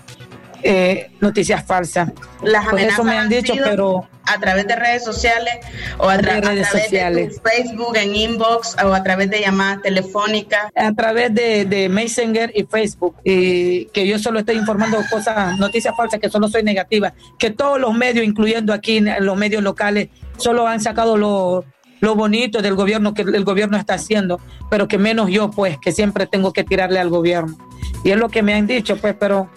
eh, 0.63 1.11
noticias 1.21 1.65
falsas. 1.65 2.11
Las 2.43 2.69
pues 2.69 2.93
eso 2.93 3.05
me 3.05 3.17
han 3.17 3.29
dicho, 3.29 3.55
pero 3.63 4.09
a 4.25 4.39
través 4.39 4.67
de 4.67 4.77
redes 4.77 5.05
sociales 5.05 5.55
o 5.99 6.09
a, 6.09 6.19
través 6.19 6.43
de 6.55 6.65
sociales. 6.65 7.41
Facebook, 7.43 7.97
en 7.97 8.15
inbox 8.15 8.77
o 8.85 8.95
a 8.95 9.03
través 9.03 9.31
de 9.31 9.41
llamadas 9.41 9.83
telefónicas. 9.83 10.71
A 10.75 10.93
través 10.93 11.35
de, 11.35 11.65
de 11.65 11.89
Messenger 11.89 12.53
y 12.55 12.65
Facebook, 12.65 13.17
y 13.25 13.87
que 13.87 14.07
yo 14.07 14.19
solo 14.19 14.41
estoy 14.41 14.57
informando 14.57 14.99
cosas, 15.11 15.59
noticias 15.59 15.95
falsas, 15.97 16.21
que 16.21 16.31
solo 16.31 16.49
soy 16.49 16.63
negativa, 16.63 17.15
que 17.39 17.51
todos 17.51 17.81
los 17.81 17.95
medios, 17.95 18.25
incluyendo 18.25 18.73
aquí 18.73 19.01
los 19.01 19.37
medios 19.37 19.63
locales, 19.63 20.09
solo 20.37 20.67
han 20.67 20.81
sacado 20.81 21.17
los 21.17 21.65
lo 22.03 22.17
bonito 22.17 22.63
del 22.63 22.75
gobierno 22.75 23.15
que 23.15 23.23
el 23.23 23.45
gobierno 23.45 23.79
está 23.79 23.95
haciendo, 23.95 24.41
pero 24.69 24.89
que 24.89 24.99
menos 24.99 25.31
yo, 25.31 25.53
pues, 25.53 25.79
que 25.79 25.93
siempre 25.93 26.27
tengo 26.27 26.53
que 26.53 26.65
tirarle 26.65 26.99
al 26.99 27.09
gobierno. 27.09 27.57
Y 28.03 28.11
es 28.11 28.17
lo 28.17 28.29
que 28.29 28.43
me 28.43 28.55
han 28.55 28.67
dicho, 28.67 28.97
pues, 28.97 29.15
pero 29.19 29.49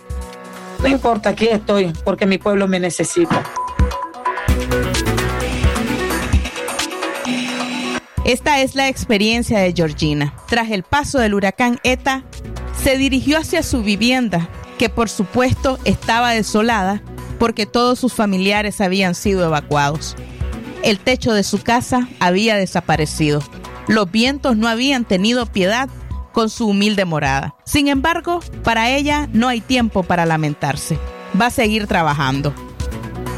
no 0.86 0.92
importa, 0.92 1.30
aquí 1.30 1.48
estoy, 1.48 1.92
porque 2.04 2.26
mi 2.26 2.38
pueblo 2.38 2.68
me 2.68 2.80
necesita. 2.80 3.44
Esta 8.24 8.62
es 8.62 8.76
la 8.76 8.88
experiencia 8.88 9.60
de 9.60 9.74
Georgina. 9.74 10.34
Tras 10.48 10.72
el 10.72 10.84
paso 10.84 11.20
del 11.20 11.34
huracán 11.34 11.80
ETA, 11.84 12.24
se 12.82 12.98
dirigió 12.98 13.38
hacia 13.38 13.64
su 13.64 13.84
vivienda, 13.84 14.48
que 14.78 14.90
por 14.90 15.10
supuesto 15.10 15.80
estaba 15.86 16.32
desolada 16.32 17.02
porque 17.40 17.66
todos 17.66 18.00
sus 18.00 18.14
familiares 18.14 18.80
habían 18.80 19.16
sido 19.16 19.46
evacuados 19.46 20.16
el 20.86 21.00
techo 21.00 21.34
de 21.34 21.44
su 21.44 21.64
casa 21.64 22.08
había 22.20 22.56
desaparecido. 22.58 23.42
Los 23.88 24.12
vientos 24.12 24.56
no 24.56 24.68
habían 24.68 25.04
tenido 25.04 25.48
piedad 25.48 25.90
con 26.36 26.50
su 26.50 26.68
humilde 26.68 27.06
morada. 27.06 27.56
Sin 27.64 27.88
embargo, 27.88 28.42
para 28.62 28.90
ella 28.92 29.30
no 29.32 29.48
hay 29.48 29.62
tiempo 29.62 30.04
para 30.04 30.26
lamentarse. 30.26 31.00
Va 31.40 31.46
a 31.46 31.50
seguir 31.50 31.88
trabajando. 31.88 32.54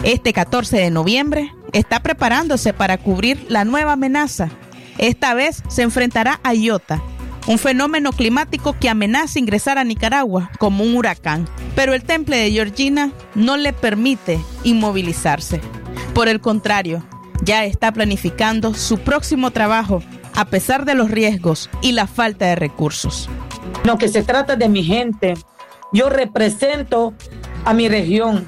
Este 0.02 0.34
14 0.34 0.78
de 0.78 0.89
noviembre 0.89 1.54
está 1.74 2.02
preparándose 2.02 2.74
para 2.74 2.98
cubrir 2.98 3.45
la 3.50 3.66
nueva 3.66 3.93
amenaza. 3.93 4.50
Esta 4.98 5.36
vez 5.36 5.62
se 5.68 5.84
enfrentará 5.84 6.39
a 6.41 6.56
Iota, 6.56 7.00
un 7.45 7.60
fenómeno 7.60 8.12
climático 8.14 8.76
que 8.80 8.89
amenaza 8.89 9.38
ingresar 9.38 9.78
a 9.78 9.84
Nicaragua 9.84 10.50
como 10.58 10.84
un 10.84 10.95
huracán. 10.95 11.48
Pero 11.76 11.93
el 11.93 12.04
temple 12.04 12.38
de 12.38 12.52
Georgina 12.52 13.12
no 13.36 13.58
le 13.58 13.74
permite 13.74 14.39
inmovilizarse. 14.64 15.62
Por 16.16 16.30
el 16.30 16.41
contrario, 16.41 17.04
ya 17.43 17.64
está 17.64 17.91
planificando 17.91 18.74
su 18.74 18.98
próximo 18.98 19.52
trabajo 19.52 20.02
a 20.38 20.46
pesar 20.46 20.86
de 20.86 20.94
los 20.94 21.10
riesgos 21.10 21.68
y 21.82 21.94
la 21.94 22.06
falta 22.06 22.46
de 22.46 22.56
recursos. 22.56 23.28
Lo 23.84 23.98
que 23.98 24.08
se 24.08 24.22
trata 24.22 24.56
de 24.56 24.70
mi 24.70 24.84
gente, 24.84 25.34
yo 25.92 26.10
represento 26.10 27.16
a 27.66 27.74
mi 27.74 27.90
región 27.90 28.46